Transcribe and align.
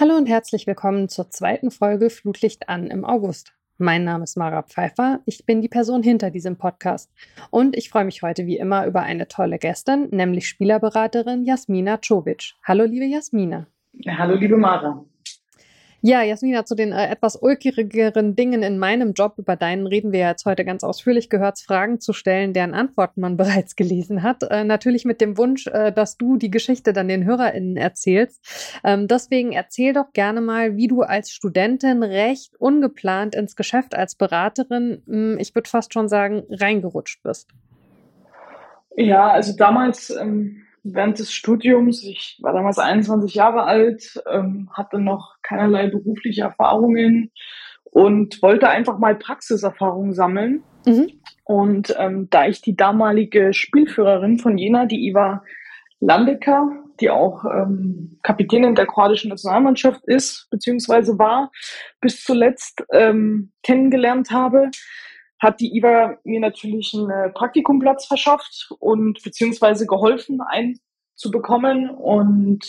Hallo 0.00 0.16
und 0.16 0.26
herzlich 0.26 0.66
willkommen 0.66 1.08
zur 1.08 1.30
zweiten 1.30 1.70
Folge 1.70 2.10
Flutlicht 2.10 2.68
an 2.68 2.88
im 2.88 3.04
August. 3.04 3.54
Mein 3.78 4.02
Name 4.02 4.24
ist 4.24 4.36
Mara 4.36 4.62
Pfeiffer, 4.62 5.20
ich 5.24 5.46
bin 5.46 5.62
die 5.62 5.68
Person 5.68 6.02
hinter 6.02 6.32
diesem 6.32 6.56
Podcast 6.56 7.12
und 7.50 7.76
ich 7.76 7.90
freue 7.90 8.04
mich 8.04 8.20
heute 8.20 8.44
wie 8.44 8.58
immer 8.58 8.86
über 8.86 9.02
eine 9.02 9.28
tolle 9.28 9.56
Gästin, 9.56 10.08
nämlich 10.10 10.48
Spielerberaterin 10.48 11.44
Jasmina 11.44 11.98
Czovic. 11.98 12.54
Hallo 12.64 12.84
liebe 12.84 13.04
Jasmina. 13.04 13.68
Hallo 14.08 14.34
liebe 14.34 14.56
Mara. 14.56 15.04
Ja, 16.06 16.20
Jasmina, 16.20 16.66
zu 16.66 16.74
den 16.74 16.92
äh, 16.92 17.08
etwas 17.08 17.34
ulkigeren 17.34 18.36
Dingen 18.36 18.62
in 18.62 18.78
meinem 18.78 19.14
Job, 19.14 19.38
über 19.38 19.56
deinen 19.56 19.86
reden 19.86 20.12
wir 20.12 20.20
ja 20.20 20.28
jetzt 20.28 20.44
heute 20.44 20.62
ganz 20.66 20.84
ausführlich, 20.84 21.30
gehört 21.30 21.58
Fragen 21.58 21.98
zu 21.98 22.12
stellen, 22.12 22.52
deren 22.52 22.74
Antworten 22.74 23.22
man 23.22 23.36
bereits 23.38 23.74
gelesen 23.74 24.22
hat. 24.22 24.42
Äh, 24.42 24.64
natürlich 24.64 25.06
mit 25.06 25.22
dem 25.22 25.38
Wunsch, 25.38 25.66
äh, 25.66 25.92
dass 25.92 26.18
du 26.18 26.36
die 26.36 26.50
Geschichte 26.50 26.92
dann 26.92 27.08
den 27.08 27.24
HörerInnen 27.24 27.78
erzählst. 27.78 28.44
Ähm, 28.84 29.08
deswegen 29.08 29.52
erzähl 29.52 29.94
doch 29.94 30.12
gerne 30.12 30.42
mal, 30.42 30.76
wie 30.76 30.88
du 30.88 31.00
als 31.00 31.30
Studentin 31.30 32.02
recht 32.02 32.54
ungeplant 32.58 33.34
ins 33.34 33.56
Geschäft 33.56 33.94
als 33.94 34.14
Beraterin, 34.14 35.02
mh, 35.06 35.14
hm, 35.14 35.38
ich 35.38 35.54
würde 35.54 35.70
fast 35.70 35.94
schon 35.94 36.10
sagen, 36.10 36.42
reingerutscht 36.50 37.22
bist. 37.22 37.48
Ja, 38.94 39.30
also 39.30 39.56
damals 39.56 40.10
ähm 40.10 40.63
während 40.84 41.18
des 41.18 41.32
Studiums. 41.32 42.04
Ich 42.04 42.38
war 42.42 42.52
damals 42.52 42.78
21 42.78 43.34
Jahre 43.34 43.64
alt, 43.64 44.22
ähm, 44.30 44.70
hatte 44.72 45.00
noch 45.00 45.36
keinerlei 45.42 45.88
berufliche 45.88 46.42
Erfahrungen 46.42 47.32
und 47.84 48.40
wollte 48.42 48.68
einfach 48.68 48.98
mal 48.98 49.16
Praxiserfahrung 49.16 50.12
sammeln. 50.12 50.62
Mhm. 50.86 51.10
Und 51.44 51.94
ähm, 51.98 52.28
da 52.30 52.46
ich 52.46 52.60
die 52.60 52.76
damalige 52.76 53.52
Spielführerin 53.52 54.38
von 54.38 54.58
Jena, 54.58 54.86
die 54.86 55.08
Iva 55.08 55.42
Landecker, 56.00 56.70
die 57.00 57.10
auch 57.10 57.44
ähm, 57.44 58.18
Kapitänin 58.22 58.74
der 58.74 58.86
kroatischen 58.86 59.30
Nationalmannschaft 59.30 60.06
ist, 60.06 60.48
beziehungsweise 60.50 61.18
war, 61.18 61.50
bis 62.00 62.22
zuletzt 62.22 62.84
ähm, 62.92 63.52
kennengelernt 63.62 64.30
habe, 64.30 64.70
hat 65.44 65.60
die 65.60 65.76
IWA 65.76 66.18
mir 66.24 66.40
natürlich 66.40 66.92
einen 66.94 67.10
äh, 67.10 67.30
Praktikumplatz 67.30 68.06
verschafft 68.06 68.70
und 68.80 69.22
beziehungsweise 69.22 69.86
geholfen, 69.86 70.40
einen 70.40 70.78
zu 71.14 71.30
bekommen. 71.30 71.90
Und 71.90 72.64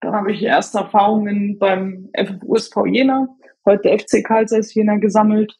dann 0.00 0.12
habe 0.12 0.32
ich 0.32 0.42
erste 0.42 0.78
Erfahrungen 0.78 1.58
beim 1.58 2.10
FFUSV 2.14 2.76
Jena, 2.86 3.28
heute 3.64 3.96
FC 3.96 4.24
Karl 4.24 4.46
Zeiss 4.46 4.74
Jena 4.74 4.96
gesammelt, 4.96 5.58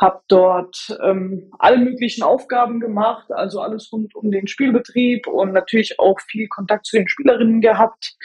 habe 0.00 0.20
dort 0.28 0.98
ähm, 1.02 1.50
alle 1.58 1.78
möglichen 1.78 2.22
Aufgaben 2.22 2.80
gemacht, 2.80 3.30
also 3.32 3.60
alles 3.60 3.90
rund 3.92 4.14
um 4.14 4.30
den 4.30 4.48
Spielbetrieb 4.48 5.26
und 5.26 5.52
natürlich 5.52 5.98
auch 5.98 6.20
viel 6.20 6.48
Kontakt 6.48 6.86
zu 6.86 6.96
den 6.96 7.08
Spielerinnen 7.08 7.60
gehabt. 7.60 8.16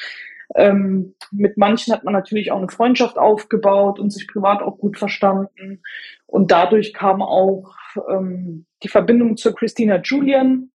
Ähm, 0.55 1.15
mit 1.31 1.57
manchen 1.57 1.93
hat 1.93 2.03
man 2.03 2.13
natürlich 2.13 2.51
auch 2.51 2.57
eine 2.57 2.69
Freundschaft 2.69 3.17
aufgebaut 3.17 3.99
und 3.99 4.11
sich 4.11 4.27
privat 4.27 4.61
auch 4.61 4.77
gut 4.77 4.97
verstanden. 4.97 5.81
Und 6.25 6.51
dadurch 6.51 6.93
kam 6.93 7.21
auch 7.21 7.75
ähm, 8.09 8.65
die 8.83 8.87
Verbindung 8.87 9.37
zur 9.37 9.53
Christina 9.55 9.97
Julian, 10.01 10.71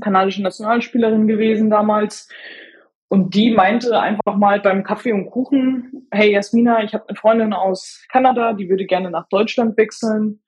kanadische 0.00 0.42
Nationalspielerin 0.42 1.26
gewesen 1.26 1.70
damals. 1.70 2.28
Und 3.08 3.34
die 3.34 3.52
meinte 3.52 4.00
einfach 4.00 4.36
mal 4.36 4.60
beim 4.60 4.82
Kaffee 4.82 5.12
und 5.12 5.26
Kuchen, 5.26 6.08
hey 6.10 6.32
Jasmina, 6.32 6.82
ich 6.82 6.94
habe 6.94 7.08
eine 7.08 7.16
Freundin 7.16 7.52
aus 7.52 8.04
Kanada, 8.10 8.54
die 8.54 8.68
würde 8.68 8.86
gerne 8.86 9.10
nach 9.10 9.28
Deutschland 9.28 9.76
wechseln. 9.76 10.40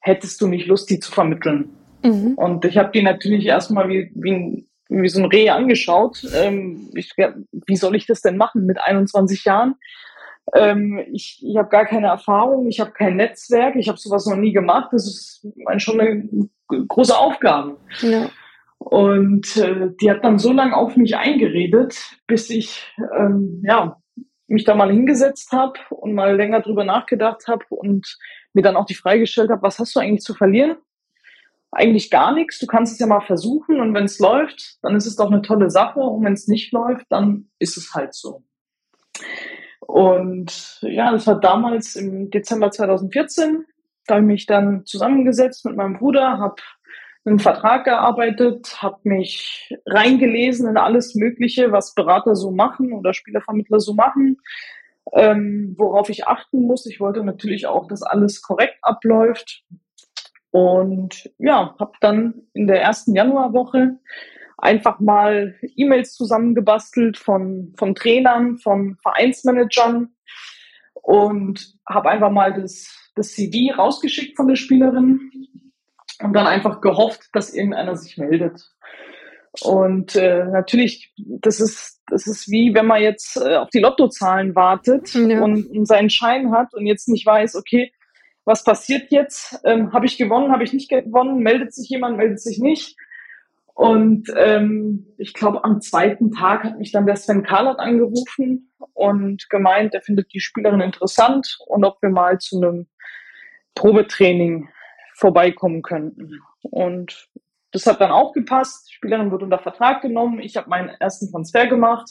Hättest 0.00 0.40
du 0.40 0.46
nicht 0.46 0.66
Lust, 0.66 0.88
die 0.90 1.00
zu 1.00 1.10
vermitteln? 1.10 1.70
Mhm. 2.04 2.34
Und 2.34 2.64
ich 2.64 2.78
habe 2.78 2.92
die 2.92 3.02
natürlich 3.02 3.46
erstmal 3.46 3.88
wie, 3.88 4.12
wie 4.14 4.32
ein 4.32 4.65
wie 4.88 5.08
so 5.08 5.20
ein 5.20 5.26
Reh 5.26 5.50
angeschaut. 5.50 6.22
Ähm, 6.34 6.90
ich, 6.94 7.12
wie 7.16 7.76
soll 7.76 7.96
ich 7.96 8.06
das 8.06 8.22
denn 8.22 8.36
machen 8.36 8.66
mit 8.66 8.78
21 8.80 9.44
Jahren? 9.44 9.74
Ähm, 10.54 11.04
ich 11.12 11.42
ich 11.44 11.56
habe 11.56 11.68
gar 11.68 11.86
keine 11.86 12.06
Erfahrung, 12.06 12.68
ich 12.68 12.78
habe 12.78 12.92
kein 12.92 13.16
Netzwerk, 13.16 13.74
ich 13.76 13.88
habe 13.88 13.98
sowas 13.98 14.26
noch 14.26 14.36
nie 14.36 14.52
gemacht. 14.52 14.90
Das 14.92 15.06
ist 15.06 15.46
schon 15.78 16.00
eine 16.00 16.48
große 16.68 17.16
Aufgabe. 17.16 17.78
Ja. 18.00 18.30
Und 18.78 19.56
äh, 19.56 19.90
die 20.00 20.10
hat 20.10 20.22
dann 20.22 20.38
so 20.38 20.52
lange 20.52 20.76
auf 20.76 20.96
mich 20.96 21.16
eingeredet, 21.16 21.98
bis 22.26 22.50
ich 22.50 22.86
ähm, 23.18 23.62
ja, 23.64 24.00
mich 24.46 24.64
da 24.64 24.74
mal 24.74 24.92
hingesetzt 24.92 25.50
habe 25.52 25.78
und 25.90 26.14
mal 26.14 26.36
länger 26.36 26.60
drüber 26.60 26.84
nachgedacht 26.84 27.48
habe 27.48 27.64
und 27.70 28.16
mir 28.52 28.62
dann 28.62 28.76
auch 28.76 28.86
die 28.86 28.94
Frage 28.94 29.20
gestellt 29.20 29.50
habe, 29.50 29.62
was 29.62 29.78
hast 29.78 29.96
du 29.96 30.00
eigentlich 30.00 30.22
zu 30.22 30.34
verlieren? 30.34 30.76
Eigentlich 31.76 32.10
gar 32.10 32.32
nichts. 32.34 32.58
Du 32.58 32.66
kannst 32.66 32.94
es 32.94 32.98
ja 32.98 33.06
mal 33.06 33.20
versuchen 33.20 33.80
und 33.80 33.94
wenn 33.94 34.04
es 34.04 34.18
läuft, 34.18 34.78
dann 34.82 34.96
ist 34.96 35.06
es 35.06 35.16
doch 35.16 35.30
eine 35.30 35.42
tolle 35.42 35.70
Sache 35.70 36.00
und 36.00 36.24
wenn 36.24 36.32
es 36.32 36.48
nicht 36.48 36.72
läuft, 36.72 37.06
dann 37.10 37.48
ist 37.58 37.76
es 37.76 37.94
halt 37.94 38.14
so. 38.14 38.42
Und 39.80 40.78
ja, 40.82 41.12
das 41.12 41.26
war 41.26 41.38
damals 41.38 41.96
im 41.96 42.30
Dezember 42.30 42.70
2014. 42.70 43.64
Da 44.06 44.14
habe 44.14 44.24
ich 44.24 44.26
mich 44.26 44.46
dann 44.46 44.84
zusammengesetzt 44.84 45.64
mit 45.64 45.76
meinem 45.76 45.98
Bruder, 45.98 46.38
habe 46.38 46.56
einen 47.24 47.38
Vertrag 47.38 47.84
gearbeitet, 47.84 48.82
habe 48.82 49.00
mich 49.04 49.74
reingelesen 49.84 50.68
in 50.68 50.76
alles 50.76 51.14
Mögliche, 51.14 51.72
was 51.72 51.94
Berater 51.94 52.36
so 52.36 52.50
machen 52.50 52.92
oder 52.92 53.12
Spielervermittler 53.14 53.80
so 53.80 53.94
machen, 53.94 54.38
ähm, 55.12 55.74
worauf 55.76 56.08
ich 56.08 56.26
achten 56.26 56.62
muss. 56.62 56.86
Ich 56.86 57.00
wollte 57.00 57.24
natürlich 57.24 57.66
auch, 57.66 57.88
dass 57.88 58.02
alles 58.02 58.42
korrekt 58.42 58.78
abläuft. 58.82 59.64
Und 60.56 61.30
ja, 61.36 61.76
habe 61.78 61.92
dann 62.00 62.32
in 62.54 62.66
der 62.66 62.80
ersten 62.80 63.14
Januarwoche 63.14 63.98
einfach 64.56 65.00
mal 65.00 65.54
E-Mails 65.76 66.14
zusammengebastelt 66.14 67.18
von, 67.18 67.74
von 67.76 67.94
Trainern, 67.94 68.56
von 68.56 68.96
Vereinsmanagern 69.02 70.14
und 70.94 71.74
habe 71.86 72.08
einfach 72.08 72.30
mal 72.30 72.54
das, 72.54 73.12
das 73.16 73.34
CV 73.34 73.76
rausgeschickt 73.76 74.34
von 74.34 74.48
der 74.48 74.56
Spielerin 74.56 75.30
und 76.22 76.32
dann 76.32 76.46
einfach 76.46 76.80
gehofft, 76.80 77.28
dass 77.34 77.52
irgendeiner 77.52 77.94
sich 77.94 78.16
meldet. 78.16 78.66
Und 79.60 80.16
äh, 80.16 80.46
natürlich, 80.46 81.12
das 81.18 81.60
ist, 81.60 82.00
das 82.08 82.26
ist 82.26 82.50
wie 82.50 82.72
wenn 82.72 82.86
man 82.86 83.02
jetzt 83.02 83.36
äh, 83.36 83.56
auf 83.56 83.68
die 83.68 83.80
Lottozahlen 83.80 84.54
wartet 84.54 85.12
ja. 85.12 85.42
und, 85.42 85.66
und 85.66 85.84
seinen 85.84 86.08
Schein 86.08 86.50
hat 86.50 86.72
und 86.72 86.86
jetzt 86.86 87.08
nicht 87.10 87.26
weiß, 87.26 87.56
okay, 87.56 87.92
was 88.46 88.64
passiert 88.64 89.10
jetzt? 89.10 89.60
Ähm, 89.64 89.92
habe 89.92 90.06
ich 90.06 90.16
gewonnen, 90.16 90.52
habe 90.52 90.64
ich 90.64 90.72
nicht 90.72 90.88
gewonnen? 90.88 91.40
Meldet 91.40 91.74
sich 91.74 91.90
jemand, 91.90 92.16
meldet 92.16 92.40
sich 92.40 92.58
nicht? 92.58 92.96
Und 93.74 94.32
ähm, 94.36 95.06
ich 95.18 95.34
glaube, 95.34 95.64
am 95.64 95.82
zweiten 95.82 96.30
Tag 96.30 96.64
hat 96.64 96.78
mich 96.78 96.92
dann 96.92 97.04
der 97.04 97.16
Sven 97.16 97.42
Karlat 97.42 97.78
angerufen 97.78 98.72
und 98.94 99.50
gemeint, 99.50 99.94
er 99.94 100.00
findet 100.00 100.32
die 100.32 100.40
Spielerin 100.40 100.80
interessant 100.80 101.58
und 101.66 101.84
ob 101.84 102.00
wir 102.00 102.08
mal 102.08 102.38
zu 102.38 102.56
einem 102.56 102.86
Probetraining 103.74 104.68
vorbeikommen 105.14 105.82
könnten. 105.82 106.40
Und 106.62 107.28
das 107.72 107.86
hat 107.86 108.00
dann 108.00 108.12
auch 108.12 108.32
gepasst. 108.32 108.88
Die 108.88 108.94
Spielerin 108.94 109.30
wurde 109.30 109.44
unter 109.44 109.58
Vertrag 109.58 110.00
genommen. 110.00 110.40
Ich 110.40 110.56
habe 110.56 110.70
meinen 110.70 110.88
ersten 111.00 111.30
Transfer 111.30 111.66
gemacht. 111.66 112.10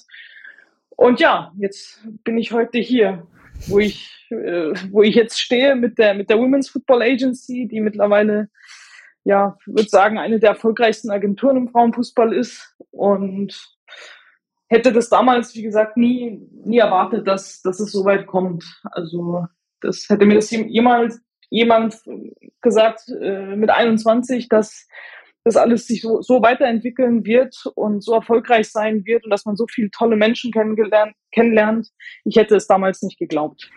Und 0.90 1.20
ja, 1.20 1.52
jetzt 1.58 2.06
bin 2.24 2.38
ich 2.38 2.52
heute 2.52 2.78
hier 2.78 3.26
wo 3.68 3.80
ich, 3.80 4.28
äh, 4.30 4.74
wo 4.92 5.02
ich 5.02 5.16
jetzt 5.16 5.40
stehe 5.40 5.76
mit 5.76 5.98
der, 5.98 6.14
mit 6.14 6.30
der 6.30 6.38
Women's 6.38 6.70
Football 6.70 7.02
Agency, 7.02 7.68
die 7.68 7.82
mittlerweile, 7.82 8.50
ja, 9.24 9.58
würde 9.66 9.90
sagen, 9.90 10.18
eine 10.18 10.40
der 10.40 10.52
erfolgreichsten 10.52 11.10
Agenturen 11.10 11.58
im 11.58 11.70
Frauenfußball 11.70 12.34
ist 12.34 12.76
und 12.92 13.60
hätte 14.68 14.92
das 14.92 15.10
damals, 15.10 15.56
wie 15.56 15.64
gesagt, 15.64 15.98
nie, 15.98 16.42
nie 16.64 16.78
erwartet, 16.80 17.28
dass, 17.28 17.62
dass 17.62 17.80
es 17.80 17.92
so 17.92 18.06
weit 18.06 18.28
kommt. 18.28 18.64
Also, 18.84 19.46
das 19.82 20.08
hätte 20.10 20.26
mir 20.26 20.36
das 20.36 20.52
jemals 20.52 21.22
jemand 21.50 21.96
gesagt 22.62 23.08
äh, 23.10 23.56
mit 23.56 23.70
21, 23.70 24.50
dass 24.50 24.88
das 25.46 25.56
alles 25.56 25.86
sich 25.86 26.02
so, 26.02 26.22
so 26.22 26.42
weiterentwickeln 26.42 27.24
wird 27.24 27.56
und 27.76 28.04
so 28.04 28.16
erfolgreich 28.16 28.70
sein 28.70 29.06
wird 29.06 29.24
und 29.24 29.30
dass 29.30 29.46
man 29.46 29.56
so 29.56 29.68
viele 29.72 29.92
tolle 29.92 30.16
Menschen 30.18 30.52
kennenlernt. 30.52 31.88
Ich 32.26 32.36
hätte 32.36 32.56
es 32.56 32.66
damals 32.66 33.04
nicht 33.04 33.20
geglaubt. 33.20 33.70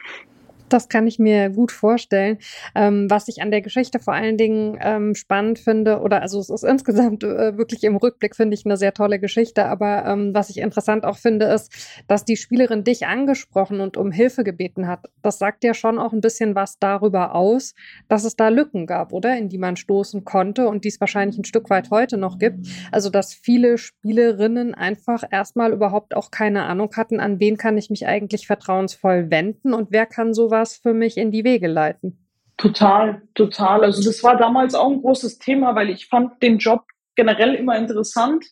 Das 0.69 0.89
kann 0.89 1.07
ich 1.07 1.19
mir 1.19 1.51
gut 1.51 1.73
vorstellen. 1.73 2.39
Ähm, 2.75 3.11
was 3.11 3.29
ich 3.29 3.43
an 3.43 3.51
der 3.51 3.63
Geschichte 3.63 3.99
vor 3.99 4.15
allen 4.15 4.37
Dingen 4.37 4.79
ähm, 4.81 5.15
spannend 5.15 5.59
finde, 5.59 6.01
oder 6.01 6.23
also 6.23 6.39
es 6.41 6.51
ist 6.51 6.65
insgesamt 6.65 7.25
äh, 7.25 7.57
wirklich 7.57 7.85
im 7.85 7.97
Rückblick, 7.97 8.37
finde 8.37 8.55
ich, 8.55 8.65
eine 8.65 8.77
sehr 8.77 8.93
tolle 8.93 9.19
Geschichte. 9.19 9.67
Aber 9.67 10.05
ähm, 10.07 10.35
was 10.35 10.51
ich 10.51 10.59
interessant 10.59 11.05
auch 11.05 11.17
finde, 11.17 11.47
ist, 11.47 11.73
dass 12.07 12.25
die 12.25 12.37
Spielerin 12.37 12.85
dich 12.85 13.07
angesprochen 13.07 13.81
und 13.81 13.97
um 13.97 14.11
Hilfe 14.11 14.45
gebeten 14.45 14.87
hat. 14.87 15.07
Das 15.23 15.39
sagt 15.39 15.65
ja 15.65 15.75
schon 15.75 15.99
auch 15.99 16.13
ein 16.13 16.21
bisschen 16.21 16.55
was 16.55 16.79
darüber 16.79 17.35
aus, 17.35 17.75
dass 18.09 18.25
es 18.25 18.37
da 18.37 18.49
Lücken 18.49 18.87
gab, 18.87 19.13
oder? 19.13 19.37
In 19.37 19.49
die 19.49 19.59
man 19.59 19.77
stoßen 19.77 20.25
konnte 20.25 20.69
und 20.69 20.85
die 20.85 20.89
es 20.89 21.01
wahrscheinlich 21.01 21.39
ein 21.39 21.45
Stück 21.45 21.71
weit 21.71 21.91
heute 21.91 22.19
noch 22.19 22.39
gibt. 22.39 22.67
Also, 22.93 23.11
dass 23.11 23.33
viele 23.33 23.79
Spielerinnen 23.79 24.75
einfach 24.75 25.23
erstmal 25.31 25.73
überhaupt 25.73 26.15
auch 26.15 26.31
keine 26.31 26.65
Ahnung 26.65 26.91
hatten, 26.97 27.21
an 27.21 27.41
wen 27.41 27.57
kann 27.57 27.79
ich 27.79 27.91
mich 27.91 28.07
eigentlich 28.07 28.47
vertrauensvoll 28.47 29.31
wenden 29.31 29.73
und 29.73 29.89
wer 29.91 30.07
kann 30.07 30.35
sowas 30.35 30.58
was 30.59 30.77
für 30.77 30.95
mich 30.95 31.17
in 31.17 31.31
die 31.31 31.45
Wege 31.45 31.69
leiten. 31.69 32.19
Total, 32.57 33.23
total. 33.35 33.85
Also 33.85 34.03
das 34.03 34.23
war 34.25 34.37
damals 34.37 34.75
auch 34.75 34.91
ein 34.91 35.01
großes 35.01 35.39
Thema, 35.39 35.77
weil 35.77 35.91
ich 35.91 36.07
fand 36.07 36.43
den 36.43 36.59
Job 36.59 36.83
generell 37.15 37.55
immer 37.55 37.77
interessant. 37.79 38.45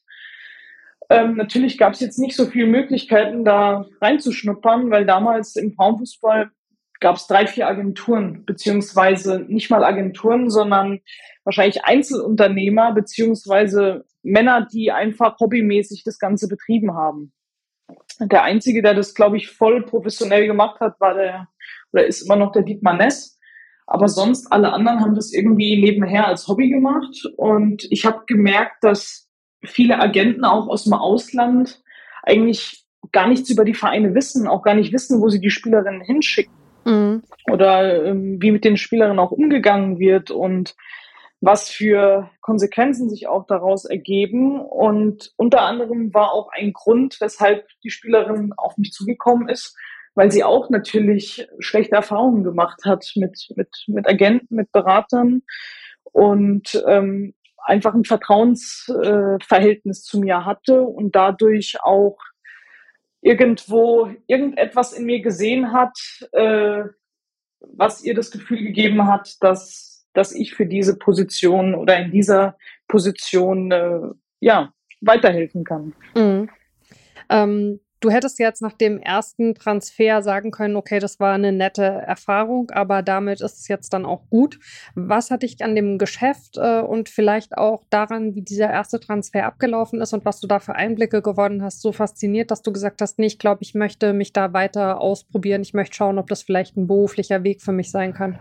Ähm, 1.10 1.36
natürlich 1.36 1.76
gab 1.78 1.92
es 1.94 2.00
jetzt 2.00 2.18
nicht 2.18 2.36
so 2.36 2.46
viele 2.46 2.66
Möglichkeiten, 2.66 3.44
da 3.44 3.86
reinzuschnuppern, 4.00 4.90
weil 4.90 5.06
damals 5.06 5.56
im 5.56 5.72
Frauenfußball 5.72 6.50
gab 7.00 7.16
es 7.16 7.26
drei, 7.26 7.46
vier 7.46 7.66
Agenturen, 7.66 8.44
beziehungsweise 8.44 9.40
nicht 9.48 9.70
mal 9.70 9.84
Agenturen, 9.84 10.50
sondern 10.50 11.00
wahrscheinlich 11.44 11.84
Einzelunternehmer, 11.84 12.92
beziehungsweise 12.92 14.04
Männer, 14.22 14.66
die 14.72 14.92
einfach 14.92 15.38
hobbymäßig 15.38 16.02
das 16.04 16.18
Ganze 16.18 16.48
betrieben 16.48 16.94
haben. 16.94 17.32
Der 18.20 18.42
einzige, 18.42 18.82
der 18.82 18.94
das, 18.94 19.14
glaube 19.14 19.36
ich, 19.36 19.50
voll 19.50 19.84
professionell 19.84 20.46
gemacht 20.46 20.80
hat, 20.80 21.00
war 21.00 21.14
der, 21.14 21.48
oder 21.96 22.06
ist 22.06 22.22
immer 22.22 22.36
noch 22.36 22.52
der 22.52 22.62
Dietmar 22.62 22.94
Ness. 22.94 23.38
Aber 23.86 24.08
sonst 24.08 24.52
alle 24.52 24.72
anderen 24.72 25.00
haben 25.00 25.14
das 25.14 25.32
irgendwie 25.32 25.80
nebenher 25.80 26.26
als 26.26 26.46
Hobby 26.46 26.68
gemacht. 26.68 27.24
Und 27.36 27.86
ich 27.90 28.04
habe 28.04 28.24
gemerkt, 28.26 28.84
dass 28.84 29.30
viele 29.64 29.98
Agenten 29.98 30.44
auch 30.44 30.68
aus 30.68 30.84
dem 30.84 30.92
Ausland 30.92 31.82
eigentlich 32.22 32.84
gar 33.12 33.28
nichts 33.28 33.48
über 33.48 33.64
die 33.64 33.74
Vereine 33.74 34.14
wissen, 34.14 34.46
auch 34.46 34.62
gar 34.62 34.74
nicht 34.74 34.92
wissen, 34.92 35.22
wo 35.22 35.28
sie 35.30 35.40
die 35.40 35.50
Spielerinnen 35.50 36.02
hinschicken. 36.02 36.52
Mhm. 36.84 37.22
Oder 37.50 38.04
ähm, 38.04 38.42
wie 38.42 38.50
mit 38.50 38.64
den 38.64 38.76
Spielerinnen 38.76 39.18
auch 39.18 39.30
umgegangen 39.30 39.98
wird 39.98 40.30
und 40.30 40.74
was 41.40 41.70
für 41.70 42.28
Konsequenzen 42.40 43.08
sich 43.08 43.26
auch 43.28 43.46
daraus 43.46 43.86
ergeben. 43.86 44.60
Und 44.60 45.32
unter 45.36 45.62
anderem 45.62 46.12
war 46.12 46.32
auch 46.32 46.50
ein 46.52 46.74
Grund, 46.74 47.16
weshalb 47.20 47.66
die 47.84 47.90
Spielerin 47.90 48.52
auf 48.56 48.76
mich 48.76 48.92
zugekommen 48.92 49.48
ist, 49.48 49.76
weil 50.16 50.32
sie 50.32 50.42
auch 50.42 50.70
natürlich 50.70 51.46
schlechte 51.60 51.94
Erfahrungen 51.94 52.42
gemacht 52.42 52.84
hat 52.84 53.12
mit, 53.14 53.52
mit, 53.54 53.84
mit 53.86 54.08
Agenten, 54.08 54.56
mit 54.56 54.72
Beratern 54.72 55.42
und 56.04 56.82
ähm, 56.88 57.34
einfach 57.58 57.94
ein 57.94 58.04
Vertrauensverhältnis 58.04 60.00
äh, 60.00 60.02
zu 60.02 60.18
mir 60.20 60.44
hatte 60.44 60.82
und 60.82 61.14
dadurch 61.14 61.76
auch 61.82 62.18
irgendwo 63.20 64.10
irgendetwas 64.26 64.92
in 64.94 65.04
mir 65.04 65.20
gesehen 65.20 65.72
hat, 65.72 65.98
äh, 66.32 66.84
was 67.60 68.02
ihr 68.02 68.14
das 68.14 68.30
Gefühl 68.30 68.62
gegeben 68.62 69.06
hat, 69.06 69.36
dass, 69.40 70.06
dass 70.14 70.32
ich 70.32 70.54
für 70.54 70.66
diese 70.66 70.96
Position 70.96 71.74
oder 71.74 71.98
in 71.98 72.10
dieser 72.10 72.56
Position 72.88 73.70
äh, 73.70 74.00
ja 74.40 74.72
weiterhelfen 75.00 75.64
kann. 75.64 75.92
Mhm. 76.14 76.48
Ähm, 77.28 77.80
Du 78.00 78.10
hättest 78.10 78.38
jetzt 78.38 78.60
nach 78.60 78.74
dem 78.74 78.98
ersten 78.98 79.54
Transfer 79.54 80.22
sagen 80.22 80.50
können, 80.50 80.76
okay, 80.76 80.98
das 80.98 81.18
war 81.18 81.34
eine 81.34 81.50
nette 81.50 81.82
Erfahrung, 81.82 82.70
aber 82.70 83.02
damit 83.02 83.40
ist 83.40 83.58
es 83.58 83.68
jetzt 83.68 83.92
dann 83.94 84.04
auch 84.04 84.28
gut. 84.28 84.58
Was 84.94 85.30
hat 85.30 85.42
dich 85.42 85.62
an 85.64 85.74
dem 85.74 85.96
Geschäft 85.96 86.58
äh, 86.58 86.80
und 86.80 87.08
vielleicht 87.08 87.56
auch 87.56 87.84
daran, 87.88 88.34
wie 88.34 88.42
dieser 88.42 88.70
erste 88.70 89.00
Transfer 89.00 89.46
abgelaufen 89.46 90.00
ist 90.02 90.12
und 90.12 90.24
was 90.26 90.40
du 90.40 90.46
da 90.46 90.58
für 90.58 90.74
Einblicke 90.74 91.22
gewonnen 91.22 91.62
hast, 91.62 91.80
so 91.80 91.92
fasziniert, 91.92 92.50
dass 92.50 92.62
du 92.62 92.72
gesagt 92.72 93.00
hast, 93.00 93.18
nee, 93.18 93.26
ich 93.26 93.38
glaube, 93.38 93.62
ich 93.62 93.74
möchte 93.74 94.12
mich 94.12 94.32
da 94.32 94.52
weiter 94.52 95.00
ausprobieren. 95.00 95.62
Ich 95.62 95.72
möchte 95.72 95.96
schauen, 95.96 96.18
ob 96.18 96.28
das 96.28 96.42
vielleicht 96.42 96.76
ein 96.76 96.86
beruflicher 96.86 97.44
Weg 97.44 97.62
für 97.62 97.72
mich 97.72 97.90
sein 97.90 98.12
kann? 98.12 98.38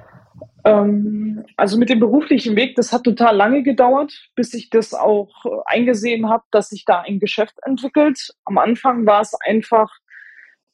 Ähm, 0.64 1.46
also 1.58 1.78
mit 1.78 1.90
dem 1.90 2.00
beruflichen 2.00 2.56
Weg, 2.56 2.76
das 2.76 2.92
hat 2.92 3.04
total 3.04 3.36
lange 3.36 3.64
gedauert, 3.64 4.30
bis 4.36 4.54
ich 4.54 4.70
das 4.70 4.94
auch 4.94 5.46
äh, 5.46 5.50
eingesehen 5.66 6.28
habe, 6.30 6.44
dass 6.52 6.70
sich 6.70 6.86
da 6.86 7.02
ein 7.02 7.20
Geschäft 7.20 7.56
entwickelt. 7.64 8.34
Am 8.46 8.58
Anfang 8.58 9.06
war 9.06 9.22
es 9.22 9.34
einfach, 9.46 9.92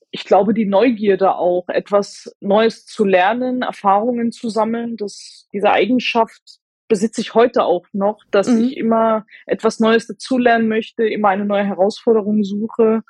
ich 0.10 0.24
glaube, 0.24 0.54
die 0.54 0.66
Neugierde 0.66 1.36
auch, 1.36 1.68
etwas 1.68 2.34
Neues 2.40 2.86
zu 2.86 3.04
lernen, 3.04 3.64
Erfahrungen 3.64 4.32
zu 4.32 4.50
sammeln. 4.50 4.96
Das, 4.98 5.48
diese 5.54 5.72
Eigenschaft 5.72 6.42
besitze 6.88 7.22
ich 7.22 7.34
heute 7.36 7.64
auch 7.64 7.86
noch, 7.94 8.20
dass 8.32 8.50
mhm. 8.50 8.64
ich 8.64 8.78
immer 8.78 9.26
etwas 9.46 9.80
Neues 9.80 10.08
dazulernen 10.08 10.68
möchte, 10.68 11.06
immer 11.06 11.30
eine 11.30 11.46
neue 11.46 11.66
Herausforderung 11.66 12.44
suche 12.44 13.04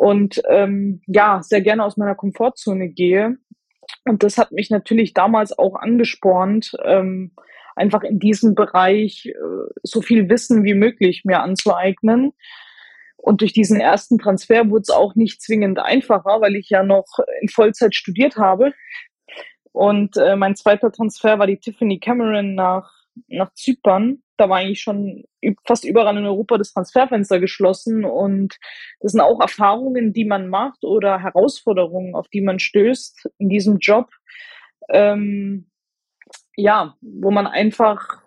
und 0.00 0.40
ähm, 0.48 1.02
ja, 1.06 1.42
sehr 1.42 1.60
gerne 1.60 1.84
aus 1.84 1.98
meiner 1.98 2.14
Komfortzone 2.14 2.88
gehe. 2.88 3.36
Und 4.04 4.22
das 4.22 4.38
hat 4.38 4.52
mich 4.52 4.70
natürlich 4.70 5.14
damals 5.14 5.56
auch 5.56 5.74
angespornt, 5.76 6.72
ähm, 6.84 7.32
einfach 7.76 8.02
in 8.02 8.18
diesem 8.18 8.54
Bereich 8.54 9.26
äh, 9.26 9.34
so 9.82 10.02
viel 10.02 10.28
Wissen 10.28 10.64
wie 10.64 10.74
möglich 10.74 11.22
mir 11.24 11.40
anzueignen. 11.40 12.32
Und 13.16 13.42
durch 13.42 13.52
diesen 13.52 13.80
ersten 13.80 14.18
Transfer 14.18 14.70
wurde 14.70 14.82
es 14.82 14.90
auch 14.90 15.14
nicht 15.14 15.42
zwingend 15.42 15.78
einfacher, 15.78 16.40
weil 16.40 16.56
ich 16.56 16.70
ja 16.70 16.82
noch 16.82 17.06
in 17.40 17.48
Vollzeit 17.48 17.94
studiert 17.94 18.36
habe. 18.36 18.72
Und 19.72 20.16
äh, 20.16 20.36
mein 20.36 20.56
zweiter 20.56 20.90
Transfer 20.90 21.38
war 21.38 21.46
die 21.46 21.58
Tiffany 21.58 22.00
Cameron 22.00 22.54
nach, 22.54 22.99
nach 23.28 23.52
Zypern 23.54 24.22
da 24.40 24.48
war 24.48 24.56
eigentlich 24.56 24.80
schon 24.80 25.24
fast 25.66 25.84
überall 25.84 26.16
in 26.16 26.24
Europa 26.24 26.56
das 26.56 26.72
Transferfenster 26.72 27.40
geschlossen. 27.40 28.06
Und 28.06 28.56
das 29.00 29.12
sind 29.12 29.20
auch 29.20 29.38
Erfahrungen, 29.38 30.14
die 30.14 30.24
man 30.24 30.48
macht 30.48 30.82
oder 30.82 31.22
Herausforderungen, 31.22 32.14
auf 32.14 32.26
die 32.28 32.40
man 32.40 32.58
stößt 32.58 33.28
in 33.36 33.50
diesem 33.50 33.78
Job. 33.78 34.08
Ähm, 34.88 35.70
ja, 36.56 36.96
wo 37.02 37.30
man 37.30 37.46
einfach 37.46 38.22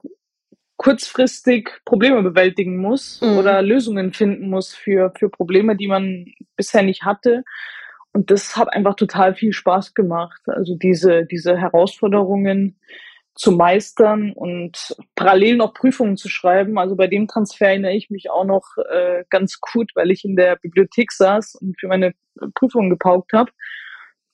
kurzfristig 0.78 1.72
Probleme 1.84 2.22
bewältigen 2.22 2.78
muss 2.78 3.20
mhm. 3.22 3.38
oder 3.38 3.62
Lösungen 3.64 4.14
finden 4.14 4.50
muss 4.50 4.76
für, 4.76 5.12
für 5.18 5.30
Probleme, 5.30 5.76
die 5.76 5.88
man 5.88 6.26
bisher 6.56 6.84
nicht 6.84 7.04
hatte. 7.04 7.44
Und 8.12 8.30
das 8.30 8.56
hat 8.56 8.72
einfach 8.72 8.96
total 8.96 9.34
viel 9.34 9.52
Spaß 9.52 9.96
gemacht. 9.96 10.42
Also 10.46 10.76
diese, 10.76 11.26
diese 11.26 11.58
Herausforderungen, 11.58 12.78
zu 13.36 13.52
meistern 13.52 14.32
und 14.32 14.96
parallel 15.16 15.58
noch 15.58 15.74
Prüfungen 15.74 16.18
zu 16.18 16.30
schreiben. 16.30 16.78
Also 16.78 16.96
bei 16.96 17.08
dem 17.08 17.28
Transfer 17.28 17.68
erinnere 17.68 17.94
ich 17.94 18.10
mich 18.10 18.30
auch 18.30 18.46
noch 18.46 18.64
äh, 18.92 19.24
ganz 19.30 19.60
gut, 19.60 19.92
weil 19.96 20.12
ich 20.12 20.24
in 20.24 20.36
der 20.36 20.56
Bibliothek 20.58 21.12
saß 21.12 21.56
und 21.56 21.80
für 21.80 21.88
meine 21.88 22.14
Prüfungen 22.54 22.90
gepaukt 22.90 23.34
habe 23.34 23.52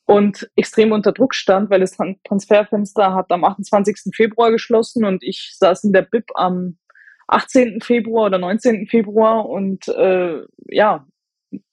und 0.05 0.49
extrem 0.55 0.91
unter 0.91 1.11
Druck 1.11 1.33
stand, 1.35 1.69
weil 1.69 1.79
das 1.79 1.95
Transferfenster 2.27 3.13
hat 3.13 3.31
am 3.31 3.43
28. 3.45 4.13
Februar 4.13 4.51
geschlossen 4.51 5.05
und 5.05 5.23
ich 5.23 5.55
saß 5.57 5.83
in 5.83 5.93
der 5.93 6.01
Bib 6.01 6.25
am 6.33 6.77
18. 7.27 7.81
Februar 7.81 8.25
oder 8.25 8.39
19. 8.39 8.87
Februar 8.87 9.47
und 9.47 9.87
äh, 9.87 10.41
ja, 10.67 11.05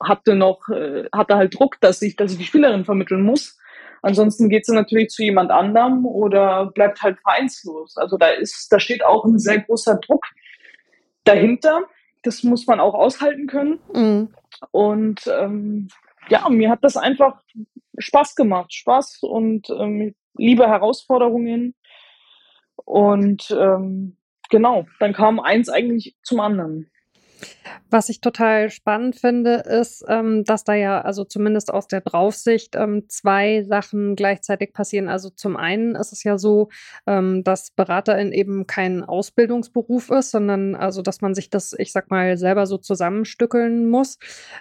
hatte 0.03 0.35
noch, 0.35 0.69
äh, 0.69 1.05
hatte 1.13 1.37
halt 1.37 1.59
Druck, 1.59 1.81
dass 1.81 2.03
ich, 2.03 2.17
dass 2.17 2.33
ich 2.33 2.39
die 2.39 2.45
Spielerin 2.45 2.85
vermitteln 2.85 3.23
muss. 3.23 3.59
Ansonsten 4.03 4.49
geht 4.49 4.67
sie 4.67 4.75
natürlich 4.75 5.09
zu 5.09 5.23
jemand 5.23 5.51
anderem 5.51 6.07
oder 6.07 6.67
bleibt 6.67 7.03
halt 7.03 7.19
vereinslos. 7.21 7.97
Also 7.97 8.17
da 8.17 8.29
ist, 8.29 8.69
da 8.71 8.79
steht 8.79 9.05
auch 9.05 9.25
ein 9.25 9.39
sehr 9.39 9.61
großer 9.61 9.97
Druck 9.97 10.25
dahinter. 11.25 11.83
Das 12.23 12.43
muss 12.43 12.67
man 12.67 12.81
auch 12.81 12.95
aushalten 12.95 13.47
können. 13.47 13.79
Mhm. 13.93 14.35
Und 14.71 15.27
ähm, 15.27 15.89
ja, 16.29 16.49
mir 16.49 16.71
hat 16.71 16.83
das 16.83 16.97
einfach 16.97 17.41
Spaß 17.99 18.35
gemacht. 18.35 18.73
Spaß 18.73 19.23
und 19.23 19.69
ähm, 19.71 20.15
liebe 20.37 20.69
Herausforderungen. 20.69 21.75
Und 22.85 23.51
ähm, 23.51 24.17
genau, 24.51 24.87
dann 25.01 25.13
kam 25.13 25.41
eins 25.41 25.69
eigentlich 25.69 26.17
zum 26.23 26.41
anderen. 26.41 26.91
Was 27.89 28.09
ich 28.09 28.21
total 28.21 28.71
spannend 28.71 29.17
finde, 29.17 29.55
ist, 29.55 30.05
ähm, 30.09 30.45
dass 30.45 30.65
da 30.65 30.75
ja, 30.75 31.01
also 31.03 31.25
zumindest 31.25 31.73
aus 31.73 31.87
der 31.87 32.01
Draufsicht, 32.01 32.75
ähm, 32.75 33.05
zwei 33.09 33.63
Sachen 33.63 34.17
gleichzeitig 34.17 34.73
passieren. 34.73 35.09
Also 35.09 35.31
zum 35.31 35.57
einen 35.57 35.95
ist 35.95 36.13
es 36.13 36.25
ja 36.25 36.37
so, 36.37 36.69
ähm, 37.07 37.45
dass 37.45 37.71
Beraterin 37.71 38.33
eben 38.33 38.67
kein 38.67 39.05
Ausbildungsberuf 39.05 40.11
ist, 40.11 40.33
sondern 40.33 40.75
also, 40.75 41.01
dass 41.01 41.21
man 41.21 41.35
sich 41.35 41.49
das, 41.49 41.75
ich 41.79 41.93
sag 41.93 42.11
mal, 42.11 42.37
selber 42.37 42.67
so 42.67 42.77
zusammenstückeln 42.77 43.89
muss. 43.89 44.19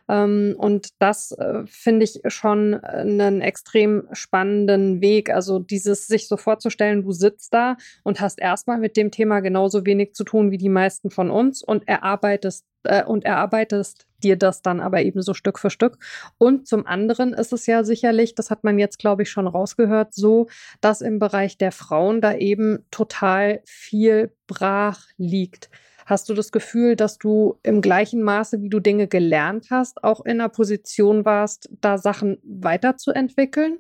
Ähm, 0.08 0.56
und 0.58 0.90
das 1.00 1.32
äh, 1.32 1.64
finde 1.66 2.06
ich 2.06 2.22
schon 2.28 2.76
einen 2.76 3.42
extrem 3.42 4.08
spannenden 4.12 5.02
Weg. 5.02 5.32
Also 5.32 5.58
dieses 5.58 6.06
sich 6.08 6.28
so 6.28 6.38
vorzustellen, 6.38 7.04
du 7.04 7.12
sitzt 7.12 7.54
da 7.54 7.78
und 8.04 8.22
hast 8.22 8.40
erstmal 8.40 8.78
mit 8.78 8.98
dem 8.98 9.10
Thema 9.10 9.40
genauso 9.40 9.86
wenig 9.86 10.14
zu 10.14 10.24
tun 10.24 10.52
wie 10.52 10.58
die 10.58 10.70
meisten 10.70 11.10
von 11.10 11.32
uns 11.32 11.64
und 11.64 11.88
erarbeitest 11.88 12.66
äh, 12.86 13.04
und 13.06 13.26
erarbeitest 13.26 14.08
dir 14.24 14.38
das 14.38 14.62
dann 14.62 14.80
aber 14.80 15.02
eben 15.04 15.22
so 15.22 15.34
Stück 15.34 15.60
für 15.60 15.70
Stück. 15.70 15.98
Und 16.38 16.68
zum 16.68 16.86
anderen 16.86 17.34
ist 17.34 17.54
es 17.54 17.66
ja 17.68 17.84
sicherlich, 17.84 18.36
das 18.36 18.50
hat 18.50 18.64
man 18.64 18.80
jetzt, 18.80 19.00
glaube 19.00 19.24
ich, 19.24 19.30
schon 19.30 19.48
rausgehört, 19.48 20.14
so, 20.14 20.48
dass 20.82 21.02
im 21.02 21.20
Bereich 21.20 21.58
der 21.58 21.72
Frauen 21.72 22.22
da 22.22 22.34
eben 22.34 22.86
total 22.92 23.62
viel 23.66 24.32
brach 24.48 25.06
liegt. 25.18 25.70
Hast 26.06 26.30
du 26.30 26.34
das 26.36 26.52
Gefühl, 26.52 26.96
dass 26.96 27.18
du 27.18 27.58
im 27.64 27.82
gleichen 27.82 28.22
Maße, 28.22 28.62
wie 28.62 28.70
du 28.70 28.80
Dinge 28.80 29.08
gelernt 29.08 29.68
hast, 29.72 30.04
auch 30.04 30.24
in 30.24 30.40
einer 30.40 30.50
Position 30.50 31.26
warst, 31.26 31.70
da 31.82 31.98
Sachen 31.98 32.38
weiterzuentwickeln? 32.44 33.80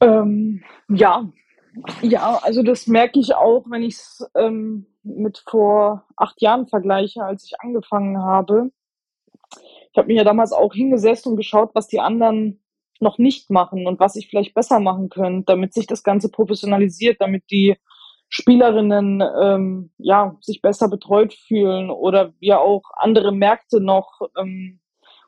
Ähm, 0.00 0.62
ja, 0.88 1.32
ja, 2.02 2.38
also 2.42 2.62
das 2.62 2.86
merke 2.86 3.18
ich 3.18 3.34
auch, 3.34 3.64
wenn 3.68 3.82
ich 3.82 3.94
es 3.94 4.30
ähm, 4.34 4.86
mit 5.16 5.42
vor 5.48 6.04
acht 6.16 6.40
Jahren 6.40 6.66
vergleiche, 6.66 7.24
als 7.24 7.44
ich 7.44 7.60
angefangen 7.60 8.18
habe. 8.18 8.70
Ich 9.92 9.98
habe 9.98 10.08
mich 10.08 10.16
ja 10.16 10.24
damals 10.24 10.52
auch 10.52 10.74
hingesetzt 10.74 11.26
und 11.26 11.36
geschaut, 11.36 11.70
was 11.74 11.88
die 11.88 12.00
anderen 12.00 12.60
noch 13.00 13.18
nicht 13.18 13.50
machen 13.50 13.86
und 13.86 14.00
was 14.00 14.16
ich 14.16 14.28
vielleicht 14.28 14.54
besser 14.54 14.80
machen 14.80 15.08
könnte, 15.08 15.44
damit 15.46 15.72
sich 15.72 15.86
das 15.86 16.02
Ganze 16.02 16.30
professionalisiert, 16.30 17.20
damit 17.20 17.44
die 17.50 17.76
Spielerinnen 18.28 19.22
ähm, 19.40 19.90
ja 19.96 20.36
sich 20.40 20.60
besser 20.60 20.88
betreut 20.88 21.32
fühlen 21.32 21.90
oder 21.90 22.34
wir 22.40 22.60
auch 22.60 22.82
andere 22.96 23.32
Märkte 23.32 23.80
noch 23.80 24.20
ähm, 24.36 24.80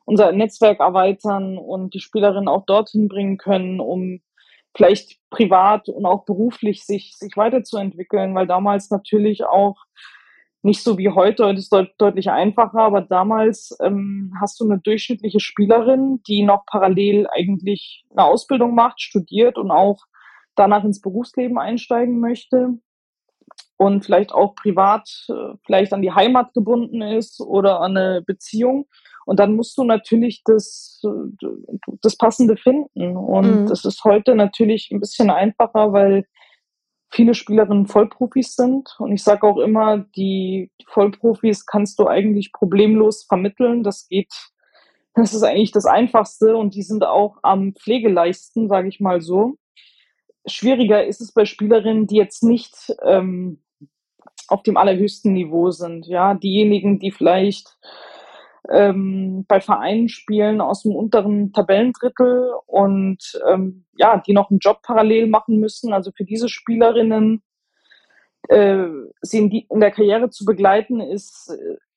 unser 0.05 0.33
Netzwerk 0.33 0.81
erweitern 0.81 1.57
und 1.57 1.95
die 1.95 2.01
Spielerinnen 2.01 2.49
auch 2.49 2.67
dorthin 2.67 3.09
bringen 3.09 3.39
können, 3.39 3.81
um 3.81 4.21
vielleicht 4.77 5.19
privat 5.31 5.89
und 5.89 6.07
auch 6.07 6.25
beruflich 6.25 6.85
sich, 6.85 7.17
sich 7.17 7.37
weiterzuentwickeln, 7.37 8.35
weil 8.35 8.47
damals 8.47 8.91
natürlich 8.91 9.45
auch 9.45 9.77
nicht 10.63 10.83
so 10.83 10.99
wie 10.99 11.09
heute, 11.09 11.47
heute 11.47 11.59
ist 11.59 11.73
deut 11.73 11.91
deutlich 11.97 12.31
einfacher, 12.31 12.81
aber 12.81 13.01
damals 13.01 13.77
ähm, 13.83 14.35
hast 14.41 14.61
du 14.61 14.65
eine 14.65 14.79
durchschnittliche 14.79 15.41
Spielerin, 15.41 16.21
die 16.27 16.43
noch 16.43 16.67
parallel 16.67 17.27
eigentlich 17.31 18.05
eine 18.11 18.25
Ausbildung 18.25 18.75
macht, 18.75 19.01
studiert 19.01 19.57
und 19.57 19.71
auch 19.71 20.05
danach 20.57 20.85
ins 20.85 21.01
Berufsleben 21.01 21.59
einsteigen 21.59 22.21
möchte 22.21 22.79
und 23.79 24.05
vielleicht 24.05 24.33
auch 24.33 24.55
privat 24.55 25.09
äh, 25.31 25.57
vielleicht 25.65 25.95
an 25.95 26.03
die 26.03 26.13
Heimat 26.13 26.53
gebunden 26.53 27.01
ist 27.01 27.41
oder 27.41 27.81
an 27.81 27.97
eine 27.97 28.21
Beziehung. 28.21 28.87
Und 29.31 29.39
dann 29.39 29.55
musst 29.55 29.79
du 29.79 29.85
natürlich 29.85 30.43
das, 30.45 31.01
das 32.03 32.17
Passende 32.17 32.57
finden. 32.57 33.17
Und 33.17 33.61
mhm. 33.61 33.67
das 33.69 33.85
ist 33.85 34.03
heute 34.03 34.35
natürlich 34.35 34.91
ein 34.91 34.99
bisschen 34.99 35.31
einfacher, 35.31 35.93
weil 35.93 36.25
viele 37.13 37.35
Spielerinnen 37.35 37.87
Vollprofis 37.87 38.57
sind. 38.57 38.93
Und 38.99 39.13
ich 39.13 39.23
sage 39.23 39.47
auch 39.47 39.59
immer, 39.59 39.99
die 40.17 40.73
Vollprofis 40.89 41.65
kannst 41.65 42.01
du 42.01 42.09
eigentlich 42.09 42.53
problemlos 42.53 43.23
vermitteln. 43.23 43.85
Das 43.85 44.09
geht, 44.09 44.35
das 45.15 45.33
ist 45.33 45.45
eigentlich 45.45 45.71
das 45.71 45.87
Einfachste. 45.87 46.57
Und 46.57 46.75
die 46.75 46.83
sind 46.83 47.05
auch 47.05 47.37
am 47.45 47.73
Pflegeleisten, 47.77 48.67
sage 48.67 48.89
ich 48.89 48.99
mal 48.99 49.21
so. 49.21 49.59
Schwieriger 50.45 51.07
ist 51.07 51.21
es 51.21 51.31
bei 51.31 51.45
Spielerinnen, 51.45 52.09
die 52.09 52.17
jetzt 52.17 52.43
nicht 52.43 52.75
ähm, 53.05 53.63
auf 54.49 54.65
dem 54.65 54.77
allerhöchsten 54.77 55.33
Niveau 55.33 55.71
sind. 55.71 56.09
Ja, 56.09 56.35
diejenigen, 56.35 56.99
die 56.99 57.13
vielleicht 57.13 57.79
ähm, 58.69 59.45
bei 59.49 59.61
Vereinen 59.61 60.09
spielen 60.09 60.61
aus 60.61 60.83
dem 60.83 60.95
unteren 60.95 61.53
Tabellendrittel 61.53 62.53
und 62.67 63.41
ähm, 63.49 63.85
ja, 63.97 64.19
die 64.19 64.33
noch 64.33 64.51
einen 64.51 64.59
Job 64.59 64.83
parallel 64.83 65.29
machen 65.29 65.59
müssen. 65.61 65.93
Also 65.93 66.11
für 66.15 66.25
diese 66.25 66.49
Spielerinnen 66.49 67.43
äh, 68.49 68.89
sie 69.23 69.39
in, 69.39 69.51
die, 69.51 69.67
in 69.71 69.81
der 69.81 69.91
Karriere 69.91 70.31
zu 70.31 70.45
begleiten, 70.45 71.01
ist, 71.01 71.53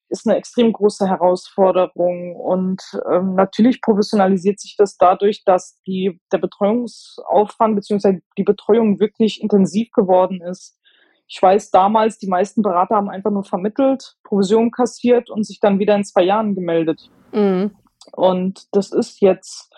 ist 0.10 0.28
eine 0.28 0.38
extrem 0.38 0.72
große 0.72 1.08
Herausforderung. 1.08 2.36
Und 2.36 2.82
ähm, 3.12 3.36
natürlich 3.36 3.82
professionalisiert 3.82 4.60
sich 4.60 4.76
das 4.78 4.98
dadurch, 4.98 5.44
dass 5.44 5.82
die, 5.88 6.20
der 6.32 6.38
Betreuungsaufwand 6.38 7.76
bzw. 7.76 8.20
die 8.38 8.44
Betreuung 8.44 9.00
wirklich 9.00 9.42
intensiv 9.42 9.92
geworden 9.92 10.42
ist. 10.42 10.78
Ich 11.28 11.42
weiß 11.42 11.72
damals, 11.72 12.18
die 12.18 12.28
meisten 12.28 12.62
Berater 12.62 12.96
haben 12.96 13.10
einfach 13.10 13.32
nur 13.32 13.44
vermittelt, 13.44 14.16
Provision 14.24 14.72
kassiert 14.72 15.30
und 15.30 15.46
sich 15.46 15.60
dann 15.60 15.80
wieder 15.80 15.96
in 15.96 16.04
zwei 16.04 16.24
Jahren 16.24 16.56
gemeldet. 16.56 17.10
Mhm. 17.32 17.72
Und 18.12 18.68
das 18.72 18.92
ist 18.92 19.22
jetzt 19.22 19.74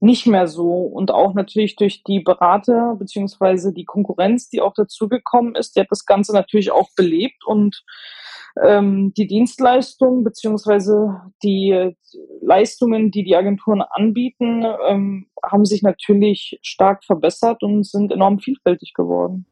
nicht 0.00 0.26
mehr 0.26 0.46
so. 0.46 0.70
Und 0.70 1.10
auch 1.10 1.34
natürlich 1.34 1.76
durch 1.76 2.02
die 2.04 2.20
Berater 2.20 2.96
beziehungsweise 2.98 3.72
die 3.72 3.84
Konkurrenz, 3.84 4.48
die 4.48 4.60
auch 4.60 4.74
dazugekommen 4.74 5.54
ist, 5.54 5.76
die 5.76 5.80
hat 5.80 5.88
das 5.90 6.06
Ganze 6.06 6.32
natürlich 6.32 6.70
auch 6.70 6.88
belebt 6.96 7.44
und 7.44 7.84
ähm, 8.62 9.12
die 9.16 9.26
Dienstleistungen 9.26 10.24
beziehungsweise 10.24 11.20
die 11.42 11.94
Leistungen, 12.40 13.10
die 13.10 13.24
die 13.24 13.36
Agenturen 13.36 13.82
anbieten, 13.82 14.64
ähm, 14.86 15.26
haben 15.42 15.64
sich 15.64 15.82
natürlich 15.82 16.58
stark 16.62 17.04
verbessert 17.04 17.62
und 17.62 17.86
sind 17.86 18.12
enorm 18.12 18.38
vielfältig 18.38 18.94
geworden. 18.94 19.46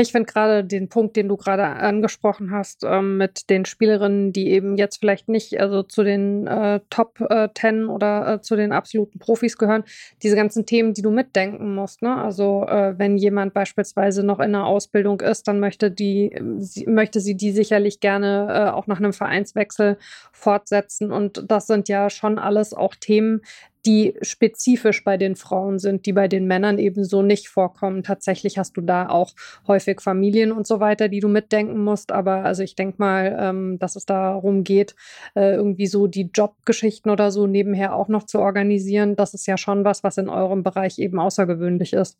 Ich 0.00 0.12
finde 0.12 0.32
gerade 0.32 0.64
den 0.64 0.88
Punkt, 0.88 1.16
den 1.16 1.28
du 1.28 1.36
gerade 1.36 1.64
angesprochen 1.64 2.52
hast, 2.52 2.84
ähm, 2.84 3.16
mit 3.16 3.50
den 3.50 3.64
Spielerinnen, 3.64 4.32
die 4.32 4.50
eben 4.50 4.76
jetzt 4.76 4.98
vielleicht 4.98 5.28
nicht 5.28 5.58
also 5.60 5.82
zu 5.82 6.04
den 6.04 6.46
äh, 6.46 6.80
Top 6.88 7.20
äh, 7.28 7.48
Ten 7.52 7.88
oder 7.88 8.34
äh, 8.34 8.40
zu 8.40 8.54
den 8.54 8.70
absoluten 8.70 9.18
Profis 9.18 9.58
gehören, 9.58 9.82
diese 10.22 10.36
ganzen 10.36 10.66
Themen, 10.66 10.94
die 10.94 11.02
du 11.02 11.10
mitdenken 11.10 11.74
musst. 11.74 12.02
Ne? 12.02 12.14
Also 12.14 12.64
äh, 12.68 12.96
wenn 12.96 13.16
jemand 13.16 13.54
beispielsweise 13.54 14.22
noch 14.22 14.38
in 14.38 14.54
einer 14.54 14.66
Ausbildung 14.66 15.20
ist, 15.20 15.48
dann 15.48 15.58
möchte 15.58 15.90
die, 15.90 16.32
sie, 16.58 16.86
möchte 16.86 17.20
sie 17.20 17.36
die 17.36 17.50
sicherlich 17.50 17.98
gerne 17.98 18.46
äh, 18.50 18.70
auch 18.70 18.86
nach 18.86 18.98
einem 18.98 19.12
Vereinswechsel 19.12 19.96
fortsetzen. 20.32 21.10
Und 21.10 21.50
das 21.50 21.66
sind 21.66 21.88
ja 21.88 22.08
schon 22.08 22.38
alles 22.38 22.72
auch 22.72 22.94
Themen, 22.94 23.40
die 23.88 24.14
spezifisch 24.20 25.02
bei 25.02 25.16
den 25.16 25.34
Frauen 25.34 25.78
sind, 25.78 26.04
die 26.04 26.12
bei 26.12 26.28
den 26.28 26.46
Männern 26.46 26.78
eben 26.78 27.04
so 27.04 27.22
nicht 27.22 27.48
vorkommen. 27.48 28.02
Tatsächlich 28.02 28.58
hast 28.58 28.76
du 28.76 28.82
da 28.82 29.08
auch 29.08 29.32
häufig 29.66 30.02
Familien 30.02 30.52
und 30.52 30.66
so 30.66 30.78
weiter, 30.78 31.08
die 31.08 31.20
du 31.20 31.28
mitdenken 31.28 31.82
musst. 31.82 32.12
Aber 32.12 32.44
also 32.44 32.62
ich 32.62 32.74
denke 32.74 32.96
mal, 32.98 33.34
ähm, 33.40 33.78
dass 33.78 33.96
es 33.96 34.04
darum 34.04 34.62
geht, 34.62 34.94
äh, 35.34 35.54
irgendwie 35.54 35.86
so 35.86 36.06
die 36.06 36.28
Jobgeschichten 36.34 37.10
oder 37.10 37.30
so 37.30 37.46
nebenher 37.46 37.96
auch 37.96 38.08
noch 38.08 38.24
zu 38.24 38.40
organisieren. 38.40 39.16
Das 39.16 39.32
ist 39.32 39.46
ja 39.46 39.56
schon 39.56 39.86
was, 39.86 40.04
was 40.04 40.18
in 40.18 40.28
eurem 40.28 40.62
Bereich 40.62 40.98
eben 40.98 41.18
außergewöhnlich 41.18 41.94
ist. 41.94 42.18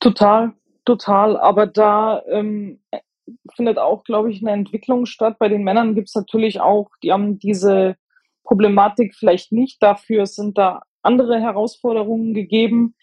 Total, 0.00 0.52
total. 0.86 1.36
Aber 1.36 1.66
da 1.66 2.22
ähm, 2.26 2.80
findet 3.54 3.76
auch, 3.76 4.02
glaube 4.02 4.30
ich, 4.30 4.40
eine 4.40 4.52
Entwicklung 4.52 5.04
statt. 5.04 5.36
Bei 5.38 5.50
den 5.50 5.62
Männern 5.62 5.94
gibt 5.94 6.08
es 6.08 6.14
natürlich 6.14 6.58
auch, 6.58 6.88
die 7.02 7.12
haben 7.12 7.38
diese 7.38 7.96
Problematik 8.46 9.14
vielleicht 9.14 9.52
nicht. 9.52 9.82
Dafür 9.82 10.26
sind 10.26 10.56
da 10.56 10.82
andere 11.02 11.40
Herausforderungen 11.40 12.32
gegeben. 12.32 12.94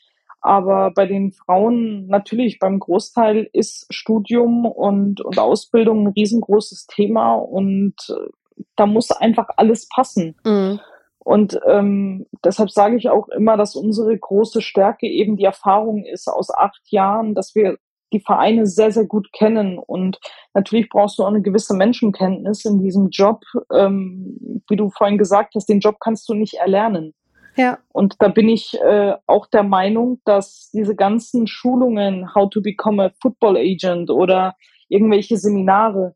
Aber 0.42 0.92
bei 0.92 1.06
den 1.06 1.32
Frauen 1.32 2.08
natürlich 2.08 2.60
beim 2.60 2.80
Großteil 2.80 3.50
ist 3.54 3.86
Studium 3.90 4.66
und, 4.66 5.22
und 5.22 5.40
Ausbildung 5.40 6.04
ein 6.04 6.14
riesengroßes 6.14 6.88
Thema 6.88 7.36
und 7.36 7.96
äh, 8.10 8.30
da 8.76 8.86
muss 8.86 9.12
einfach 9.12 9.48
alles 9.56 9.88
passen. 9.88 10.36
Mhm. 10.46 10.82
Und 11.20 11.58
ähm, 11.66 12.26
deshalb 12.44 12.72
sage 12.72 12.98
ich 12.98 13.10
auch 13.10 13.30
immer, 13.30 13.56
dass 13.56 13.78
unsere 13.78 14.18
große 14.18 14.62
Stärke 14.62 15.08
eben 15.08 15.38
die 15.38 15.46
Erfahrung 15.46 16.04
ist 16.04 16.28
aus 16.28 16.54
acht 16.54 16.82
Jahren, 16.92 17.36
dass 17.36 17.56
wir 17.56 17.78
die 18.14 18.20
Vereine 18.20 18.66
sehr, 18.66 18.92
sehr 18.92 19.06
gut 19.06 19.32
kennen. 19.34 19.78
Und 19.78 20.20
natürlich 20.54 20.90
brauchst 20.90 21.20
du 21.20 21.24
auch 21.24 21.28
eine 21.28 21.42
gewisse 21.42 21.74
Menschenkenntnis 21.74 22.64
in 22.66 22.82
diesem 22.82 23.10
Job. 23.10 23.42
Ähm, 23.74 24.62
wie 24.70 24.76
du 24.76 24.90
vorhin 24.90 25.18
gesagt 25.18 25.56
hast, 25.56 25.68
den 25.68 25.80
Job 25.80 25.98
kannst 26.00 26.30
du 26.30 26.34
nicht 26.34 26.56
erlernen. 26.56 27.14
Ja. 27.56 27.80
Und 27.92 28.16
da 28.20 28.30
bin 28.30 28.50
ich 28.50 28.80
äh, 28.82 29.14
auch 29.28 29.48
der 29.48 29.64
Meinung, 29.64 30.20
dass 30.26 30.70
diese 30.74 30.96
ganzen 30.96 31.48
Schulungen, 31.48 32.34
how 32.34 32.50
to 32.50 32.62
become 32.62 33.04
a 33.04 33.12
football 33.22 33.58
agent 33.58 34.10
oder 34.10 34.56
irgendwelche 34.90 35.38
Seminare, 35.38 36.16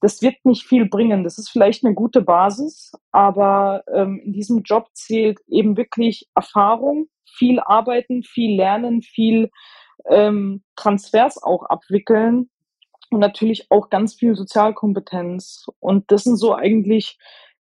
das 0.00 0.22
wird 0.22 0.36
nicht 0.44 0.64
viel 0.64 0.88
bringen. 0.88 1.24
Das 1.24 1.38
ist 1.38 1.48
vielleicht 1.48 1.84
eine 1.84 1.94
gute 1.94 2.20
Basis, 2.22 2.92
aber 3.12 3.82
ähm, 3.92 4.20
in 4.24 4.32
diesem 4.32 4.62
Job 4.62 4.88
zählt 4.92 5.38
eben 5.48 5.76
wirklich 5.76 6.28
Erfahrung, 6.34 7.08
viel 7.24 7.60
arbeiten, 7.60 8.22
viel 8.22 8.56
lernen, 8.56 9.02
viel 9.02 9.50
ähm, 10.04 10.62
Transfers 10.76 11.42
auch 11.42 11.64
abwickeln 11.64 12.50
und 13.10 13.20
natürlich 13.20 13.70
auch 13.70 13.90
ganz 13.90 14.14
viel 14.14 14.34
Sozialkompetenz. 14.34 15.66
Und 15.80 16.10
das 16.10 16.24
sind 16.24 16.36
so 16.36 16.54
eigentlich 16.54 17.18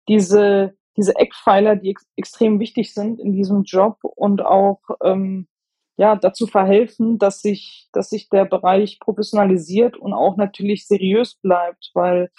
diese, 0.08 0.76
diese 0.98 1.16
Eckpfeiler, 1.16 1.76
die 1.76 1.92
ex 1.92 2.06
extrem 2.16 2.60
wichtig 2.60 2.94
sind 2.94 3.20
in 3.20 3.34
diesem 3.34 3.64
Job 3.64 4.00
und 4.02 4.42
auch 4.44 4.82
ähm, 5.04 5.48
ja, 5.96 6.16
dazu 6.16 6.48
verhelfen, 6.48 7.20
dass 7.20 7.42
sich, 7.42 7.88
dass 7.92 8.10
sich 8.10 8.30
der 8.30 8.46
Bereich 8.46 9.00
professionalisiert 9.00 9.98
und 9.98 10.14
auch 10.14 10.38
natürlich 10.38 10.88
seriös 10.88 11.36
bleibt, 11.36 11.92
weil 11.94 12.32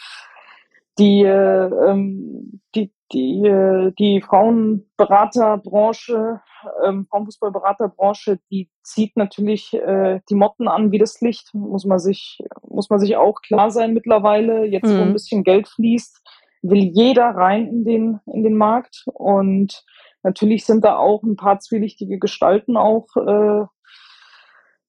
die, 0.99 1.23
äh, 1.23 1.91
ähm, 1.91 2.61
die, 2.75 2.93
die, 3.13 3.47
äh, 3.47 3.93
die 3.99 4.23
Frauenberaterbranche, 4.23 6.41
ähm, 6.85 7.07
Frauenfußballberaterbranche, 7.11 8.39
die 8.51 8.71
zieht 8.83 9.17
natürlich 9.17 9.75
äh, 9.75 10.21
die 10.29 10.35
Motten 10.35 10.69
an 10.69 10.91
wie 10.91 10.99
das 10.99 11.21
Licht, 11.21 11.55
muss 11.55 11.85
man 11.85 11.99
sich, 11.99 12.39
muss 12.69 12.91
man 12.91 12.99
sich 12.99 13.17
auch 13.17 13.41
klar 13.43 13.71
sein 13.71 13.95
mittlerweile. 13.95 14.65
Jetzt, 14.65 14.89
mhm. 14.89 14.99
wo 14.99 15.03
ein 15.03 15.09
mhm. 15.09 15.15
bisschen 15.15 15.45
Geld 15.45 15.69
fließt, 15.69 16.23
will 16.63 16.83
jeder 16.83 17.31
rein 17.31 17.69
in 17.69 17.85
den, 17.85 18.21
in 18.27 18.43
den 18.43 18.57
Markt. 18.57 19.05
Und 19.13 19.85
natürlich 20.23 20.65
sind 20.65 20.85
da 20.85 20.97
auch 20.97 21.23
ein 21.23 21.37
paar 21.37 21.61
zwielichtige 21.61 22.19
Gestalten 22.19 22.77
auch 22.77 23.07
äh, 23.17 23.67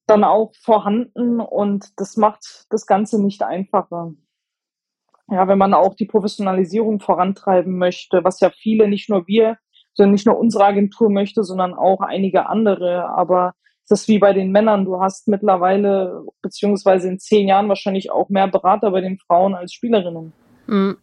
dann 0.08 0.24
auch 0.24 0.52
vorhanden 0.62 1.40
und 1.40 2.00
das 2.00 2.16
macht 2.16 2.68
das 2.70 2.86
Ganze 2.86 3.20
nicht 3.20 3.42
einfacher 3.42 4.14
ja, 5.30 5.48
wenn 5.48 5.58
man 5.58 5.74
auch 5.74 5.96
die 5.96 6.06
Professionalisierung 6.06 7.00
vorantreiben 7.00 7.78
möchte, 7.78 8.24
was 8.24 8.40
ja 8.40 8.50
viele, 8.52 8.88
nicht 8.88 9.10
nur 9.10 9.28
wir, 9.28 9.58
sondern 9.94 10.12
nicht 10.12 10.26
nur 10.26 10.38
unsere 10.38 10.66
Agentur 10.66 11.10
möchte, 11.10 11.44
sondern 11.44 11.74
auch 11.74 12.02
einige 12.02 12.48
andere. 12.48 13.10
Aber 13.10 13.54
das 13.88 14.02
ist 14.02 14.08
wie 14.08 14.20
bei 14.20 14.34
den 14.34 14.52
Männern. 14.52 14.86
Du 14.86 15.00
hast 15.02 15.28
mittlerweile, 15.28 16.26
beziehungsweise 16.42 17.08
in 17.08 17.20
zehn 17.20 17.48
Jahren 17.48 17.70
wahrscheinlich 17.70 18.12
auch 18.12 18.30
mehr 18.30 18.48
Berater 18.48 18.92
bei 18.92 19.02
den 19.02 19.18
Frauen 19.18 19.56
als 19.56 19.74
Spielerinnen. 19.74 20.34
Mhm. 20.68 20.98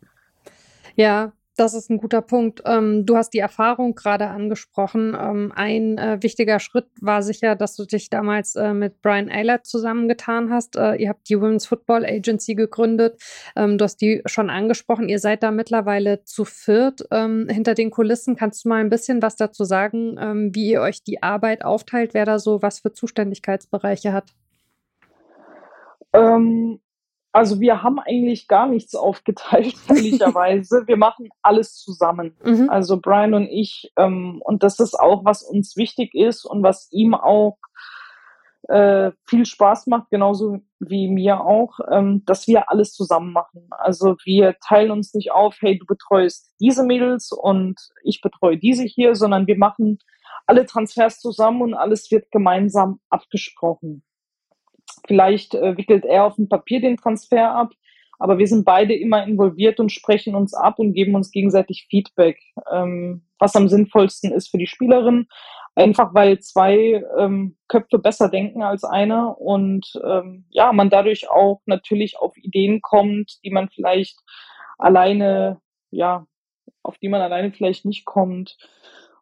Ja, 0.95 1.33
Das 1.57 1.75
ist 1.75 1.91
ein 1.91 1.99
guter 1.99 2.23
Punkt. 2.23 2.63
Ähm, 2.65 3.05
du 3.05 3.17
hast 3.17 3.35
die 3.35 3.39
Erfahrung 3.39 3.95
gerade 3.95 4.29
angesprochen. 4.29 5.15
Ähm, 5.19 5.53
ein 5.55 5.99
äh, 5.99 6.17
wichtiger 6.23 6.59
Schritt 6.61 6.87
war 7.01 7.23
sicher, 7.23 7.57
dass 7.57 7.77
du 7.77 7.85
dich 7.85 8.09
damals 8.09 8.57
äh, 8.57 8.73
mit 8.73 9.03
Brian 9.03 9.29
Eilert 9.31 9.67
zusammengetan 9.67 10.51
hast. 10.51 10.77
Äh, 10.77 10.95
ihr 10.95 11.11
habt 11.11 11.29
die 11.29 11.39
Women's 11.39 11.67
Football 11.67 12.07
Agency 12.07 12.55
gegründet. 12.55 13.21
Ähm, 13.55 13.77
du 13.77 13.85
hast 13.85 13.99
die 13.99 14.23
schon 14.25 14.49
angesprochen. 14.49 15.11
Ihr 15.11 15.19
seid 15.19 15.43
da 15.43 15.51
mittlerweile 15.51 16.25
zu 16.25 16.47
viert 16.47 17.03
ähm, 17.11 17.47
hinter 17.51 17.75
den 17.75 17.91
Kulissen. 17.91 18.35
Kannst 18.35 18.65
du 18.65 18.71
mal 18.71 18.81
ein 18.81 18.89
bisschen 18.89 19.21
was 19.21 19.37
dazu 19.37 19.65
sagen, 19.65 20.17
ähm, 20.19 20.55
wie 20.55 20.71
ihr 20.71 20.81
euch 20.81 21.03
die 21.03 21.23
Arbeit 21.23 21.67
aufteilt, 21.67 22.15
wer 22.15 22.25
da 22.25 22.39
so 22.39 22.63
was 22.63 22.81
für 22.81 22.95
Zuständigkeitsbereiche 22.95 24.15
hat? 24.15 24.33
Ähm, 26.15 26.81
also 27.33 27.61
wir 27.61 27.83
haben 27.83 27.99
eigentlich 27.99 28.47
gar 28.47 28.67
nichts 28.67 28.95
aufgeteilt, 28.95 29.75
ehrlicherweise. 29.89 30.85
wir 30.87 30.97
machen 30.97 31.31
alles 31.43 31.77
zusammen. 31.77 32.37
Mhm. 32.45 32.69
Also 32.71 33.01
Brian 33.01 33.35
und 33.35 33.49
ich. 33.49 33.93
Ähm, 33.97 34.41
und 34.45 34.63
das 34.63 34.79
ist 34.79 34.95
auch, 34.95 35.25
was 35.25 35.43
uns 35.43 35.77
wichtig 35.77 36.15
ist 36.15 36.45
und 36.45 36.63
was 36.63 36.89
ihm 36.93 37.15
auch 37.15 37.57
äh, 38.69 39.11
viel 39.27 39.45
Spaß 39.45 39.89
macht, 39.89 40.11
genauso 40.11 40.61
wie 40.79 41.09
mir 41.09 41.41
auch, 41.41 41.81
ähm, 41.91 42.23
dass 42.27 42.47
wir 42.47 42.71
alles 42.71 42.93
zusammen 42.93 43.33
machen. 43.33 43.67
Also 43.71 44.17
wir 44.25 44.57
teilen 44.67 44.91
uns 44.91 45.15
nicht 45.15 45.33
auf, 45.33 45.57
hey, 45.61 45.79
du 45.79 45.87
betreust 45.87 46.55
diese 46.61 46.85
Mädels 46.85 47.33
und 47.33 47.81
ich 48.05 48.21
betreue 48.21 48.59
diese 48.59 48.85
hier, 48.85 49.17
sondern 49.17 49.47
wir 49.47 49.59
machen 49.59 49.99
alle 50.47 50.67
Transfers 50.67 51.19
zusammen 51.19 51.63
und 51.63 51.75
alles 51.75 52.11
wird 52.11 52.31
gemeinsam 52.31 53.01
abgesprochen. 53.11 54.05
Vielleicht 55.07 55.55
äh, 55.55 55.77
wickelt 55.77 56.05
er 56.05 56.25
auf 56.25 56.37
dem 56.37 56.49
Papier 56.49 56.81
den 56.81 56.97
Transfer 56.97 57.55
ab, 57.55 57.73
aber 58.19 58.39
wir 58.39 58.47
sind 58.47 58.65
beide 58.65 58.95
immer 58.95 59.27
involviert 59.27 59.81
und 59.81 59.91
sprechen 59.91 60.35
uns 60.35 60.55
ab 60.55 60.79
und 60.79 60.93
geben 60.93 61.15
uns 61.15 61.31
gegenseitig 61.31 61.87
Feedback, 61.91 62.41
ähm, 62.71 63.27
was 63.39 63.57
am 63.57 63.69
sinnvollsten 63.69 64.33
ist 64.33 64.49
für 64.49 64.59
die 64.59 64.67
Spielerin. 64.67 65.27
Einfach 65.75 66.13
weil 66.15 66.39
zwei 66.41 67.03
ähm, 67.19 67.57
Köpfe 67.67 67.99
besser 67.99 68.29
denken 68.29 68.63
als 68.63 68.85
einer 68.85 69.41
und 69.41 69.91
ähm, 70.05 70.45
ja, 70.51 70.73
man 70.73 70.91
dadurch 70.91 71.31
auch 71.31 71.63
natürlich 71.65 72.19
auf 72.19 72.37
Ideen 72.37 72.83
kommt, 72.83 73.39
die 73.43 73.51
man 73.51 73.71
vielleicht 73.71 74.21
alleine, 74.79 75.61
ja, 75.91 76.27
auf 76.83 76.99
die 76.99 77.09
man 77.09 77.23
alleine 77.23 77.53
vielleicht 77.53 77.87
nicht 77.87 78.05
kommt. 78.05 78.57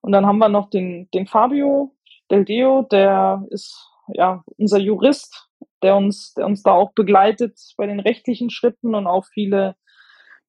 Und 0.01 0.13
dann 0.13 0.27
haben 0.27 0.39
wir 0.39 0.49
noch 0.49 0.71
den, 0.71 1.09
den 1.15 1.27
Fabio 1.27 1.95
Del 2.31 2.45
Deo, 2.45 2.83
der 2.83 3.45
ist 3.51 3.89
ja 4.15 4.45
unser 4.57 4.79
Jurist, 4.79 5.50
der 5.83 5.97
uns, 5.97 6.35
der 6.35 6.47
uns 6.47 6.63
da 6.63 6.73
auch 6.73 6.93
begleitet 6.93 7.59
bei 7.77 7.87
den 7.87 8.01
rechtlichen 8.01 8.51
Schritten 8.51 8.95
und 8.95 9.07
auch 9.07 9.25
viele 9.27 9.77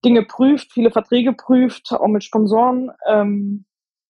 Dinge 0.04 0.24
prüft, 0.24 0.72
viele 0.72 0.92
Verträge 0.92 1.34
prüft, 1.34 1.92
auch 1.92 2.08
mit 2.08 2.24
Sponsoren. 2.24 2.92
Ähm, 3.08 3.66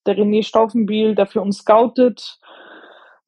der 0.05 0.17
René 0.17 0.43
Staufenbiel, 0.43 1.15
der 1.15 1.27
für 1.27 1.41
uns 1.41 1.59
scoutet, 1.59 2.39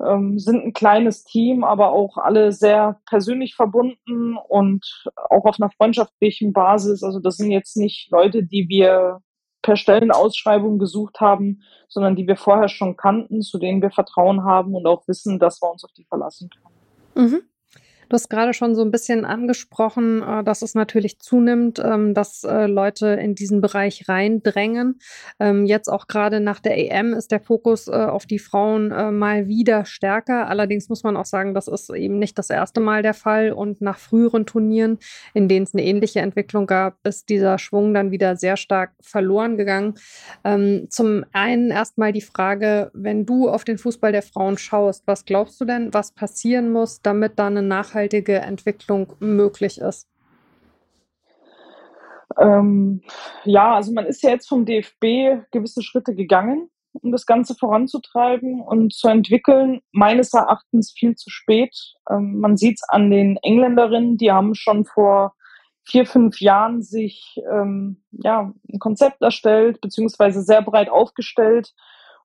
ähm, 0.03 0.39
sind 0.39 0.63
ein 0.63 0.73
kleines 0.73 1.23
Team, 1.23 1.63
aber 1.63 1.91
auch 1.91 2.17
alle 2.17 2.51
sehr 2.51 2.99
persönlich 3.05 3.55
verbunden 3.55 4.37
und 4.37 5.05
auch 5.29 5.45
auf 5.45 5.57
einer 5.59 5.71
freundschaftlichen 5.71 6.53
Basis. 6.53 7.03
Also 7.03 7.19
das 7.19 7.37
sind 7.37 7.51
jetzt 7.51 7.77
nicht 7.77 8.09
Leute, 8.11 8.43
die 8.43 8.67
wir 8.69 9.19
per 9.61 9.75
Stellenausschreibung 9.77 10.77
gesucht 10.77 11.19
haben, 11.19 11.61
sondern 11.87 12.15
die 12.15 12.27
wir 12.27 12.35
vorher 12.35 12.69
schon 12.69 12.97
kannten, 12.97 13.41
zu 13.41 13.57
denen 13.57 13.81
wir 13.81 13.91
Vertrauen 13.91 14.43
haben 14.43 14.75
und 14.75 14.85
auch 14.85 15.07
wissen, 15.07 15.39
dass 15.39 15.61
wir 15.61 15.71
uns 15.71 15.83
auf 15.83 15.91
die 15.93 16.05
verlassen 16.05 16.49
können. 16.49 17.27
Mhm. 17.27 17.41
Du 18.13 18.15
hast 18.15 18.29
gerade 18.29 18.53
schon 18.53 18.75
so 18.75 18.83
ein 18.83 18.91
bisschen 18.91 19.25
angesprochen, 19.25 20.21
äh, 20.21 20.43
dass 20.43 20.61
es 20.61 20.75
natürlich 20.75 21.17
zunimmt, 21.17 21.81
ähm, 21.83 22.13
dass 22.13 22.43
äh, 22.43 22.67
Leute 22.67 23.07
in 23.07 23.33
diesen 23.33 23.59
Bereich 23.59 24.07
reindrängen. 24.07 24.99
Ähm, 25.39 25.65
jetzt 25.65 25.87
auch 25.87 26.05
gerade 26.05 26.39
nach 26.39 26.59
der 26.59 26.77
EM 26.77 27.13
ist 27.13 27.31
der 27.31 27.39
Fokus 27.39 27.87
äh, 27.87 27.93
auf 27.93 28.27
die 28.27 28.37
Frauen 28.37 28.89
mal 29.17 29.47
wieder 29.47 29.85
stärker. 29.85 30.47
Allerdings 30.47 30.89
muss 30.89 31.03
man 31.03 31.17
auch 31.17 31.25
sagen, 31.25 31.55
das 31.55 31.67
ist 31.67 31.89
eben 31.89 32.19
nicht 32.19 32.37
das 32.37 32.51
erste 32.51 32.81
Mal 32.81 33.01
der 33.01 33.15
Fall. 33.15 33.51
Und 33.51 33.81
nach 33.81 33.97
früheren 33.97 34.45
Turnieren, 34.45 34.99
in 35.33 35.47
denen 35.47 35.63
es 35.63 35.73
eine 35.73 35.83
ähnliche 35.83 36.19
Entwicklung 36.19 36.67
gab, 36.67 36.97
ist 37.07 37.29
dieser 37.29 37.57
Schwung 37.57 37.93
dann 37.95 38.11
wieder 38.11 38.35
sehr 38.35 38.57
stark 38.57 38.91
verloren 39.01 39.57
gegangen. 39.57 39.95
Ähm, 40.43 40.85
zum 40.89 41.25
einen 41.33 41.71
erstmal 41.71 42.13
die 42.13 42.21
Frage, 42.21 42.91
wenn 42.93 43.25
du 43.25 43.49
auf 43.49 43.63
den 43.63 43.79
Fußball 43.79 44.11
der 44.11 44.21
Frauen 44.21 44.59
schaust, 44.59 45.07
was 45.07 45.25
glaubst 45.25 45.59
du 45.59 45.65
denn, 45.65 45.91
was 45.93 46.11
passieren 46.11 46.71
muss, 46.71 47.01
damit 47.01 47.39
da 47.39 47.47
eine 47.47 47.63
nachhaltige 47.63 48.02
nachhaltige 48.03 48.39
Entwicklung 48.39 49.13
möglich 49.19 49.79
ist? 49.79 50.07
Ähm, 52.37 53.01
ja, 53.45 53.75
also 53.75 53.93
man 53.93 54.05
ist 54.05 54.23
ja 54.23 54.31
jetzt 54.31 54.49
vom 54.49 54.65
DFB 54.65 55.45
gewisse 55.51 55.83
Schritte 55.83 56.15
gegangen, 56.15 56.69
um 56.93 57.11
das 57.11 57.25
Ganze 57.25 57.55
voranzutreiben 57.55 58.61
und 58.61 58.93
zu 58.93 59.07
entwickeln. 59.07 59.81
Meines 59.91 60.33
Erachtens 60.33 60.91
viel 60.91 61.15
zu 61.15 61.29
spät. 61.29 61.75
Ähm, 62.09 62.39
man 62.39 62.57
sieht 62.57 62.79
es 62.79 62.89
an 62.89 63.11
den 63.11 63.37
Engländerinnen, 63.37 64.17
die 64.17 64.31
haben 64.31 64.55
schon 64.55 64.83
vor 64.85 65.35
vier, 65.85 66.05
fünf 66.05 66.39
Jahren 66.39 66.81
sich 66.81 67.39
ähm, 67.51 68.01
ja, 68.11 68.51
ein 68.71 68.79
Konzept 68.79 69.21
erstellt, 69.21 69.79
beziehungsweise 69.81 70.41
sehr 70.41 70.61
breit 70.61 70.89
aufgestellt, 70.89 71.73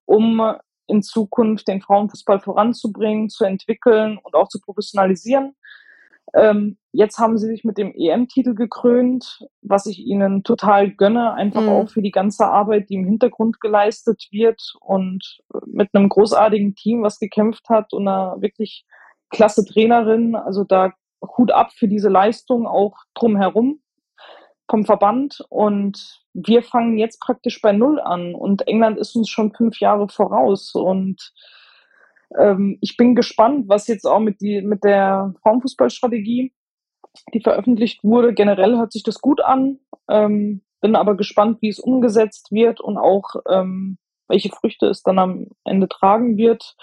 um 0.07 0.57
in 0.89 1.03
Zukunft 1.03 1.69
den 1.69 1.81
Frauenfußball 1.81 2.41
voranzubringen, 2.41 3.29
zu 3.29 3.45
entwickeln 3.45 4.19
und 4.23 4.35
auch 4.35 4.49
zu 4.49 4.61
professionalisieren. 4.61 5.55
Ähm, 6.35 6.77
jetzt 6.93 7.19
haben 7.19 7.39
sie 7.39 7.47
sich 7.47 7.65
mit 7.65 7.79
dem 7.79 7.93
EM-Titel 7.95 8.55
gekrönt, 8.55 9.47
was 9.63 9.87
ich 9.87 10.01
ihnen 10.01 10.43
total 10.43 10.91
gönne, 10.91 11.33
einfach 11.35 11.63
mhm. 11.63 11.69
auch 11.69 11.91
für 11.91 12.03
die 12.03 12.11
ganze 12.11 12.47
Arbeit, 12.47 12.91
die 12.91 12.95
im 12.95 13.07
Hintergrund 13.07 13.61
geleistet 13.61 14.29
wird 14.31 14.75
und 14.81 15.39
mit 15.67 15.95
einem 15.95 16.09
großartigen 16.09 16.75
Team, 16.75 17.03
was 17.03 17.19
gekämpft 17.19 17.69
hat 17.69 17.93
und 17.93 18.07
einer 18.07 18.37
wirklich 18.41 18.85
klasse 19.31 19.65
Trainerin. 19.65 20.35
Also 20.35 20.65
da 20.65 20.93
Hut 21.37 21.51
ab 21.51 21.73
für 21.73 21.89
diese 21.89 22.09
Leistung 22.09 22.67
auch 22.67 22.97
drumherum 23.15 23.81
vom 24.69 24.85
Verband 24.85 25.45
und 25.49 26.23
wir 26.35 26.63
fangen 26.63 26.99
jetzt 26.99 27.21
praktisch 27.21 27.61
bei 27.61 27.73
Null 27.73 28.01
an 28.01 28.35
und 28.35 28.67
England 28.69 28.99
ist 28.99 29.17
uns 29.17 29.29
schon 29.29 29.55
fünf 29.55 29.81
Jahre 29.81 30.09
voraus 30.09 30.75
und 30.75 31.33
ähm, 32.37 32.79
ich 32.81 32.97
bin 32.97 33.15
gespannt, 33.15 33.69
was 33.69 33.87
jetzt 33.87 34.05
auch 34.05 34.21
mit, 34.21 34.41
die, 34.41 34.61
mit 34.63 34.85
der 34.85 35.35
Frauenfußballstrategie, 35.43 36.53
die 37.33 37.41
veröffentlicht 37.41 38.05
wurde, 38.05 38.35
generell 38.35 38.77
hört 38.77 38.93
sich 38.93 39.03
das 39.03 39.21
gut 39.21 39.41
an, 39.41 39.79
ähm, 40.09 40.63
bin 40.81 40.95
aber 40.95 41.17
gespannt, 41.17 41.59
wie 41.63 41.69
es 41.69 41.79
umgesetzt 41.79 42.53
wird 42.53 42.81
und 42.81 42.99
auch 42.99 43.35
ähm, 43.49 43.99
welche 44.29 44.51
Früchte 44.51 44.87
es 44.87 45.03
dann 45.03 45.19
am 45.19 45.47
Ende 45.65 45.89
tragen 45.89 46.37
wird. 46.37 46.77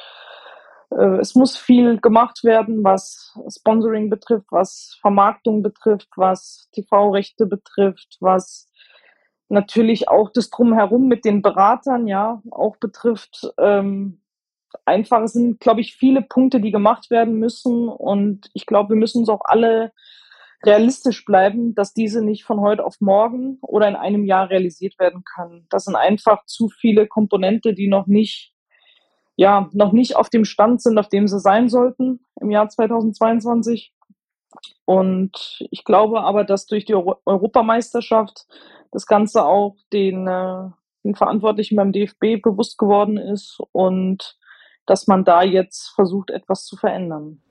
Äh, 0.91 1.19
es 1.19 1.35
muss 1.35 1.57
viel 1.57 1.99
gemacht 1.99 2.43
werden, 2.43 2.83
was 2.83 3.37
Sponsoring 3.49 4.09
betrifft, 4.09 4.47
was 4.51 4.97
Vermarktung 5.01 5.61
betrifft, 5.61 6.09
was 6.15 6.69
TV-Rechte 6.73 7.45
betrifft, 7.45 8.17
was 8.19 8.69
natürlich 9.49 10.09
auch 10.09 10.31
das 10.33 10.49
Drumherum 10.49 11.07
mit 11.07 11.25
den 11.25 11.41
Beratern 11.41 12.07
ja 12.07 12.41
auch 12.51 12.77
betrifft. 12.77 13.47
Ähm, 13.57 14.21
einfach 14.85 15.27
sind, 15.27 15.59
glaube 15.59 15.81
ich, 15.81 15.95
viele 15.95 16.21
Punkte, 16.21 16.59
die 16.59 16.71
gemacht 16.71 17.09
werden 17.09 17.35
müssen. 17.39 17.87
Und 17.87 18.49
ich 18.53 18.65
glaube, 18.65 18.89
wir 18.89 18.97
müssen 18.97 19.19
uns 19.19 19.29
auch 19.29 19.41
alle 19.43 19.91
realistisch 20.63 21.25
bleiben, 21.25 21.75
dass 21.75 21.93
diese 21.93 22.23
nicht 22.23 22.43
von 22.43 22.59
heute 22.59 22.83
auf 22.83 22.99
morgen 22.99 23.59
oder 23.61 23.87
in 23.87 23.95
einem 23.95 24.25
Jahr 24.25 24.49
realisiert 24.49 24.97
werden 24.99 25.23
können. 25.23 25.67
Das 25.69 25.85
sind 25.85 25.95
einfach 25.95 26.45
zu 26.45 26.69
viele 26.69 27.07
Komponente, 27.07 27.73
die 27.73 27.87
noch 27.87 28.07
nicht 28.07 28.54
ja, 29.35 29.69
noch 29.73 29.91
nicht 29.91 30.15
auf 30.15 30.29
dem 30.29 30.45
Stand 30.45 30.81
sind, 30.81 30.97
auf 30.97 31.09
dem 31.09 31.27
sie 31.27 31.39
sein 31.39 31.69
sollten 31.69 32.21
im 32.39 32.51
Jahr 32.51 32.69
2022. 32.69 33.93
Und 34.85 35.65
ich 35.71 35.83
glaube 35.83 36.21
aber, 36.21 36.43
dass 36.43 36.67
durch 36.67 36.85
die 36.85 36.95
Euro 36.95 37.17
Europameisterschaft 37.25 38.45
das 38.91 39.05
Ganze 39.05 39.45
auch 39.45 39.75
den, 39.91 40.27
äh, 40.27 40.69
den 41.03 41.15
Verantwortlichen 41.15 41.75
beim 41.75 41.91
DFB 41.91 42.41
bewusst 42.41 42.77
geworden 42.77 43.17
ist 43.17 43.59
und 43.71 44.37
dass 44.85 45.07
man 45.07 45.25
da 45.25 45.43
jetzt 45.43 45.89
versucht, 45.89 46.29
etwas 46.29 46.65
zu 46.65 46.77
verändern. 46.77 47.41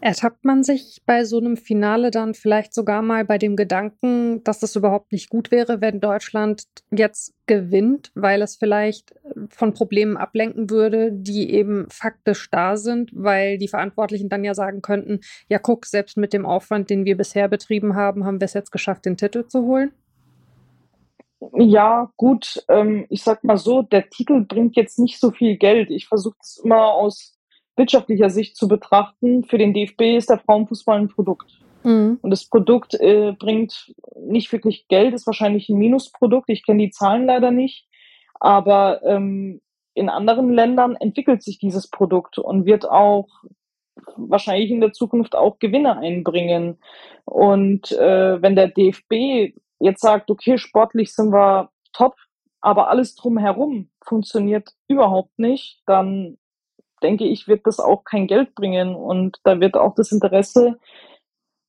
Ertappt 0.00 0.44
man 0.44 0.62
sich 0.62 1.02
bei 1.06 1.24
so 1.24 1.38
einem 1.38 1.56
Finale 1.56 2.12
dann 2.12 2.34
vielleicht 2.34 2.72
sogar 2.72 3.02
mal 3.02 3.24
bei 3.24 3.36
dem 3.36 3.56
Gedanken, 3.56 4.44
dass 4.44 4.62
es 4.62 4.76
überhaupt 4.76 5.10
nicht 5.10 5.28
gut 5.28 5.50
wäre, 5.50 5.80
wenn 5.80 6.00
Deutschland 6.00 6.62
jetzt 6.92 7.34
gewinnt, 7.46 8.12
weil 8.14 8.42
es 8.42 8.56
vielleicht 8.56 9.14
von 9.50 9.74
Problemen 9.74 10.16
ablenken 10.16 10.70
würde, 10.70 11.10
die 11.12 11.50
eben 11.52 11.88
faktisch 11.90 12.48
da 12.50 12.76
sind, 12.76 13.10
weil 13.12 13.58
die 13.58 13.66
Verantwortlichen 13.66 14.28
dann 14.28 14.44
ja 14.44 14.54
sagen 14.54 14.82
könnten, 14.82 15.20
ja 15.48 15.58
guck, 15.58 15.84
selbst 15.84 16.16
mit 16.16 16.32
dem 16.32 16.46
Aufwand, 16.46 16.90
den 16.90 17.04
wir 17.04 17.16
bisher 17.16 17.48
betrieben 17.48 17.96
haben, 17.96 18.24
haben 18.24 18.40
wir 18.40 18.44
es 18.44 18.54
jetzt 18.54 18.70
geschafft, 18.70 19.04
den 19.04 19.16
Titel 19.16 19.48
zu 19.48 19.62
holen? 19.62 19.90
Ja, 21.54 22.12
gut, 22.16 22.64
ähm, 22.68 23.06
ich 23.10 23.22
sag 23.22 23.42
mal 23.42 23.56
so, 23.56 23.82
der 23.82 24.08
Titel 24.10 24.44
bringt 24.44 24.76
jetzt 24.76 24.98
nicht 24.98 25.18
so 25.18 25.30
viel 25.30 25.56
Geld. 25.56 25.90
Ich 25.90 26.06
versuche 26.06 26.36
das 26.38 26.60
immer 26.62 26.92
aus 26.92 27.37
wirtschaftlicher 27.78 28.30
Sicht 28.30 28.56
zu 28.56 28.68
betrachten, 28.68 29.44
für 29.44 29.58
den 29.58 29.72
DFB 29.72 30.16
ist 30.16 30.30
der 30.30 30.38
Frauenfußball 30.38 30.98
ein 30.98 31.08
Produkt. 31.08 31.60
Mhm. 31.84 32.18
Und 32.20 32.30
das 32.30 32.46
Produkt 32.48 32.94
äh, 32.94 33.32
bringt 33.38 33.94
nicht 34.16 34.52
wirklich 34.52 34.88
Geld, 34.88 35.14
ist 35.14 35.26
wahrscheinlich 35.26 35.68
ein 35.68 35.78
Minusprodukt. 35.78 36.48
Ich 36.50 36.66
kenne 36.66 36.82
die 36.82 36.90
Zahlen 36.90 37.26
leider 37.26 37.50
nicht. 37.50 37.86
Aber 38.40 39.02
ähm, 39.04 39.60
in 39.94 40.08
anderen 40.08 40.52
Ländern 40.52 40.96
entwickelt 40.96 41.42
sich 41.42 41.58
dieses 41.58 41.88
Produkt 41.88 42.38
und 42.38 42.66
wird 42.66 42.88
auch 42.88 43.28
wahrscheinlich 44.16 44.70
in 44.70 44.80
der 44.80 44.92
Zukunft 44.92 45.34
auch 45.34 45.58
Gewinne 45.58 45.98
einbringen. 45.98 46.78
Und 47.24 47.92
äh, 47.92 48.40
wenn 48.40 48.54
der 48.54 48.68
DFB 48.68 49.54
jetzt 49.80 50.00
sagt, 50.00 50.30
okay, 50.30 50.58
sportlich 50.58 51.12
sind 51.14 51.32
wir 51.32 51.70
top, 51.92 52.14
aber 52.60 52.88
alles 52.88 53.14
drumherum 53.14 53.90
funktioniert 54.04 54.70
überhaupt 54.88 55.38
nicht, 55.38 55.82
dann 55.86 56.38
denke 57.02 57.24
ich, 57.24 57.48
wird 57.48 57.66
das 57.66 57.80
auch 57.80 58.04
kein 58.04 58.26
Geld 58.26 58.54
bringen. 58.54 58.94
Und 58.94 59.38
da 59.44 59.60
wird 59.60 59.76
auch 59.76 59.94
das 59.94 60.12
Interesse 60.12 60.78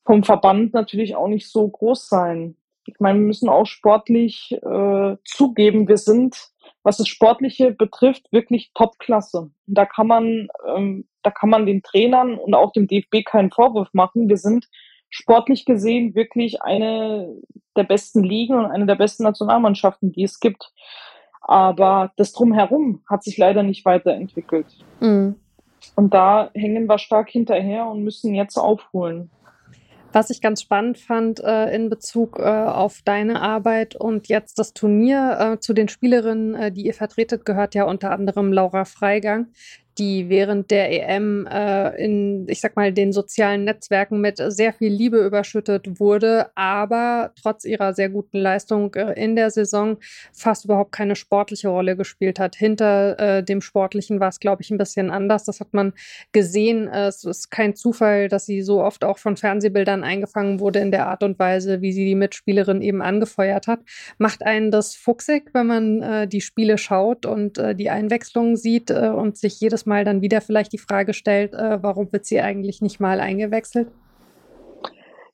vom 0.06 0.24
Verband 0.24 0.74
natürlich 0.74 1.16
auch 1.16 1.28
nicht 1.28 1.50
so 1.50 1.68
groß 1.68 2.08
sein. 2.08 2.56
Ich 2.86 3.00
meine, 3.00 3.20
wir 3.20 3.28
müssen 3.28 3.50
auch 3.50 3.66
sportlich 3.66 4.52
äh, 4.52 5.16
zugeben, 5.24 5.88
wir 5.88 5.98
sind, 5.98 6.50
was 6.82 6.98
das 6.98 7.08
Sportliche 7.08 7.72
betrifft, 7.72 8.32
wirklich 8.32 8.72
Topklasse. 8.74 9.52
Da 9.68 9.86
kann 9.86 10.08
man, 10.08 10.48
ähm, 10.68 11.08
da 11.22 11.30
kann 11.30 11.50
man 11.50 11.68
den 11.68 11.84
Trainern 11.84 12.36
und 12.40 12.56
auch 12.56 12.72
dem 12.72 12.88
DFB 12.88 13.24
keinen 13.26 13.52
Vorwurf 13.52 13.90
machen. 13.94 14.30
Wir 14.30 14.38
sind 14.38 14.68
sportlich 15.10 15.66
gesehen 15.66 16.16
wirklich 16.16 16.62
eine 16.62 17.36
der 17.76 17.84
besten 17.84 18.24
Ligen 18.24 18.56
und 18.56 18.66
eine 18.66 18.86
der 18.86 18.96
besten 18.96 19.24
Nationalmannschaften, 19.24 20.12
die 20.12 20.24
es 20.24 20.40
gibt. 20.40 20.72
Aber 21.42 22.12
das 22.18 22.34
drumherum 22.34 23.02
hat 23.10 23.24
sich 23.24 23.38
leider 23.38 23.64
nicht 23.64 23.86
weiterentwickelt. 23.86 24.68
Mhm. 25.00 25.36
Und 25.96 26.14
da 26.14 26.52
hängen 26.54 26.88
wir 26.88 26.98
stark 26.98 27.30
hinterher 27.30 27.88
und 27.88 28.04
müssen 28.04 28.36
jetzt 28.36 28.58
aufholen. 28.58 29.30
Was 30.12 30.32
ich 30.32 30.42
ganz 30.42 30.62
spannend 30.62 30.98
fand 30.98 31.40
äh, 31.40 31.74
in 31.74 31.90
Bezug 31.90 32.40
äh, 32.40 32.44
auf 32.44 33.02
deine 33.06 33.42
Arbeit 33.42 33.96
und 33.96 34.28
jetzt 34.28 34.58
das 34.58 34.74
Turnier 34.74 35.38
äh, 35.40 35.60
zu 35.60 35.74
den 35.74 35.88
Spielerinnen, 35.88 36.56
äh, 36.56 36.72
die 36.72 36.88
ihr 36.88 36.96
vertretet, 36.96 37.46
gehört 37.46 37.76
ja 37.76 37.84
unter 37.84 38.12
anderem 38.12 38.52
Laura 38.52 38.86
Freigang, 38.86 39.48
die 40.00 40.30
während 40.30 40.72
der 40.72 40.92
EM 40.92 41.46
äh, 41.46 41.90
in, 42.04 42.48
ich 42.48 42.62
sag 42.62 42.76
mal, 42.78 42.94
den 42.94 43.12
sozialen 43.12 43.66
Netzwerken 43.66 44.22
mit 44.22 44.38
sehr 44.38 44.72
viel 44.72 44.92
Liebe 44.92 45.18
überschüttet 45.18 46.00
wurde, 46.00 46.48
aber 46.56 47.34
trotz 47.42 47.66
ihrer 47.66 47.94
sehr 47.94 48.10
guten 48.10 48.38
Leistung 48.38 48.96
äh, 48.96 49.22
in 49.22 49.36
der 49.36 49.52
Saison 49.52 49.98
fast 50.32 50.66
überhaupt 50.66 50.94
keine 50.94 51.18
sportliche 51.18 51.68
Rolle 51.68 51.98
gespielt 51.98 52.40
hat. 52.40 52.56
Hinter 52.56 53.20
äh, 53.20 53.44
dem 53.44 53.62
Sportlichen 53.62 54.22
war 54.22 54.30
es, 54.30 54.40
glaube 54.40 54.62
ich, 54.62 54.72
ein 54.72 54.78
bisschen 54.78 55.12
anders. 55.12 55.44
Das 55.44 55.60
hat 55.60 55.74
man 55.74 55.92
gesehen. 56.32 56.88
es 56.88 57.26
ist 57.26 57.52
kein 57.52 57.76
Zufall, 57.76 58.30
dass 58.30 58.46
sie 58.46 58.62
so 58.62 58.82
oft 58.82 59.04
auch 59.04 59.18
von 59.18 59.36
Fernsehbildern 59.36 60.04
eingefangen 60.04 60.62
wurde 60.62 60.80
in 60.80 60.92
der 60.92 61.08
Art 61.08 61.24
und 61.24 61.38
Weise, 61.40 61.82
wie 61.82 61.92
sie 61.92 62.06
die 62.06 62.16
Mitspielerin 62.16 62.82
eben 62.82 63.02
angefeuert 63.02 63.68
hat. 63.68 63.82
Macht 64.18 64.44
einen 64.44 64.72
das 64.72 64.96
fuchsig, 64.96 65.50
wenn 65.54 65.68
man 65.68 66.02
äh, 66.02 66.28
die 66.28 66.42
Spiele 66.42 66.78
schaut 66.78 67.26
und 67.26 67.58
äh, 67.58 67.76
die 67.76 67.90
Einwechslungen 67.90 68.56
sieht 68.56 68.92
und 68.92 69.38
sich 69.38 69.60
jedes 69.60 69.86
Mal 69.86 69.89
Mal 69.90 70.06
dann 70.06 70.22
wieder 70.22 70.40
vielleicht 70.40 70.72
die 70.72 70.78
Frage 70.78 71.14
stellt, 71.14 71.54
äh, 71.54 71.84
warum 71.84 72.14
wird 72.14 72.26
sie 72.26 72.40
eigentlich 72.40 72.82
nicht 72.82 73.02
mal 73.02 73.20
eingewechselt? 73.20 73.90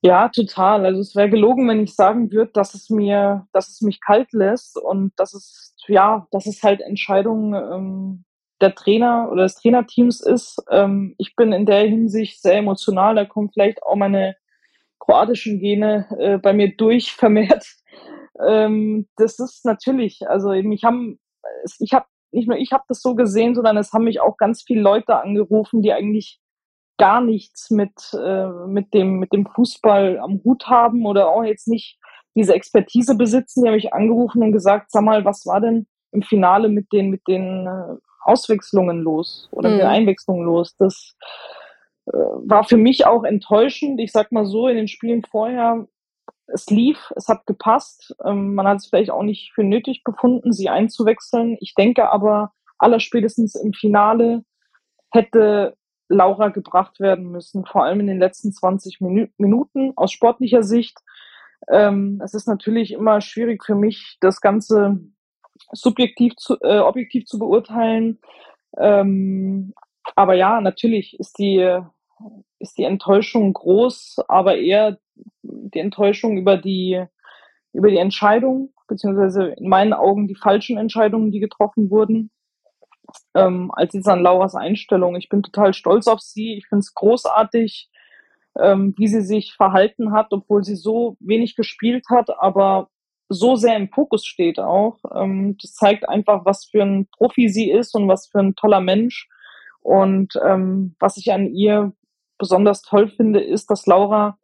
Ja, 0.01 0.29
total. 0.29 0.85
Also 0.85 1.01
es 1.01 1.15
wäre 1.15 1.29
gelogen, 1.29 1.67
wenn 1.67 1.83
ich 1.83 1.95
sagen 1.95 2.31
würde, 2.31 2.51
dass 2.53 2.75
es 2.75 2.89
mir, 2.89 3.47
dass 3.53 3.69
es 3.69 3.81
mich 3.81 3.99
kalt 4.01 4.33
lässt 4.33 4.77
und 4.77 5.13
dass 5.17 5.33
es, 5.33 5.75
ja, 5.87 6.27
dass 6.31 6.45
es 6.45 6.61
halt 6.61 6.81
Entscheidungen 6.81 7.53
ähm, 7.53 8.25
der 8.61 8.75
Trainer 8.75 9.29
oder 9.31 9.43
des 9.43 9.55
Trainerteams 9.55 10.21
ist. 10.21 10.63
Ähm, 10.69 11.15
ich 11.17 11.35
bin 11.35 11.51
in 11.53 11.65
der 11.65 11.87
Hinsicht 11.87 12.41
sehr 12.41 12.57
emotional. 12.57 13.15
Da 13.15 13.25
kommen 13.25 13.49
vielleicht 13.51 13.81
auch 13.83 13.95
meine 13.95 14.35
kroatischen 14.99 15.59
Gene 15.59 16.07
äh, 16.19 16.37
bei 16.37 16.53
mir 16.53 16.75
durch 16.75 17.11
vermehrt. 17.15 17.65
Ähm, 18.45 19.07
das 19.17 19.39
ist 19.39 19.65
natürlich, 19.65 20.27
also 20.27 20.49
mich 20.49 20.83
haben, 20.83 21.19
ich 21.79 21.93
habe 21.93 22.05
nicht 22.35 22.47
nur 22.47 22.57
ich 22.57 22.71
habe 22.71 22.83
das 22.87 23.01
so 23.01 23.15
gesehen, 23.15 23.55
sondern 23.55 23.77
es 23.77 23.93
haben 23.93 24.03
mich 24.03 24.21
auch 24.21 24.37
ganz 24.37 24.61
viele 24.61 24.81
Leute 24.81 25.17
angerufen, 25.17 25.81
die 25.81 25.93
eigentlich 25.93 26.39
gar 26.97 27.21
nichts 27.21 27.71
mit, 27.71 27.93
äh, 28.13 28.47
mit, 28.67 28.93
dem, 28.93 29.19
mit 29.19 29.33
dem 29.33 29.45
Fußball 29.47 30.19
am 30.19 30.41
Hut 30.43 30.67
haben 30.67 31.05
oder 31.05 31.29
auch 31.29 31.43
jetzt 31.43 31.67
nicht 31.67 31.97
diese 32.35 32.53
Expertise 32.53 33.15
besitzen. 33.15 33.63
Die 33.63 33.69
haben 33.69 33.75
mich 33.75 33.93
angerufen 33.93 34.43
und 34.43 34.51
gesagt, 34.51 34.91
sag 34.91 35.03
mal, 35.03 35.25
was 35.25 35.45
war 35.45 35.61
denn 35.61 35.87
im 36.11 36.21
Finale 36.21 36.69
mit 36.69 36.91
den, 36.93 37.09
mit 37.09 37.21
den 37.27 37.67
äh, 37.67 37.95
Auswechslungen 38.21 39.01
los 39.01 39.49
oder 39.51 39.69
mhm. 39.69 39.75
mit 39.75 39.81
den 39.83 39.89
mhm. 39.89 39.95
Einwechslungen 39.95 40.45
los? 40.45 40.75
Das 40.77 41.15
äh, 42.07 42.11
war 42.13 42.63
für 42.63 42.77
mich 42.77 43.05
auch 43.05 43.23
enttäuschend. 43.23 43.99
Ich 43.99 44.11
sag 44.11 44.31
mal 44.31 44.45
so, 44.45 44.67
in 44.67 44.77
den 44.77 44.87
Spielen 44.87 45.23
vorher 45.23 45.87
es 46.47 46.67
lief, 46.67 47.11
es 47.15 47.27
hat 47.27 47.45
gepasst. 47.45 48.15
Ähm, 48.23 48.55
man 48.55 48.67
hat 48.67 48.77
es 48.77 48.87
vielleicht 48.87 49.11
auch 49.11 49.23
nicht 49.23 49.51
für 49.53 49.63
nötig 49.63 50.03
befunden, 50.03 50.51
sie 50.53 50.69
einzuwechseln. 50.69 51.57
Ich 51.59 51.73
denke 51.75 52.09
aber, 52.09 52.51
allerspätestens 52.77 53.55
im 53.55 53.73
Finale 53.73 54.43
hätte 55.11 55.75
Laura 56.07 56.49
gebracht 56.49 56.99
werden 56.99 57.31
müssen, 57.31 57.65
vor 57.65 57.83
allem 57.83 57.99
in 58.01 58.07
den 58.07 58.19
letzten 58.19 58.51
20 58.51 59.01
Minu 59.01 59.27
Minuten 59.37 59.93
aus 59.95 60.11
sportlicher 60.11 60.61
Sicht. 60.61 60.99
Ähm, 61.67 62.21
es 62.23 62.33
ist 62.33 62.47
natürlich 62.47 62.91
immer 62.91 63.21
schwierig 63.21 63.63
für 63.63 63.75
mich, 63.75 64.17
das 64.21 64.39
Ganze 64.39 64.99
subjektiv 65.71 66.35
zu, 66.35 66.57
äh, 66.61 66.79
objektiv 66.79 67.25
zu 67.25 67.39
beurteilen. 67.39 68.19
Ähm, 68.77 69.73
aber 70.15 70.35
ja, 70.35 70.61
natürlich 70.61 71.19
ist 71.19 71.39
die, 71.39 71.79
ist 72.59 72.77
die 72.77 72.83
Enttäuschung 72.83 73.53
groß, 73.53 74.17
aber 74.27 74.57
eher 74.57 74.97
die 75.43 75.79
Enttäuschung 75.79 76.37
über 76.37 76.57
die, 76.57 77.03
über 77.73 77.89
die 77.89 77.97
Entscheidung, 77.97 78.73
beziehungsweise 78.87 79.47
in 79.57 79.69
meinen 79.69 79.93
Augen 79.93 80.27
die 80.27 80.35
falschen 80.35 80.77
Entscheidungen, 80.77 81.31
die 81.31 81.39
getroffen 81.39 81.89
wurden, 81.89 82.31
ähm, 83.33 83.71
als 83.73 83.93
jetzt 83.93 84.07
an 84.07 84.21
Lauras 84.21 84.55
Einstellung. 84.55 85.15
Ich 85.15 85.29
bin 85.29 85.43
total 85.43 85.73
stolz 85.73 86.07
auf 86.07 86.21
sie. 86.21 86.55
Ich 86.57 86.67
finde 86.67 86.79
es 86.79 86.93
großartig, 86.93 87.89
ähm, 88.59 88.93
wie 88.97 89.07
sie 89.07 89.21
sich 89.21 89.53
verhalten 89.53 90.11
hat, 90.11 90.27
obwohl 90.31 90.63
sie 90.63 90.75
so 90.75 91.17
wenig 91.19 91.55
gespielt 91.55 92.05
hat, 92.09 92.29
aber 92.39 92.89
so 93.27 93.55
sehr 93.55 93.75
im 93.75 93.89
Fokus 93.89 94.25
steht 94.25 94.59
auch. 94.59 94.99
Ähm, 95.13 95.57
das 95.61 95.73
zeigt 95.73 96.07
einfach, 96.07 96.45
was 96.45 96.65
für 96.65 96.83
ein 96.83 97.07
Profi 97.11 97.49
sie 97.49 97.71
ist 97.71 97.95
und 97.95 98.07
was 98.07 98.27
für 98.27 98.39
ein 98.39 98.55
toller 98.55 98.81
Mensch. 98.81 99.27
Und 99.81 100.33
ähm, 100.43 100.95
was 100.99 101.17
ich 101.17 101.31
an 101.31 101.47
ihr 101.47 101.93
besonders 102.37 102.81
toll 102.81 103.07
finde, 103.07 103.41
ist, 103.41 103.69
dass 103.69 103.85
Laura 103.85 104.37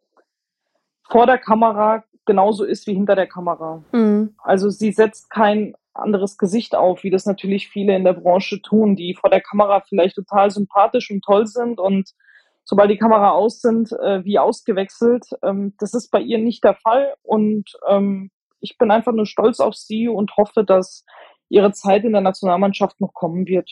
vor 1.08 1.26
der 1.26 1.38
Kamera 1.38 2.04
genauso 2.24 2.64
ist 2.64 2.86
wie 2.86 2.94
hinter 2.94 3.16
der 3.16 3.26
Kamera. 3.26 3.82
Mhm. 3.92 4.34
Also 4.38 4.70
sie 4.70 4.92
setzt 4.92 5.30
kein 5.30 5.74
anderes 5.94 6.38
Gesicht 6.38 6.74
auf, 6.74 7.02
wie 7.02 7.10
das 7.10 7.26
natürlich 7.26 7.68
viele 7.68 7.94
in 7.94 8.04
der 8.04 8.14
Branche 8.14 8.62
tun, 8.62 8.96
die 8.96 9.14
vor 9.14 9.30
der 9.30 9.40
Kamera 9.40 9.80
vielleicht 9.80 10.16
total 10.16 10.50
sympathisch 10.50 11.10
und 11.10 11.22
toll 11.22 11.46
sind 11.46 11.78
und 11.78 12.12
sobald 12.64 12.90
die 12.90 12.96
Kamera 12.96 13.30
aus 13.30 13.60
sind, 13.60 13.92
äh, 13.92 14.24
wie 14.24 14.38
ausgewechselt. 14.38 15.26
Ähm, 15.42 15.74
das 15.78 15.94
ist 15.94 16.10
bei 16.10 16.20
ihr 16.20 16.38
nicht 16.38 16.64
der 16.64 16.74
Fall 16.74 17.14
und 17.22 17.72
ähm, 17.88 18.30
ich 18.60 18.78
bin 18.78 18.90
einfach 18.90 19.12
nur 19.12 19.26
stolz 19.26 19.60
auf 19.60 19.74
sie 19.74 20.08
und 20.08 20.36
hoffe, 20.36 20.64
dass 20.64 21.04
ihre 21.48 21.72
Zeit 21.72 22.04
in 22.04 22.12
der 22.12 22.22
Nationalmannschaft 22.22 23.00
noch 23.00 23.12
kommen 23.12 23.46
wird. 23.46 23.68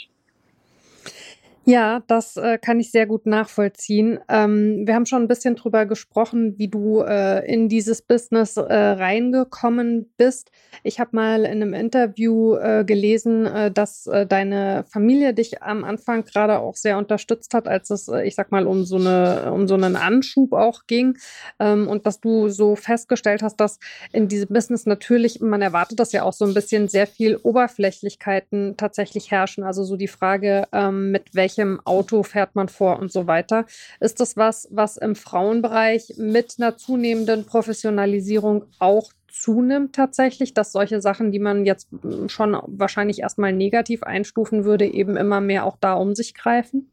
Ja, 1.70 2.02
das 2.08 2.36
äh, 2.36 2.58
kann 2.58 2.80
ich 2.80 2.90
sehr 2.90 3.06
gut 3.06 3.26
nachvollziehen. 3.26 4.18
Ähm, 4.28 4.88
wir 4.88 4.94
haben 4.96 5.06
schon 5.06 5.22
ein 5.22 5.28
bisschen 5.28 5.54
drüber 5.54 5.86
gesprochen, 5.86 6.58
wie 6.58 6.66
du 6.66 7.02
äh, 7.02 7.46
in 7.46 7.68
dieses 7.68 8.02
Business 8.02 8.56
äh, 8.56 8.74
reingekommen 8.74 10.12
bist. 10.16 10.50
Ich 10.82 10.98
habe 10.98 11.10
mal 11.12 11.44
in 11.44 11.62
einem 11.62 11.72
Interview 11.72 12.56
äh, 12.56 12.84
gelesen, 12.84 13.46
äh, 13.46 13.70
dass 13.70 14.08
äh, 14.08 14.26
deine 14.26 14.84
Familie 14.88 15.32
dich 15.32 15.62
am 15.62 15.84
Anfang 15.84 16.24
gerade 16.24 16.58
auch 16.58 16.74
sehr 16.74 16.98
unterstützt 16.98 17.54
hat, 17.54 17.68
als 17.68 17.90
es, 17.90 18.08
ich 18.08 18.34
sag 18.34 18.50
mal, 18.50 18.66
um 18.66 18.84
so 18.84 18.96
eine, 18.96 19.52
um 19.52 19.68
so 19.68 19.74
einen 19.74 19.94
Anschub 19.94 20.52
auch 20.54 20.88
ging 20.88 21.18
ähm, 21.60 21.86
und 21.86 22.04
dass 22.04 22.20
du 22.20 22.48
so 22.48 22.74
festgestellt 22.74 23.44
hast, 23.44 23.60
dass 23.60 23.78
in 24.12 24.26
diesem 24.26 24.48
Business 24.48 24.86
natürlich, 24.86 25.40
man 25.40 25.62
erwartet 25.62 26.00
das 26.00 26.10
ja 26.10 26.24
auch 26.24 26.32
so 26.32 26.46
ein 26.46 26.54
bisschen, 26.54 26.88
sehr 26.88 27.06
viel 27.06 27.36
Oberflächlichkeiten 27.36 28.76
tatsächlich 28.76 29.30
herrschen. 29.30 29.62
Also 29.62 29.84
so 29.84 29.94
die 29.94 30.08
Frage, 30.08 30.66
ähm, 30.72 31.12
mit 31.12 31.32
welchem 31.32 31.59
welchem 31.60 31.80
Auto 31.84 32.22
fährt 32.22 32.54
man 32.54 32.68
vor 32.68 32.98
und 32.98 33.12
so 33.12 33.26
weiter. 33.26 33.66
Ist 34.00 34.20
das 34.20 34.36
was, 34.36 34.68
was 34.70 34.96
im 34.96 35.14
Frauenbereich 35.14 36.14
mit 36.16 36.56
einer 36.58 36.76
zunehmenden 36.76 37.46
Professionalisierung 37.46 38.64
auch 38.78 39.12
zunimmt 39.28 39.94
tatsächlich, 39.94 40.54
dass 40.54 40.72
solche 40.72 41.00
Sachen, 41.00 41.30
die 41.30 41.38
man 41.38 41.64
jetzt 41.64 41.88
schon 42.26 42.56
wahrscheinlich 42.66 43.20
erstmal 43.20 43.52
negativ 43.52 44.02
einstufen 44.02 44.64
würde, 44.64 44.86
eben 44.86 45.16
immer 45.16 45.40
mehr 45.40 45.66
auch 45.66 45.76
da 45.80 45.94
um 45.94 46.14
sich 46.14 46.34
greifen? 46.34 46.90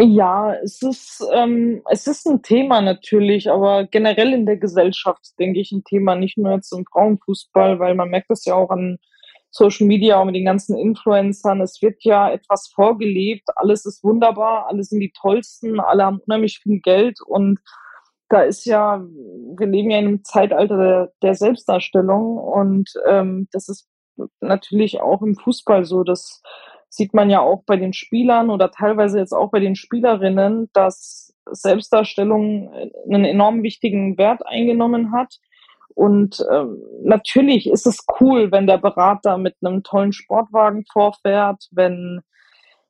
Ja, 0.00 0.54
es 0.62 0.80
ist, 0.80 1.26
ähm, 1.34 1.82
es 1.90 2.06
ist 2.06 2.24
ein 2.26 2.40
Thema 2.40 2.80
natürlich, 2.80 3.50
aber 3.50 3.84
generell 3.84 4.32
in 4.32 4.46
der 4.46 4.56
Gesellschaft, 4.56 5.36
denke 5.40 5.58
ich, 5.58 5.72
ein 5.72 5.82
Thema, 5.82 6.14
nicht 6.14 6.38
nur 6.38 6.52
jetzt 6.52 6.72
im 6.72 6.84
Frauenfußball, 6.86 7.80
weil 7.80 7.96
man 7.96 8.08
merkt 8.08 8.30
das 8.30 8.44
ja 8.44 8.54
auch 8.54 8.70
an 8.70 8.98
Social 9.50 9.86
Media 9.86 10.20
und 10.20 10.26
mit 10.26 10.36
den 10.36 10.44
ganzen 10.44 10.76
Influencern. 10.76 11.60
Es 11.60 11.80
wird 11.80 12.04
ja 12.04 12.30
etwas 12.30 12.68
vorgelebt. 12.74 13.48
Alles 13.56 13.86
ist 13.86 14.04
wunderbar, 14.04 14.66
alle 14.68 14.84
sind 14.84 15.00
die 15.00 15.12
tollsten, 15.12 15.80
alle 15.80 16.04
haben 16.04 16.20
unheimlich 16.26 16.60
viel 16.62 16.80
Geld 16.80 17.20
und 17.24 17.58
da 18.28 18.42
ist 18.42 18.66
ja, 18.66 19.02
wir 19.56 19.66
leben 19.66 19.90
ja 19.90 19.98
in 19.98 20.06
einem 20.06 20.24
Zeitalter 20.24 20.76
der, 20.76 21.12
der 21.22 21.34
Selbstdarstellung 21.34 22.36
und 22.36 22.90
ähm, 23.06 23.48
das 23.52 23.68
ist 23.68 23.88
natürlich 24.40 25.00
auch 25.00 25.22
im 25.22 25.34
Fußball 25.34 25.84
so. 25.84 26.04
Das 26.04 26.42
sieht 26.90 27.14
man 27.14 27.30
ja 27.30 27.40
auch 27.40 27.62
bei 27.64 27.76
den 27.76 27.92
Spielern 27.92 28.50
oder 28.50 28.70
teilweise 28.70 29.18
jetzt 29.18 29.32
auch 29.32 29.50
bei 29.50 29.60
den 29.60 29.76
Spielerinnen, 29.76 30.68
dass 30.72 31.34
Selbstdarstellung 31.50 32.70
einen 33.06 33.24
enorm 33.24 33.62
wichtigen 33.62 34.18
Wert 34.18 34.46
eingenommen 34.46 35.12
hat. 35.12 35.38
Und 35.94 36.44
ähm, 36.50 36.82
natürlich 37.02 37.68
ist 37.68 37.86
es 37.86 38.04
cool, 38.20 38.52
wenn 38.52 38.66
der 38.66 38.78
Berater 38.78 39.38
mit 39.38 39.56
einem 39.62 39.82
tollen 39.82 40.12
Sportwagen 40.12 40.84
vorfährt, 40.92 41.66
wenn 41.70 42.22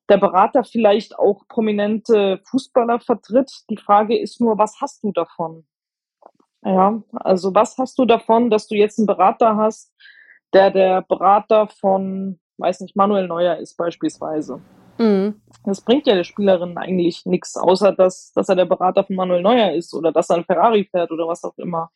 der 0.09 0.19
Berater 0.19 0.65
vielleicht 0.65 1.19
auch 1.19 1.47
prominente 1.49 2.41
Fußballer 2.45 3.01
vertritt. 3.01 3.51
Die 3.71 3.77
Frage 3.77 4.19
ist 4.19 4.41
nur, 4.41 4.59
was 4.59 4.81
hast 4.81 5.03
du 5.05 5.13
davon? 5.13 5.67
Ja, 6.65 7.03
also 7.13 7.55
was 7.55 7.79
hast 7.79 7.99
du 7.99 8.05
davon, 8.05 8.51
dass 8.51 8.67
du 8.67 8.75
jetzt 8.75 8.99
einen 8.99 9.07
Berater 9.07 9.57
hast, 9.57 9.93
der 10.53 10.71
der 10.71 11.03
Berater 11.03 11.69
von, 11.69 12.41
weiß 12.57 12.81
nicht, 12.81 12.97
Manuel 12.97 13.29
Neuer 13.29 13.57
ist 13.57 13.77
beispielsweise. 13.77 14.61
Mhm. 14.99 15.41
Das 15.65 15.81
bringt 15.83 16.07
ja 16.07 16.15
der 16.15 16.25
Spielerin 16.25 16.77
eigentlich 16.77 17.25
nichts, 17.27 17.57
außer 17.57 17.93
dass, 17.93 18.33
dass 18.33 18.49
er 18.49 18.57
der 18.57 18.65
Berater 18.65 19.05
von 19.05 19.17
Manuel 19.17 19.43
Neuer 19.43 19.73
ist 19.73 19.95
oder 19.95 20.11
dass 20.11 20.31
er 20.31 20.37
ein 20.37 20.45
Ferrari 20.45 20.85
fährt 20.85 21.11
oder 21.13 21.29
was 21.29 21.45
auch 21.45 21.57
immer. 21.59 21.91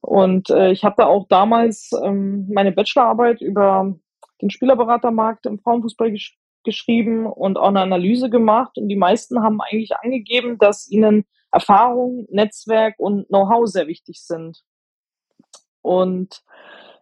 Und 0.00 0.50
äh, 0.50 0.70
ich 0.70 0.84
hatte 0.84 1.06
auch 1.06 1.26
damals 1.28 1.90
ähm, 2.02 2.48
meine 2.52 2.72
Bachelorarbeit 2.72 3.40
über 3.40 3.94
den 4.40 4.50
Spielerberatermarkt 4.50 5.46
im 5.46 5.58
Frauenfußball 5.58 6.10
gesch 6.10 6.36
geschrieben 6.62 7.24
und 7.24 7.56
auch 7.56 7.68
eine 7.68 7.80
Analyse 7.80 8.28
gemacht. 8.28 8.76
Und 8.76 8.88
die 8.88 8.96
meisten 8.96 9.42
haben 9.42 9.62
eigentlich 9.62 9.96
angegeben, 9.96 10.58
dass 10.58 10.90
ihnen 10.90 11.24
Erfahrung, 11.50 12.26
Netzwerk 12.30 12.96
und 12.98 13.28
Know-how 13.28 13.66
sehr 13.66 13.86
wichtig 13.86 14.20
sind. 14.20 14.62
Und 15.80 16.42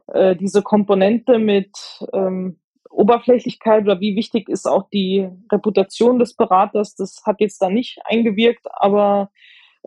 äh, 0.06 0.36
diese 0.36 0.62
Komponente 0.62 1.40
mit 1.40 1.76
ähm, 2.12 2.60
Oberflächlichkeit 2.88 3.84
oder 3.84 4.00
wie 4.00 4.16
wichtig 4.16 4.48
ist 4.48 4.66
auch 4.66 4.88
die 4.90 5.28
Reputation 5.52 6.18
des 6.18 6.34
Beraters, 6.34 6.94
das 6.94 7.22
hat 7.24 7.40
jetzt 7.40 7.60
da 7.60 7.68
nicht 7.68 7.98
eingewirkt, 8.04 8.66
aber 8.72 9.30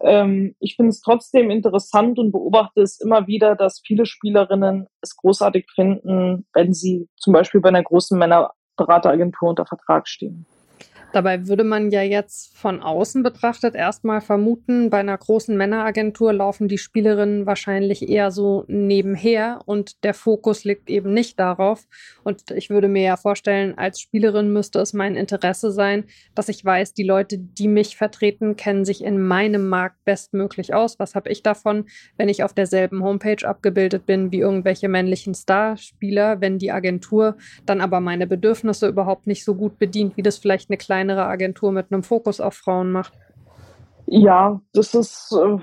ähm, 0.04 0.56
ich 0.60 0.76
finde 0.76 0.90
es 0.90 1.02
trotzdem 1.02 1.50
interessant 1.50 2.20
und 2.20 2.32
beobachte 2.32 2.82
es 2.82 3.00
immer 3.00 3.28
wieder, 3.28 3.56
dass 3.56 3.82
viele 3.86 4.06
Spielerinnen 4.06 4.88
es 5.02 5.16
großartig 5.16 5.68
finden, 5.74 6.46
wenn 6.54 6.74
sie 6.74 7.08
zum 7.18 7.34
Beispiel 7.34 7.62
bei 7.62 7.70
einer 7.70 7.84
großen 7.84 8.18
Männerberateragentur 8.18 9.50
unter 9.50 9.66
Vertrag 9.66 10.08
stehen. 10.08 10.46
Dabei 11.14 11.48
würde 11.48 11.66
man 11.66 11.92
ja 11.92 12.02
jetzt 12.02 12.58
von 12.58 12.82
außen 12.82 13.22
betrachtet 13.22 13.76
erstmal 13.76 14.22
vermuten, 14.22 14.90
bei 14.90 15.00
einer 15.00 15.18
großen 15.18 15.58
Männeragentur 15.58 16.32
laufen 16.32 16.70
die 16.70 16.78
Spielerinnen 16.78 17.46
wahrscheinlich 17.46 18.08
eher 18.08 18.32
so 18.32 18.64
nebenher 18.68 19.60
und 19.66 20.04
der 20.06 20.14
Fokus 20.14 20.64
liegt 20.64 20.90
eben 20.90 21.14
nicht 21.14 21.38
darauf. 21.38 21.88
Und 22.24 22.52
ich 22.52 22.70
würde 22.70 22.88
mir 22.88 23.04
ja 23.04 23.18
vorstellen, 23.18 23.78
als 23.78 24.00
Spielerin 24.00 24.54
müsste 24.54 24.80
es 24.80 24.94
mein 24.94 25.16
Interesse 25.16 25.72
sein, 25.72 26.06
dass 26.34 26.48
ich 26.48 26.64
weiß, 26.64 26.94
die 26.94 27.04
Leute, 27.04 27.38
die 27.38 27.68
mich 27.68 27.98
vertreten, 27.98 28.56
kennen 28.56 28.86
sich 28.86 29.04
in 29.04 29.22
meinem 29.22 29.68
Markt 29.68 30.04
bestmöglich 30.06 30.74
aus. 30.74 30.98
Was 30.98 31.14
habe 31.16 31.30
ich 31.30 31.44
davon, 31.44 31.86
wenn 32.18 32.30
ich 32.30 32.44
auf 32.44 32.54
derselben 32.54 33.04
Homepage 33.04 33.46
abgebildet 33.46 34.06
bin 34.06 34.32
wie 34.32 34.40
irgendwelche 34.40 34.88
männlichen 34.88 35.34
Starspieler, 35.34 36.40
wenn 36.40 36.58
die 36.58 36.72
Agentur 36.72 37.36
dann 37.66 37.82
aber 37.82 38.00
meine 38.00 38.28
Bedürfnisse 38.28 38.88
überhaupt 38.88 39.28
nicht 39.28 39.44
so 39.44 39.56
gut 39.56 39.78
bedient, 39.78 40.16
wie 40.16 40.22
das 40.22 40.38
vielleicht 40.38 40.70
eine 40.70 40.78
kleine 40.78 41.01
kleinere 41.02 41.26
Agentur 41.26 41.72
mit 41.72 41.92
einem 41.92 42.04
Fokus 42.04 42.40
auf 42.40 42.54
Frauen 42.54 42.92
macht. 42.92 43.14
Ja, 44.06 44.62
das 44.74 44.94
ist, 44.94 45.32
äh, 45.32 45.58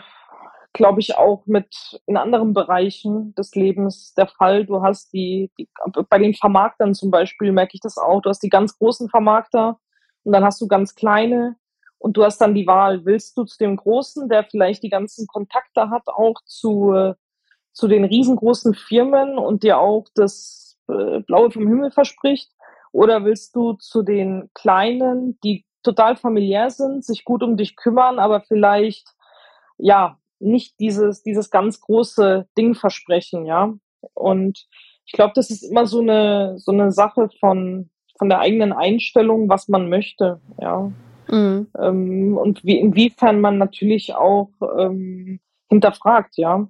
glaube 0.72 1.00
ich, 1.00 1.16
auch 1.16 1.44
mit 1.46 2.00
in 2.06 2.16
anderen 2.16 2.54
Bereichen 2.54 3.34
des 3.34 3.54
Lebens 3.54 4.14
der 4.14 4.26
Fall. 4.26 4.66
Du 4.66 4.82
hast 4.82 5.12
die, 5.12 5.50
die, 5.58 5.68
bei 6.08 6.18
den 6.18 6.34
Vermarktern 6.34 6.94
zum 6.94 7.10
Beispiel 7.10 7.52
merke 7.52 7.72
ich 7.74 7.80
das 7.80 7.98
auch. 7.98 8.20
Du 8.20 8.30
hast 8.30 8.42
die 8.42 8.48
ganz 8.48 8.76
großen 8.78 9.08
Vermarkter 9.08 9.78
und 10.24 10.32
dann 10.32 10.44
hast 10.44 10.60
du 10.60 10.66
ganz 10.66 10.94
kleine 10.94 11.56
und 11.98 12.16
du 12.16 12.24
hast 12.24 12.38
dann 12.38 12.54
die 12.54 12.66
Wahl, 12.66 13.04
willst 13.04 13.36
du 13.36 13.44
zu 13.44 13.58
dem 13.58 13.76
Großen, 13.76 14.28
der 14.28 14.44
vielleicht 14.44 14.82
die 14.82 14.90
ganzen 14.90 15.26
Kontakte 15.26 15.90
hat, 15.90 16.08
auch 16.08 16.40
zu, 16.46 17.14
zu 17.72 17.86
den 17.88 18.04
riesengroßen 18.04 18.74
Firmen 18.74 19.38
und 19.38 19.62
dir 19.62 19.78
auch 19.78 20.06
das 20.14 20.78
äh, 20.88 21.20
Blaue 21.20 21.50
vom 21.50 21.68
Himmel 21.68 21.90
verspricht? 21.90 22.50
Oder 22.92 23.24
willst 23.24 23.54
du 23.54 23.74
zu 23.74 24.02
den 24.02 24.50
Kleinen, 24.54 25.38
die 25.44 25.64
total 25.82 26.16
familiär 26.16 26.70
sind, 26.70 27.04
sich 27.04 27.24
gut 27.24 27.42
um 27.42 27.56
dich 27.56 27.76
kümmern, 27.76 28.18
aber 28.18 28.40
vielleicht, 28.40 29.08
ja, 29.78 30.18
nicht 30.40 30.78
dieses, 30.80 31.22
dieses 31.22 31.50
ganz 31.50 31.80
große 31.80 32.46
Ding 32.56 32.74
versprechen, 32.74 33.46
ja? 33.46 33.74
Und 34.14 34.66
ich 35.06 35.12
glaube, 35.12 35.32
das 35.34 35.50
ist 35.50 35.62
immer 35.62 35.86
so 35.86 36.00
eine, 36.00 36.58
so 36.58 36.72
eine 36.72 36.92
Sache 36.92 37.30
von, 37.40 37.90
von 38.18 38.28
der 38.28 38.40
eigenen 38.40 38.72
Einstellung, 38.72 39.48
was 39.48 39.68
man 39.68 39.88
möchte, 39.88 40.40
ja. 40.60 40.90
Mhm. 41.30 41.68
Ähm, 41.78 42.36
und 42.36 42.64
wie, 42.64 42.78
inwiefern 42.78 43.40
man 43.40 43.58
natürlich 43.58 44.14
auch 44.14 44.50
ähm, 44.78 45.40
hinterfragt, 45.68 46.36
ja. 46.36 46.68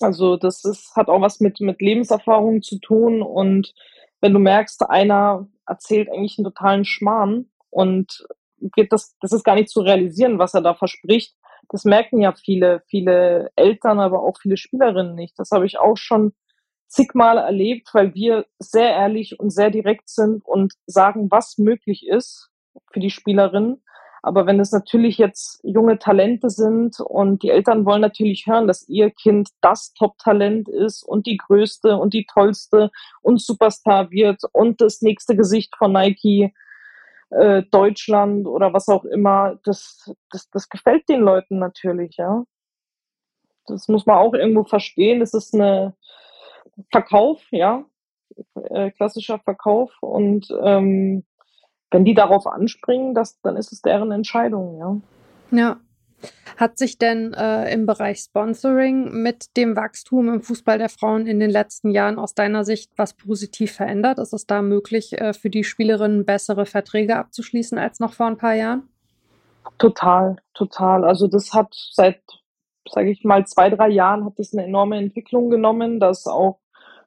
Also 0.00 0.36
das 0.36 0.64
ist, 0.64 0.96
hat 0.96 1.08
auch 1.08 1.20
was 1.20 1.40
mit, 1.40 1.60
mit 1.60 1.80
Lebenserfahrung 1.80 2.62
zu 2.62 2.78
tun 2.78 3.22
und 3.22 3.74
wenn 4.22 4.32
du 4.32 4.38
merkst, 4.38 4.88
einer 4.88 5.48
erzählt 5.66 6.08
eigentlich 6.08 6.38
einen 6.38 6.44
totalen 6.44 6.84
Schmarrn 6.84 7.50
und 7.70 8.24
wird 8.76 8.92
das, 8.92 9.16
das 9.20 9.32
ist 9.32 9.44
gar 9.44 9.56
nicht 9.56 9.68
zu 9.68 9.80
realisieren, 9.80 10.38
was 10.38 10.54
er 10.54 10.62
da 10.62 10.74
verspricht. 10.74 11.36
Das 11.68 11.84
merken 11.84 12.20
ja 12.20 12.32
viele, 12.32 12.82
viele 12.86 13.50
Eltern, 13.56 14.00
aber 14.00 14.22
auch 14.22 14.38
viele 14.40 14.56
Spielerinnen 14.56 15.14
nicht. 15.14 15.38
Das 15.38 15.50
habe 15.50 15.66
ich 15.66 15.78
auch 15.78 15.96
schon 15.96 16.32
zigmal 16.86 17.38
erlebt, 17.38 17.88
weil 17.92 18.14
wir 18.14 18.46
sehr 18.58 18.90
ehrlich 18.90 19.40
und 19.40 19.50
sehr 19.50 19.70
direkt 19.70 20.08
sind 20.08 20.44
und 20.44 20.74
sagen, 20.86 21.30
was 21.30 21.58
möglich 21.58 22.06
ist 22.06 22.50
für 22.92 23.00
die 23.00 23.10
Spielerin. 23.10 23.82
Aber 24.22 24.46
wenn 24.46 24.60
es 24.60 24.70
natürlich 24.70 25.18
jetzt 25.18 25.60
junge 25.64 25.98
Talente 25.98 26.48
sind 26.48 27.00
und 27.00 27.42
die 27.42 27.50
Eltern 27.50 27.84
wollen 27.84 28.00
natürlich 28.00 28.46
hören, 28.46 28.68
dass 28.68 28.88
ihr 28.88 29.10
Kind 29.10 29.50
das 29.60 29.92
Top-Talent 29.94 30.68
ist 30.68 31.02
und 31.02 31.26
die 31.26 31.36
größte 31.36 31.96
und 31.96 32.14
die 32.14 32.24
tollste 32.24 32.92
und 33.20 33.40
Superstar 33.40 34.12
wird 34.12 34.42
und 34.52 34.80
das 34.80 35.02
nächste 35.02 35.34
Gesicht 35.34 35.74
von 35.76 35.92
Nike 35.92 36.54
äh, 37.30 37.64
Deutschland 37.64 38.46
oder 38.46 38.72
was 38.72 38.88
auch 38.88 39.04
immer, 39.04 39.58
das, 39.64 40.14
das, 40.30 40.48
das 40.50 40.68
gefällt 40.68 41.08
den 41.08 41.20
Leuten 41.20 41.58
natürlich, 41.58 42.16
ja. 42.16 42.44
Das 43.66 43.88
muss 43.88 44.06
man 44.06 44.18
auch 44.18 44.34
irgendwo 44.34 44.64
verstehen. 44.64 45.20
Das 45.20 45.34
ist 45.34 45.54
eine 45.54 45.94
Verkauf, 46.90 47.40
ja, 47.50 47.84
äh, 48.70 48.90
klassischer 48.92 49.38
Verkauf 49.38 49.90
und 50.00 50.48
ähm, 50.62 51.24
wenn 51.92 52.04
die 52.04 52.14
darauf 52.14 52.46
anspringen, 52.46 53.14
das, 53.14 53.40
dann 53.42 53.56
ist 53.56 53.72
es 53.72 53.82
deren 53.82 54.10
Entscheidung, 54.10 54.78
ja. 54.78 54.96
Ja. 55.56 55.76
Hat 56.56 56.78
sich 56.78 56.98
denn 56.98 57.34
äh, 57.34 57.72
im 57.72 57.86
Bereich 57.86 58.18
Sponsoring 58.18 59.10
mit 59.22 59.56
dem 59.56 59.74
Wachstum 59.74 60.28
im 60.28 60.42
Fußball 60.42 60.78
der 60.78 60.88
Frauen 60.88 61.26
in 61.26 61.40
den 61.40 61.50
letzten 61.50 61.90
Jahren 61.90 62.18
aus 62.18 62.34
deiner 62.34 62.64
Sicht 62.64 62.92
was 62.96 63.14
positiv 63.14 63.72
verändert? 63.72 64.18
Ist 64.18 64.32
es 64.32 64.46
da 64.46 64.62
möglich, 64.62 65.20
äh, 65.20 65.32
für 65.32 65.50
die 65.50 65.64
Spielerinnen 65.64 66.24
bessere 66.24 66.66
Verträge 66.66 67.16
abzuschließen 67.16 67.78
als 67.78 67.98
noch 67.98 68.12
vor 68.12 68.26
ein 68.26 68.36
paar 68.36 68.54
Jahren? 68.54 68.88
Total, 69.78 70.36
total. 70.54 71.04
Also 71.04 71.26
das 71.26 71.52
hat 71.52 71.74
seit, 71.92 72.22
sage 72.88 73.10
ich 73.10 73.24
mal, 73.24 73.46
zwei, 73.46 73.70
drei 73.70 73.88
Jahren 73.88 74.24
hat 74.24 74.38
das 74.38 74.52
eine 74.52 74.64
enorme 74.64 74.98
Entwicklung 74.98 75.50
genommen, 75.50 75.98
dass 75.98 76.26
auch 76.26 76.60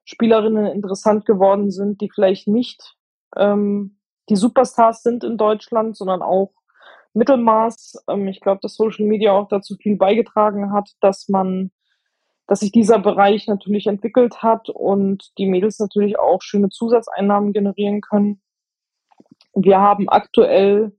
Spielerinnen 0.04 0.66
interessant 0.68 1.26
geworden 1.26 1.72
sind, 1.72 2.02
die 2.02 2.10
vielleicht 2.10 2.48
nicht 2.48 2.96
ähm, 3.36 3.98
die 4.30 4.36
Superstars 4.36 5.04
sind 5.04 5.24
in 5.24 5.38
Deutschland, 5.38 5.96
sondern 5.98 6.22
auch 6.22 6.52
Mittelmaß. 7.14 8.04
Ähm, 8.10 8.28
ich 8.28 8.42
glaube, 8.42 8.60
dass 8.62 8.76
Social 8.76 9.06
Media 9.06 9.32
auch 9.32 9.48
dazu 9.48 9.76
viel 9.76 9.96
beigetragen 9.96 10.72
hat, 10.72 10.92
dass 11.02 11.30
man, 11.30 11.72
dass 12.48 12.60
sich 12.60 12.72
dieser 12.72 13.00
Bereich 13.00 13.48
natürlich 13.48 13.88
entwickelt 13.88 14.44
hat 14.44 14.70
und 14.70 15.32
die 15.38 15.48
Mädels 15.48 15.80
natürlich 15.80 16.20
auch 16.20 16.42
schöne 16.42 16.70
Zusatzeinnahmen 16.70 17.54
generieren 17.54 18.02
können. 18.02 18.42
Wir 19.54 19.80
haben 19.80 20.10
aktuell 20.10 20.92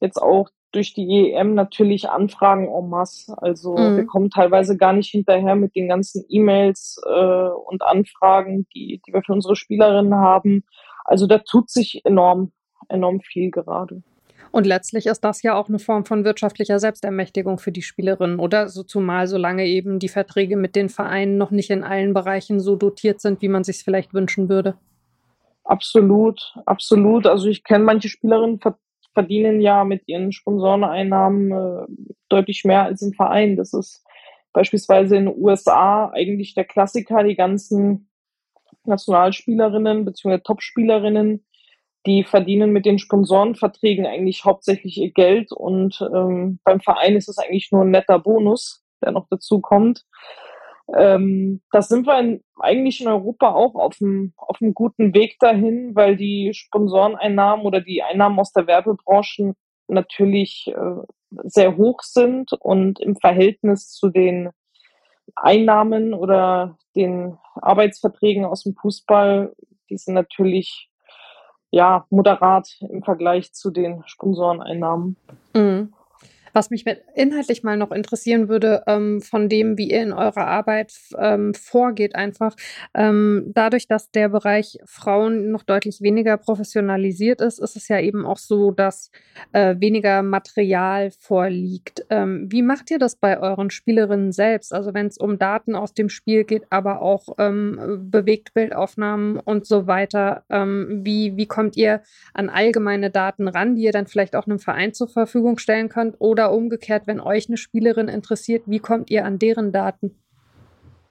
jetzt 0.00 0.20
auch 0.20 0.48
durch 0.72 0.94
die 0.94 1.32
EM 1.32 1.54
natürlich 1.54 2.08
Anfragen 2.08 2.66
en 2.66 2.88
masse. 2.88 3.34
Also 3.36 3.76
mhm. 3.76 3.96
wir 3.96 4.06
kommen 4.06 4.30
teilweise 4.30 4.76
gar 4.76 4.94
nicht 4.94 5.10
hinterher 5.10 5.54
mit 5.54 5.76
den 5.76 5.88
ganzen 5.88 6.24
E-Mails 6.28 7.00
äh, 7.06 7.48
und 7.66 7.82
Anfragen, 7.82 8.66
die, 8.74 9.02
die 9.06 9.12
wir 9.12 9.22
für 9.22 9.34
unsere 9.34 9.54
Spielerinnen 9.54 10.14
haben. 10.14 10.64
Also 11.04 11.26
da 11.26 11.38
tut 11.38 11.70
sich 11.70 12.04
enorm, 12.04 12.52
enorm 12.88 13.20
viel 13.20 13.50
gerade. 13.50 14.02
Und 14.50 14.66
letztlich 14.66 15.06
ist 15.06 15.20
das 15.24 15.42
ja 15.42 15.54
auch 15.54 15.68
eine 15.68 15.78
Form 15.78 16.04
von 16.04 16.24
wirtschaftlicher 16.24 16.78
Selbstermächtigung 16.78 17.58
für 17.58 17.72
die 17.72 17.80
Spielerinnen, 17.80 18.38
oder? 18.38 18.68
So 18.68 18.82
zumal 18.82 19.26
solange 19.26 19.66
eben 19.66 19.98
die 19.98 20.10
Verträge 20.10 20.56
mit 20.56 20.76
den 20.76 20.90
Vereinen 20.90 21.38
noch 21.38 21.50
nicht 21.50 21.70
in 21.70 21.82
allen 21.82 22.12
Bereichen 22.12 22.60
so 22.60 22.76
dotiert 22.76 23.20
sind, 23.22 23.40
wie 23.40 23.48
man 23.48 23.64
sich 23.64 23.78
vielleicht 23.78 24.12
wünschen 24.12 24.50
würde. 24.50 24.76
Absolut, 25.64 26.54
absolut. 26.66 27.26
Also 27.26 27.48
ich 27.48 27.64
kenne 27.64 27.84
manche 27.84 28.08
Spielerinnen 28.08 28.60
verdienen 29.14 29.60
ja 29.60 29.84
mit 29.84 30.06
ihren 30.06 30.32
Sponsoreneinnahmen 30.32 31.52
äh, 31.52 31.86
deutlich 32.28 32.64
mehr 32.64 32.82
als 32.84 33.02
im 33.02 33.12
Verein. 33.12 33.56
Das 33.56 33.72
ist 33.72 34.04
beispielsweise 34.52 35.16
in 35.16 35.26
den 35.26 35.36
USA 35.36 36.10
eigentlich 36.10 36.54
der 36.54 36.64
Klassiker, 36.64 37.22
die 37.24 37.36
ganzen 37.36 38.08
Nationalspielerinnen 38.84 40.04
bzw. 40.04 40.38
Topspielerinnen, 40.38 41.44
die 42.06 42.24
verdienen 42.24 42.70
mit 42.70 42.84
den 42.84 42.98
Sponsorenverträgen 42.98 44.06
eigentlich 44.06 44.44
hauptsächlich 44.44 44.98
ihr 44.98 45.12
Geld 45.12 45.52
und 45.52 46.00
ähm, 46.14 46.58
beim 46.64 46.80
Verein 46.80 47.16
ist 47.16 47.28
es 47.28 47.38
eigentlich 47.38 47.70
nur 47.70 47.82
ein 47.82 47.90
netter 47.90 48.18
Bonus, 48.18 48.84
der 49.02 49.12
noch 49.12 49.26
dazu 49.30 49.60
kommt. 49.60 50.04
Ähm, 50.94 51.62
da 51.70 51.80
sind 51.80 52.06
wir 52.06 52.18
in, 52.18 52.42
eigentlich 52.58 53.00
in 53.00 53.08
Europa 53.08 53.52
auch 53.52 53.74
auf 53.76 53.96
einem, 54.00 54.32
auf 54.36 54.58
guten 54.74 55.14
Weg 55.14 55.38
dahin, 55.38 55.94
weil 55.94 56.16
die 56.16 56.52
Sponsoreneinnahmen 56.52 57.64
oder 57.64 57.80
die 57.80 58.02
Einnahmen 58.02 58.38
aus 58.38 58.52
der 58.52 58.66
Werbebranche 58.66 59.54
natürlich 59.88 60.72
äh, 60.74 61.02
sehr 61.44 61.76
hoch 61.76 62.00
sind 62.02 62.52
und 62.52 63.00
im 63.00 63.16
Verhältnis 63.16 63.90
zu 63.90 64.08
den 64.08 64.50
Einnahmen 65.34 66.14
oder 66.14 66.76
den 66.94 67.38
Arbeitsverträgen 67.54 68.44
aus 68.44 68.64
dem 68.64 68.74
Fußball, 68.74 69.54
die 69.88 69.96
sind 69.96 70.14
natürlich 70.14 70.90
ja 71.70 72.06
moderat 72.10 72.68
im 72.80 73.02
Vergleich 73.02 73.52
zu 73.52 73.70
den 73.70 74.02
Sponsoreneinnahmen. 74.06 75.16
Mhm. 75.54 75.94
Was 76.52 76.70
mich 76.70 76.84
inhaltlich 77.14 77.62
mal 77.62 77.76
noch 77.76 77.92
interessieren 77.92 78.48
würde, 78.48 78.82
ähm, 78.86 79.20
von 79.20 79.48
dem, 79.48 79.78
wie 79.78 79.90
ihr 79.90 80.02
in 80.02 80.12
eurer 80.12 80.46
Arbeit 80.46 80.92
ähm, 81.18 81.54
vorgeht, 81.54 82.14
einfach 82.14 82.54
ähm, 82.94 83.50
dadurch, 83.54 83.88
dass 83.88 84.10
der 84.10 84.28
Bereich 84.28 84.78
Frauen 84.84 85.50
noch 85.50 85.62
deutlich 85.62 86.00
weniger 86.00 86.36
professionalisiert 86.36 87.40
ist, 87.40 87.58
ist 87.58 87.76
es 87.76 87.88
ja 87.88 88.00
eben 88.00 88.26
auch 88.26 88.38
so, 88.38 88.70
dass 88.70 89.10
äh, 89.52 89.76
weniger 89.78 90.22
Material 90.22 91.10
vorliegt. 91.10 92.04
Ähm, 92.10 92.46
wie 92.50 92.62
macht 92.62 92.90
ihr 92.90 92.98
das 92.98 93.16
bei 93.16 93.38
euren 93.38 93.70
Spielerinnen 93.70 94.32
selbst? 94.32 94.72
Also 94.72 94.94
wenn 94.94 95.06
es 95.06 95.18
um 95.18 95.38
Daten 95.38 95.74
aus 95.74 95.94
dem 95.94 96.08
Spiel 96.08 96.44
geht, 96.44 96.64
aber 96.70 97.02
auch 97.02 97.28
ähm, 97.38 98.08
Bewegtbildaufnahmen 98.10 99.38
und 99.38 99.66
so 99.66 99.86
weiter. 99.86 100.44
Ähm, 100.50 101.00
wie, 101.04 101.36
wie 101.36 101.46
kommt 101.46 101.76
ihr 101.76 102.02
an 102.34 102.48
allgemeine 102.48 103.10
Daten 103.10 103.48
ran, 103.48 103.76
die 103.76 103.82
ihr 103.82 103.92
dann 103.92 104.06
vielleicht 104.06 104.36
auch 104.36 104.46
einem 104.46 104.58
Verein 104.58 104.92
zur 104.92 105.08
Verfügung 105.08 105.58
stellen 105.58 105.88
könnt? 105.88 106.16
Oder 106.18 106.41
oder 106.42 106.52
umgekehrt, 106.52 107.06
wenn 107.06 107.20
euch 107.20 107.48
eine 107.48 107.56
Spielerin 107.56 108.08
interessiert, 108.08 108.64
wie 108.66 108.80
kommt 108.80 109.10
ihr 109.10 109.24
an 109.24 109.38
deren 109.38 109.72
Daten? 109.72 110.16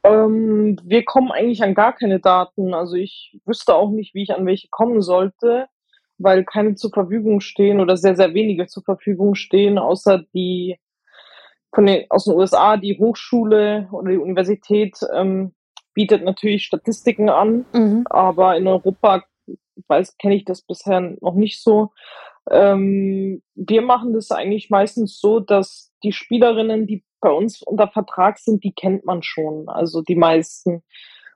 Ähm, 0.03 0.77
wir 0.83 1.05
kommen 1.05 1.31
eigentlich 1.31 1.63
an 1.63 1.73
gar 1.73 1.93
keine 1.93 2.19
Daten. 2.19 2.73
Also 2.73 2.95
ich 2.95 3.39
wüsste 3.45 3.75
auch 3.75 3.89
nicht, 3.89 4.13
wie 4.13 4.23
ich 4.23 4.33
an 4.33 4.45
welche 4.45 4.67
kommen 4.69 5.01
sollte, 5.01 5.67
weil 6.17 6.43
keine 6.43 6.75
zur 6.75 6.91
Verfügung 6.91 7.39
stehen 7.39 7.79
oder 7.79 7.97
sehr, 7.97 8.15
sehr 8.15 8.33
wenige 8.33 8.67
zur 8.67 8.83
Verfügung 8.83 9.35
stehen, 9.35 9.77
außer 9.77 10.23
die 10.33 10.77
von 11.73 11.85
den, 11.85 12.05
aus 12.09 12.25
den 12.25 12.33
USA, 12.33 12.75
die 12.75 12.97
Hochschule 12.97 13.87
oder 13.91 14.11
die 14.11 14.17
Universität 14.17 14.97
ähm, 15.13 15.53
bietet 15.93 16.23
natürlich 16.23 16.65
Statistiken 16.65 17.29
an, 17.29 17.65
mhm. 17.71 18.05
aber 18.09 18.57
in 18.57 18.67
Europa 18.67 19.23
weiß, 19.87 20.17
kenne 20.17 20.35
ich 20.35 20.43
das 20.43 20.61
bisher 20.61 20.99
noch 21.21 21.35
nicht 21.35 21.61
so. 21.61 21.91
Ähm, 22.49 23.41
wir 23.55 23.81
machen 23.81 24.13
das 24.13 24.31
eigentlich 24.31 24.69
meistens 24.69 25.19
so, 25.19 25.39
dass 25.39 25.91
die 26.03 26.11
Spielerinnen, 26.11 26.87
die 26.87 27.03
bei 27.19 27.29
uns 27.29 27.61
unter 27.61 27.87
Vertrag 27.87 28.39
sind, 28.39 28.63
die 28.63 28.73
kennt 28.73 29.05
man 29.05 29.21
schon, 29.21 29.69
also 29.69 30.01
die 30.01 30.15
meisten. 30.15 30.83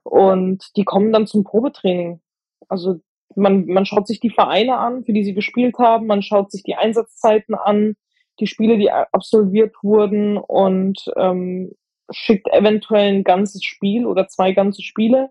Und 0.03 0.71
die 0.75 0.83
kommen 0.83 1.13
dann 1.13 1.27
zum 1.27 1.43
Probetraining. 1.43 2.21
Also 2.67 2.99
man, 3.35 3.65
man 3.65 3.85
schaut 3.85 4.07
sich 4.07 4.19
die 4.19 4.29
Vereine 4.29 4.77
an, 4.77 5.03
für 5.03 5.13
die 5.13 5.23
sie 5.23 5.33
gespielt 5.33 5.77
haben, 5.77 6.07
man 6.07 6.21
schaut 6.21 6.51
sich 6.51 6.63
die 6.63 6.75
Einsatzzeiten 6.75 7.55
an, 7.55 7.95
die 8.39 8.47
Spiele, 8.47 8.77
die 8.77 8.91
absolviert 8.91 9.75
wurden 9.81 10.37
und 10.37 11.05
ähm, 11.15 11.71
schickt 12.11 12.47
eventuell 12.51 13.13
ein 13.13 13.23
ganzes 13.23 13.63
Spiel 13.63 14.05
oder 14.05 14.27
zwei 14.27 14.51
ganze 14.51 14.81
Spiele. 14.81 15.29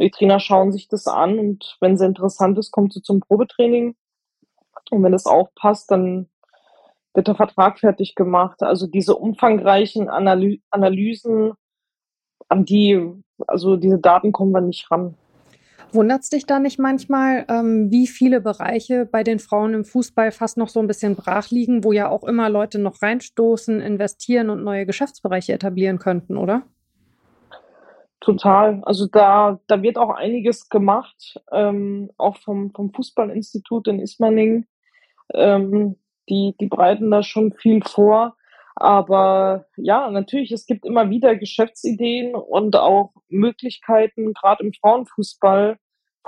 Die 0.00 0.10
Trainer 0.10 0.40
schauen 0.40 0.72
sich 0.72 0.88
das 0.88 1.06
an 1.06 1.38
und 1.38 1.76
wenn 1.80 1.94
es 1.94 2.00
interessant 2.00 2.56
ist, 2.58 2.70
kommt 2.70 2.92
sie 2.92 3.02
zum 3.02 3.20
Probetraining 3.20 3.96
und 4.90 5.02
wenn 5.02 5.12
das 5.12 5.26
auch 5.26 5.48
passt, 5.54 5.90
dann 5.90 6.28
wird 7.14 7.28
der 7.28 7.34
Vertrag 7.34 7.78
fertig 7.78 8.14
gemacht. 8.14 8.62
Also 8.62 8.86
diese 8.86 9.16
umfangreichen 9.16 10.08
Analy 10.08 10.62
Analysen, 10.70 11.52
an 12.48 12.64
die, 12.64 13.00
also 13.46 13.76
diese 13.76 13.98
Daten 13.98 14.32
kommen 14.32 14.52
wir 14.52 14.60
nicht 14.60 14.90
ran. 14.90 15.14
Wundert 15.92 16.22
es 16.22 16.30
dich 16.30 16.44
da 16.44 16.58
nicht 16.58 16.78
manchmal, 16.78 17.46
ähm, 17.48 17.90
wie 17.90 18.06
viele 18.06 18.40
Bereiche 18.40 19.06
bei 19.06 19.24
den 19.24 19.38
Frauen 19.38 19.72
im 19.72 19.84
Fußball 19.84 20.32
fast 20.32 20.58
noch 20.58 20.68
so 20.68 20.80
ein 20.80 20.86
bisschen 20.86 21.16
brach 21.16 21.50
liegen, 21.50 21.82
wo 21.82 21.92
ja 21.92 22.10
auch 22.10 22.24
immer 22.24 22.50
Leute 22.50 22.78
noch 22.78 23.00
reinstoßen, 23.00 23.80
investieren 23.80 24.50
und 24.50 24.62
neue 24.64 24.84
Geschäftsbereiche 24.84 25.54
etablieren 25.54 25.98
könnten, 25.98 26.36
oder? 26.36 26.62
Total. 28.20 28.82
Also 28.84 29.06
da, 29.06 29.60
da 29.66 29.82
wird 29.82 29.96
auch 29.96 30.10
einiges 30.10 30.68
gemacht, 30.68 31.40
ähm, 31.52 32.10
auch 32.18 32.36
vom, 32.36 32.70
vom 32.74 32.92
Fußballinstitut 32.92 33.88
in 33.88 34.00
Ismaning. 34.00 34.66
Ähm, 35.34 35.96
die, 36.28 36.54
die 36.60 36.66
bereiten 36.66 37.10
da 37.10 37.22
schon 37.22 37.52
viel 37.52 37.82
vor. 37.82 38.36
Aber 38.76 39.66
ja, 39.76 40.08
natürlich, 40.10 40.52
es 40.52 40.66
gibt 40.66 40.84
immer 40.84 41.10
wieder 41.10 41.34
Geschäftsideen 41.34 42.34
und 42.34 42.76
auch 42.76 43.12
Möglichkeiten, 43.28 44.34
gerade 44.34 44.62
im 44.64 44.72
Frauenfußball 44.72 45.78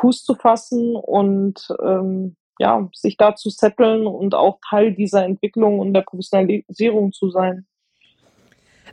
Fuß 0.01 0.25
zu 0.25 0.35
fassen 0.35 0.97
und 0.97 1.69
ähm, 1.83 2.37
ja, 2.59 2.89
sich 2.93 3.17
da 3.17 3.37
zu 3.37 3.51
setteln 3.51 4.07
und 4.07 4.35
auch 4.35 4.59
Teil 4.69 4.95
dieser 4.95 5.25
Entwicklung 5.25 5.79
und 5.79 5.95
der 5.95 6.03
Professionalisierung 6.03 7.13
zu 7.13 7.31
sein. 7.31 7.67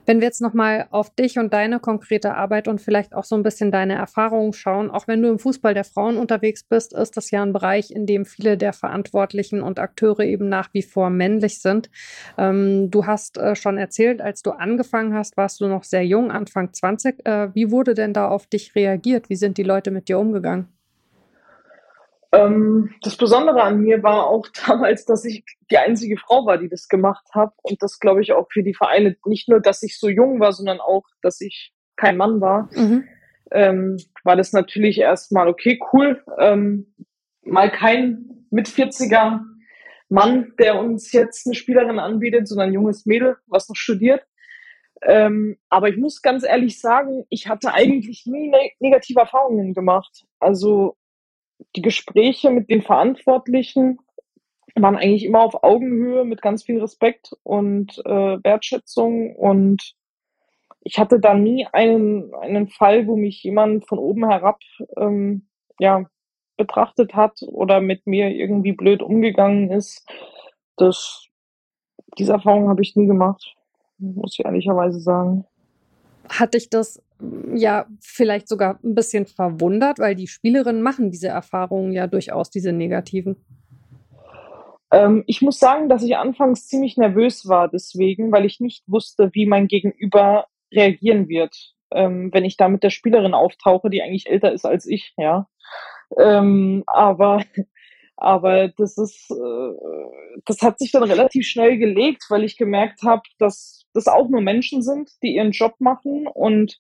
Wenn 0.07 0.21
wir 0.21 0.27
jetzt 0.27 0.39
nochmal 0.41 0.87
auf 0.91 1.13
dich 1.13 1.37
und 1.37 1.51
deine 1.51 1.81
konkrete 1.81 2.33
Arbeit 2.33 2.69
und 2.69 2.79
vielleicht 2.79 3.13
auch 3.13 3.25
so 3.25 3.35
ein 3.35 3.43
bisschen 3.43 3.73
deine 3.73 3.95
Erfahrungen 3.95 4.53
schauen, 4.53 4.89
auch 4.89 5.05
wenn 5.09 5.21
du 5.21 5.27
im 5.27 5.37
Fußball 5.37 5.73
der 5.73 5.83
Frauen 5.83 6.15
unterwegs 6.15 6.63
bist, 6.63 6.93
ist 6.93 7.17
das 7.17 7.29
ja 7.29 7.43
ein 7.43 7.51
Bereich, 7.51 7.91
in 7.91 8.05
dem 8.05 8.23
viele 8.23 8.57
der 8.57 8.71
Verantwortlichen 8.71 9.61
und 9.61 9.79
Akteure 9.79 10.21
eben 10.21 10.47
nach 10.47 10.69
wie 10.73 10.81
vor 10.81 11.09
männlich 11.09 11.61
sind. 11.61 11.89
Ähm, 12.37 12.89
du 12.89 13.05
hast 13.05 13.37
äh, 13.37 13.57
schon 13.57 13.77
erzählt, 13.77 14.21
als 14.21 14.41
du 14.41 14.51
angefangen 14.51 15.13
hast, 15.13 15.35
warst 15.35 15.59
du 15.59 15.67
noch 15.67 15.83
sehr 15.83 16.05
jung, 16.05 16.31
Anfang 16.31 16.71
20. 16.71 17.25
Äh, 17.25 17.53
wie 17.53 17.69
wurde 17.69 17.93
denn 17.93 18.13
da 18.13 18.29
auf 18.29 18.47
dich 18.47 18.75
reagiert? 18.75 19.29
Wie 19.29 19.35
sind 19.35 19.57
die 19.57 19.63
Leute 19.63 19.91
mit 19.91 20.07
dir 20.07 20.19
umgegangen? 20.19 20.76
Ähm, 22.31 22.93
das 23.01 23.15
Besondere 23.15 23.63
an 23.63 23.81
mir 23.81 24.03
war 24.03 24.27
auch 24.27 24.47
damals, 24.67 25.05
dass 25.05 25.25
ich 25.25 25.43
die 25.71 25.77
einzige 25.77 26.17
Frau 26.17 26.45
war, 26.45 26.57
die 26.57 26.69
das 26.69 26.87
gemacht 26.87 27.25
hat. 27.33 27.53
Und 27.61 27.81
das 27.81 27.99
glaube 27.99 28.21
ich 28.21 28.33
auch 28.33 28.47
für 28.51 28.63
die 28.63 28.73
Vereine, 28.73 29.15
nicht 29.25 29.49
nur, 29.49 29.59
dass 29.59 29.83
ich 29.83 29.99
so 29.99 30.09
jung 30.09 30.39
war, 30.39 30.51
sondern 30.51 30.79
auch, 30.79 31.03
dass 31.21 31.41
ich 31.41 31.73
kein 31.95 32.17
Mann 32.17 32.41
war, 32.41 32.69
mhm. 32.73 33.07
ähm, 33.51 33.97
war 34.23 34.35
das 34.35 34.53
natürlich 34.53 34.99
erstmal 34.99 35.47
okay, 35.47 35.79
cool. 35.91 36.23
Ähm, 36.37 36.93
mal 37.43 37.71
kein 37.71 38.45
mit 38.51 38.67
40er 38.67 39.41
Mann, 40.09 40.53
der 40.59 40.79
uns 40.79 41.11
jetzt 41.11 41.47
eine 41.47 41.55
Spielerin 41.55 41.99
anbietet, 41.99 42.47
sondern 42.47 42.69
ein 42.69 42.73
junges 42.73 43.05
Mädel, 43.05 43.37
was 43.47 43.67
noch 43.67 43.75
studiert. 43.75 44.25
Ähm, 45.01 45.57
aber 45.69 45.89
ich 45.89 45.97
muss 45.97 46.21
ganz 46.21 46.43
ehrlich 46.43 46.79
sagen, 46.79 47.25
ich 47.29 47.47
hatte 47.47 47.73
eigentlich 47.73 48.25
nie 48.25 48.49
ne 48.49 48.71
negative 48.79 49.19
Erfahrungen 49.19 49.73
gemacht. 49.73 50.25
Also 50.39 50.95
die 51.75 51.81
Gespräche 51.81 52.51
mit 52.51 52.69
den 52.69 52.81
Verantwortlichen 52.81 53.99
waren 54.75 54.95
eigentlich 54.95 55.25
immer 55.25 55.41
auf 55.41 55.63
Augenhöhe 55.63 56.23
mit 56.23 56.41
ganz 56.41 56.63
viel 56.63 56.79
Respekt 56.79 57.31
und 57.43 57.97
äh, 58.05 58.43
Wertschätzung 58.43 59.35
und 59.35 59.95
ich 60.81 60.99
hatte 60.99 61.19
da 61.19 61.33
nie 61.33 61.67
einen, 61.73 62.33
einen 62.35 62.69
Fall, 62.69 63.07
wo 63.07 63.15
mich 63.15 63.43
jemand 63.43 63.87
von 63.87 63.99
oben 63.99 64.29
herab 64.29 64.59
ähm, 64.95 65.47
ja, 65.79 66.05
betrachtet 66.55 67.13
hat 67.13 67.41
oder 67.45 67.81
mit 67.81 68.07
mir 68.07 68.29
irgendwie 68.29 68.71
blöd 68.71 69.01
umgegangen 69.01 69.71
ist. 69.71 70.07
Das, 70.77 71.27
diese 72.17 72.33
Erfahrung 72.33 72.69
habe 72.69 72.81
ich 72.81 72.95
nie 72.95 73.07
gemacht, 73.07 73.55
muss 73.97 74.37
ich 74.37 74.45
ehrlicherweise 74.45 74.99
sagen. 74.99 75.45
Hat 76.29 76.53
dich 76.53 76.69
das 76.69 77.01
ja 77.53 77.87
vielleicht 77.99 78.47
sogar 78.47 78.79
ein 78.83 78.95
bisschen 78.95 79.25
verwundert, 79.25 79.99
weil 79.99 80.15
die 80.15 80.27
Spielerinnen 80.27 80.81
machen 80.81 81.11
diese 81.11 81.27
Erfahrungen 81.27 81.91
ja 81.91 82.07
durchaus, 82.07 82.49
diese 82.49 82.71
negativen. 82.71 83.37
Ähm, 84.91 85.23
ich 85.27 85.41
muss 85.41 85.59
sagen, 85.59 85.89
dass 85.89 86.03
ich 86.03 86.15
anfangs 86.15 86.67
ziemlich 86.67 86.97
nervös 86.97 87.47
war 87.47 87.67
deswegen, 87.67 88.31
weil 88.31 88.45
ich 88.45 88.59
nicht 88.59 88.83
wusste, 88.87 89.29
wie 89.33 89.45
mein 89.45 89.67
Gegenüber 89.67 90.45
reagieren 90.71 91.27
wird, 91.27 91.73
ähm, 91.91 92.29
wenn 92.33 92.45
ich 92.45 92.57
da 92.57 92.69
mit 92.69 92.83
der 92.83 92.89
Spielerin 92.89 93.33
auftauche, 93.33 93.89
die 93.89 94.01
eigentlich 94.01 94.29
älter 94.29 94.51
ist 94.51 94.65
als 94.65 94.85
ich, 94.85 95.13
ja. 95.17 95.47
Ähm, 96.17 96.83
aber 96.87 97.43
aber 98.17 98.69
das 98.69 98.97
ist, 98.97 99.29
äh, 99.29 100.39
das 100.45 100.61
hat 100.61 100.79
sich 100.79 100.91
dann 100.91 101.03
relativ 101.03 101.45
schnell 101.45 101.77
gelegt, 101.77 102.25
weil 102.29 102.43
ich 102.43 102.57
gemerkt 102.57 103.03
habe, 103.03 103.21
dass 103.37 103.85
das 103.93 104.07
auch 104.07 104.27
nur 104.29 104.41
Menschen 104.41 104.81
sind, 104.81 105.11
die 105.21 105.35
ihren 105.35 105.51
Job 105.51 105.75
machen 105.79 106.27
und 106.27 106.79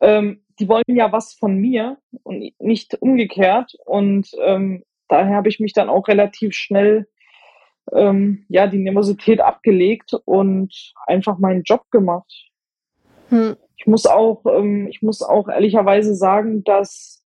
ähm, 0.00 0.44
die 0.58 0.68
wollen 0.68 0.84
ja 0.86 1.12
was 1.12 1.34
von 1.34 1.56
mir 1.56 1.98
und 2.22 2.52
nicht 2.58 2.94
umgekehrt. 3.00 3.74
Und 3.84 4.30
ähm, 4.40 4.84
daher 5.08 5.36
habe 5.36 5.48
ich 5.48 5.60
mich 5.60 5.72
dann 5.72 5.88
auch 5.88 6.08
relativ 6.08 6.54
schnell 6.54 7.08
ähm, 7.92 8.46
ja 8.48 8.66
die 8.66 8.78
Nervosität 8.78 9.40
abgelegt 9.40 10.14
und 10.24 10.94
einfach 11.06 11.38
meinen 11.38 11.62
Job 11.62 11.90
gemacht. 11.90 12.50
Hm. 13.28 13.56
Ich 13.76 13.86
muss 13.86 14.06
auch, 14.06 14.44
ähm, 14.46 14.86
ich 14.88 15.02
muss 15.02 15.22
auch 15.22 15.48
ehrlicherweise 15.48 16.14
sagen, 16.14 16.64
dass 16.64 17.22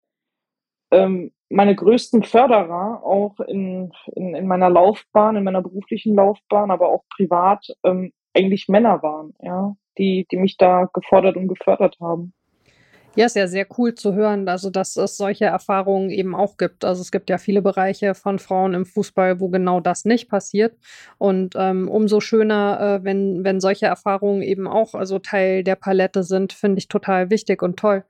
ähm, 0.91 1.33
meine 1.49 1.75
größten 1.75 2.23
Förderer 2.23 3.03
auch 3.05 3.39
in, 3.41 3.93
in, 4.15 4.35
in 4.35 4.47
meiner 4.47 4.71
Laufbahn, 4.71 5.37
in 5.37 5.45
meiner 5.45 5.63
beruflichen 5.63 6.15
Laufbahn, 6.15 6.71
aber 6.71 6.89
auch 6.89 7.05
privat, 7.15 7.67
ähm, 7.85 8.13
eigentlich 8.35 8.69
Männer 8.69 9.03
waren, 9.03 9.35
ja, 9.41 9.77
die, 9.99 10.27
die 10.31 10.39
mich 10.39 10.57
da 10.57 10.89
gefordert 10.93 11.37
und 11.37 11.49
gefördert 11.49 11.99
haben. 12.01 12.33
Ja, 13.15 13.27
ist 13.27 13.37
ja 13.37 13.47
sehr 13.47 13.67
cool 13.77 13.95
zu 13.95 14.15
hören, 14.15 14.49
also 14.49 14.71
dass 14.71 14.97
es 14.97 15.19
solche 15.19 15.45
Erfahrungen 15.45 16.09
eben 16.09 16.35
auch 16.35 16.57
gibt. 16.57 16.83
Also 16.83 17.03
es 17.03 17.13
gibt 17.13 17.29
ja 17.29 17.37
viele 17.37 17.61
Bereiche 17.61 18.15
von 18.15 18.39
Frauen 18.39 18.73
im 18.73 18.87
Fußball, 18.87 19.39
wo 19.39 19.49
genau 19.49 19.81
das 19.81 20.07
nicht 20.07 20.31
passiert. 20.31 20.75
Und 21.19 21.55
ähm, 21.59 21.91
umso 21.91 22.21
schöner, 22.21 23.01
äh, 23.01 23.05
wenn, 23.05 23.45
wenn 23.45 23.61
solche 23.61 23.85
Erfahrungen 23.85 24.41
eben 24.41 24.67
auch 24.67 24.95
also 24.95 25.19
Teil 25.19 25.63
der 25.63 25.77
Palette 25.77 26.23
sind, 26.23 26.55
finde 26.55 26.79
ich 26.79 26.89
total 26.89 27.29
wichtig 27.29 27.61
und 27.61 27.79
toll. 27.79 28.03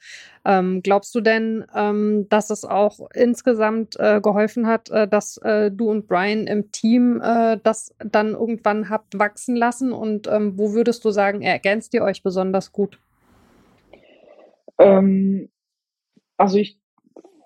Ähm, 0.45 0.83
glaubst 0.85 1.13
du 1.17 1.21
denn, 1.21 1.65
ähm, 1.75 2.29
dass 2.29 2.51
es 2.51 2.65
auch 2.65 3.01
insgesamt 3.13 3.97
äh, 3.99 4.21
geholfen 4.21 4.69
hat, 4.69 4.89
äh, 4.91 5.09
dass 5.09 5.37
äh, 5.39 5.73
du 5.73 5.91
und 5.91 6.07
Brian 6.07 6.47
im 6.47 6.71
Team 6.71 7.21
äh, 7.21 7.59
das 7.61 7.93
dann 7.99 8.35
irgendwann 8.35 8.89
habt 8.89 9.19
wachsen 9.19 9.57
lassen? 9.57 9.93
Und 9.93 10.29
ähm, 10.29 10.57
wo 10.57 10.75
würdest 10.75 11.05
du 11.05 11.11
sagen, 11.11 11.43
ergänzt 11.43 11.93
ihr 11.93 12.03
euch 12.03 12.23
besonders 12.23 12.71
gut? 12.71 13.01
Ähm, 14.83 15.51
also 16.37 16.59
ich 16.59 16.79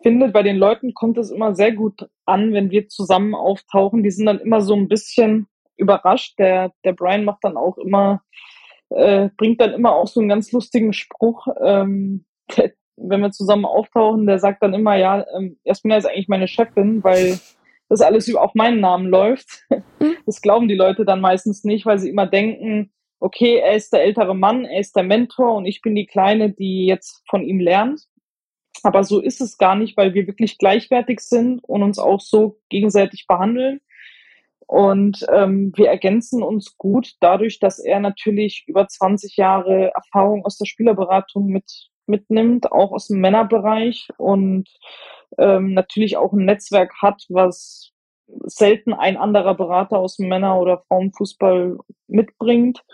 finde, 0.02 0.28
bei 0.28 0.42
den 0.42 0.56
Leuten 0.56 0.94
kommt 0.94 1.18
es 1.18 1.30
immer 1.30 1.54
sehr 1.54 1.72
gut 1.72 2.08
an, 2.24 2.52
wenn 2.52 2.70
wir 2.70 2.88
zusammen 2.88 3.34
auftauchen. 3.34 4.02
Die 4.02 4.10
sind 4.10 4.26
dann 4.26 4.40
immer 4.40 4.60
so 4.60 4.74
ein 4.74 4.88
bisschen 4.88 5.48
überrascht. 5.76 6.38
Der, 6.38 6.72
der 6.84 6.92
Brian 6.92 7.24
macht 7.24 7.40
dann 7.42 7.56
auch 7.56 7.78
immer, 7.78 8.22
äh, 8.90 9.30
bringt 9.36 9.60
dann 9.60 9.72
immer 9.72 9.94
auch 9.94 10.06
so 10.06 10.20
einen 10.20 10.28
ganz 10.28 10.52
lustigen 10.52 10.92
Spruch. 10.92 11.46
Ähm, 11.60 12.24
der, 12.56 12.72
wenn 12.96 13.20
wir 13.20 13.30
zusammen 13.30 13.66
auftauchen, 13.66 14.26
der 14.26 14.38
sagt 14.38 14.62
dann 14.62 14.74
immer, 14.74 14.96
ja, 14.96 15.26
ähm, 15.36 15.58
Jasmina 15.64 15.96
ist 15.96 16.06
eigentlich 16.06 16.28
meine 16.28 16.48
Chefin, 16.48 17.04
weil 17.04 17.38
das 17.88 18.00
alles 18.00 18.34
auf 18.34 18.54
meinen 18.54 18.80
Namen 18.80 19.08
läuft. 19.08 19.66
Mhm. 19.98 20.16
Das 20.24 20.40
glauben 20.40 20.68
die 20.68 20.74
Leute 20.74 21.04
dann 21.04 21.20
meistens 21.20 21.64
nicht, 21.64 21.86
weil 21.86 21.98
sie 21.98 22.10
immer 22.10 22.26
denken, 22.26 22.92
okay, 23.20 23.56
er 23.56 23.74
ist 23.74 23.92
der 23.92 24.02
ältere 24.02 24.34
Mann, 24.34 24.64
er 24.64 24.80
ist 24.80 24.96
der 24.96 25.02
Mentor 25.02 25.54
und 25.54 25.66
ich 25.66 25.82
bin 25.82 25.94
die 25.94 26.06
Kleine, 26.06 26.50
die 26.50 26.86
jetzt 26.86 27.22
von 27.28 27.42
ihm 27.42 27.60
lernt. 27.60 28.02
Aber 28.82 29.04
so 29.04 29.20
ist 29.20 29.40
es 29.40 29.56
gar 29.58 29.74
nicht, 29.74 29.96
weil 29.96 30.14
wir 30.14 30.26
wirklich 30.26 30.58
gleichwertig 30.58 31.20
sind 31.20 31.60
und 31.64 31.82
uns 31.82 31.98
auch 31.98 32.20
so 32.20 32.58
gegenseitig 32.68 33.26
behandeln. 33.26 33.80
Und 34.66 35.24
ähm, 35.32 35.72
wir 35.76 35.88
ergänzen 35.88 36.42
uns 36.42 36.76
gut 36.76 37.12
dadurch, 37.20 37.60
dass 37.60 37.78
er 37.78 38.00
natürlich 38.00 38.64
über 38.66 38.88
20 38.88 39.36
Jahre 39.36 39.92
Erfahrung 39.94 40.44
aus 40.44 40.58
der 40.58 40.66
Spielerberatung 40.66 41.46
mit, 41.46 41.88
mitnimmt, 42.06 42.72
auch 42.72 42.92
aus 42.92 43.06
dem 43.06 43.20
Männerbereich 43.20 44.08
und 44.18 44.68
ähm, 45.38 45.72
natürlich 45.72 46.16
auch 46.16 46.32
ein 46.32 46.44
Netzwerk 46.44 46.94
hat, 47.00 47.24
was 47.28 47.92
selten 48.44 48.92
ein 48.92 49.16
anderer 49.16 49.54
Berater 49.54 49.98
aus 49.98 50.16
dem 50.16 50.28
Männer- 50.28 50.60
oder 50.60 50.84
Frauenfußball 50.88 51.78
mitbringt. 52.08 52.84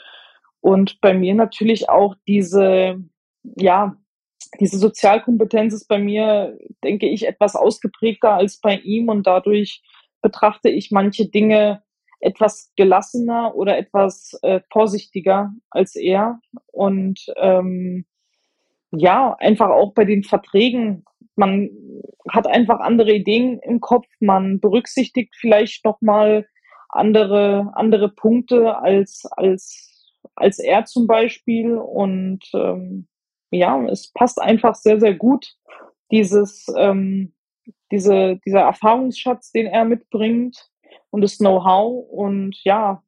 Und 0.60 1.00
bei 1.00 1.14
mir 1.14 1.34
natürlich 1.34 1.88
auch 1.88 2.14
diese, 2.26 3.02
ja, 3.42 3.96
diese 4.60 4.78
Sozialkompetenz 4.78 5.72
ist 5.74 5.88
bei 5.88 5.98
mir, 5.98 6.58
denke 6.84 7.08
ich, 7.08 7.26
etwas 7.26 7.56
ausgeprägter 7.56 8.34
als 8.34 8.60
bei 8.60 8.76
ihm 8.76 9.08
und 9.08 9.26
dadurch 9.26 9.82
betrachte 10.20 10.68
ich 10.68 10.90
manche 10.90 11.28
Dinge 11.28 11.82
etwas 12.20 12.72
gelassener 12.76 13.54
oder 13.54 13.76
etwas 13.76 14.38
äh, 14.42 14.60
vorsichtiger 14.70 15.52
als 15.70 15.96
er. 15.96 16.40
Und 16.70 17.26
ähm, 17.36 18.04
ja, 18.92 19.34
einfach 19.40 19.70
auch 19.70 19.92
bei 19.94 20.04
den 20.04 20.22
Verträgen 20.22 21.04
man 21.36 21.70
hat 22.28 22.46
einfach 22.46 22.80
andere 22.80 23.12
Ideen 23.12 23.58
im 23.60 23.80
Kopf, 23.80 24.06
man 24.20 24.60
berücksichtigt 24.60 25.34
vielleicht 25.36 25.84
nochmal 25.84 26.46
andere, 26.88 27.72
andere 27.74 28.10
Punkte 28.10 28.76
als, 28.76 29.26
als, 29.32 30.12
als 30.34 30.58
er 30.58 30.84
zum 30.84 31.06
Beispiel. 31.06 31.76
Und 31.76 32.40
ähm, 32.54 33.08
ja, 33.50 33.82
es 33.86 34.12
passt 34.12 34.40
einfach 34.40 34.74
sehr, 34.74 35.00
sehr 35.00 35.14
gut, 35.14 35.54
dieses, 36.10 36.66
ähm, 36.76 37.32
diese, 37.90 38.38
dieser 38.44 38.60
Erfahrungsschatz, 38.60 39.52
den 39.52 39.66
er 39.66 39.84
mitbringt 39.84 40.68
und 41.10 41.22
das 41.22 41.38
Know-how 41.38 42.08
und 42.10 42.56
ja, 42.64 43.02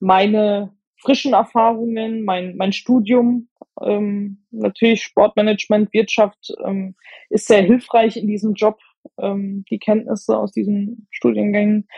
meine 0.00 0.76
frischen 1.00 1.32
Erfahrungen, 1.32 2.24
mein, 2.24 2.56
mein 2.56 2.72
Studium, 2.72 3.47
ähm, 3.82 4.44
natürlich 4.50 5.02
Sportmanagement, 5.02 5.92
Wirtschaft 5.92 6.52
ähm, 6.64 6.94
ist 7.30 7.46
sehr 7.46 7.62
hilfreich 7.62 8.16
in 8.16 8.26
diesem 8.26 8.54
Job, 8.54 8.78
ähm, 9.18 9.64
die 9.70 9.78
Kenntnisse 9.78 10.36
aus 10.38 10.52
diesen 10.52 11.06
Studiengängen 11.10 11.88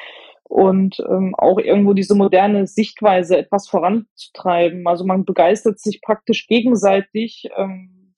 und 0.44 0.98
ähm, 1.08 1.34
auch 1.36 1.58
irgendwo 1.58 1.92
diese 1.94 2.16
moderne 2.16 2.66
Sichtweise 2.66 3.38
etwas 3.38 3.68
voranzutreiben. 3.68 4.86
Also 4.86 5.04
man 5.06 5.24
begeistert 5.24 5.78
sich 5.78 6.00
praktisch 6.02 6.48
gegenseitig. 6.48 7.48
Ähm, 7.56 8.14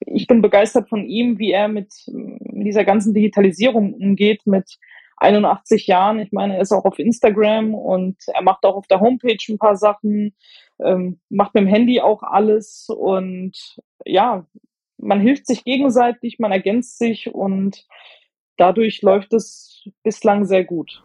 ich 0.00 0.26
bin 0.26 0.40
begeistert 0.40 0.88
von 0.88 1.04
ihm, 1.04 1.38
wie 1.38 1.52
er 1.52 1.68
mit 1.68 1.92
dieser 2.06 2.84
ganzen 2.84 3.12
Digitalisierung 3.12 3.94
umgeht, 3.94 4.46
mit 4.46 4.78
81 5.22 5.86
Jahren. 5.86 6.18
Ich 6.18 6.32
meine, 6.32 6.56
er 6.56 6.62
ist 6.62 6.72
auch 6.72 6.84
auf 6.84 6.98
Instagram 6.98 7.74
und 7.74 8.16
er 8.26 8.42
macht 8.42 8.64
auch 8.64 8.76
auf 8.76 8.86
der 8.86 9.00
Homepage 9.00 9.38
ein 9.48 9.58
paar 9.58 9.76
Sachen, 9.76 10.34
ähm, 10.80 11.20
macht 11.28 11.54
mit 11.54 11.64
dem 11.64 11.68
Handy 11.68 12.00
auch 12.00 12.22
alles 12.22 12.88
und 12.88 13.76
ja, 14.04 14.46
man 14.98 15.20
hilft 15.20 15.46
sich 15.46 15.64
gegenseitig, 15.64 16.38
man 16.38 16.52
ergänzt 16.52 16.98
sich 16.98 17.32
und 17.32 17.86
dadurch 18.56 19.02
läuft 19.02 19.32
es 19.32 19.84
bislang 20.02 20.44
sehr 20.44 20.64
gut. 20.64 21.02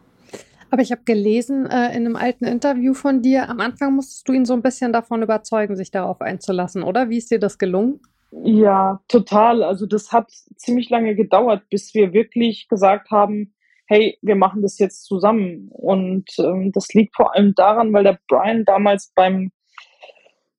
Aber 0.70 0.82
ich 0.82 0.92
habe 0.92 1.02
gelesen 1.04 1.66
äh, 1.66 1.88
in 1.96 2.04
einem 2.04 2.16
alten 2.16 2.44
Interview 2.44 2.92
von 2.92 3.22
dir, 3.22 3.48
am 3.48 3.60
Anfang 3.60 3.94
musstest 3.94 4.28
du 4.28 4.32
ihn 4.32 4.44
so 4.44 4.52
ein 4.52 4.62
bisschen 4.62 4.92
davon 4.92 5.22
überzeugen, 5.22 5.76
sich 5.76 5.90
darauf 5.90 6.20
einzulassen, 6.20 6.82
oder? 6.82 7.08
Wie 7.08 7.16
ist 7.16 7.30
dir 7.30 7.38
das 7.38 7.58
gelungen? 7.58 8.00
Ja, 8.30 9.00
total. 9.08 9.62
Also 9.62 9.86
das 9.86 10.12
hat 10.12 10.30
ziemlich 10.56 10.90
lange 10.90 11.14
gedauert, 11.14 11.62
bis 11.70 11.94
wir 11.94 12.12
wirklich 12.12 12.68
gesagt 12.68 13.10
haben, 13.10 13.54
hey, 13.88 14.18
wir 14.22 14.36
machen 14.36 14.62
das 14.62 14.78
jetzt 14.78 15.04
zusammen. 15.04 15.68
Und 15.70 16.30
ähm, 16.38 16.72
das 16.72 16.92
liegt 16.94 17.16
vor 17.16 17.34
allem 17.34 17.54
daran, 17.54 17.92
weil 17.92 18.04
der 18.04 18.18
Brian 18.28 18.64
damals 18.64 19.12
beim 19.14 19.50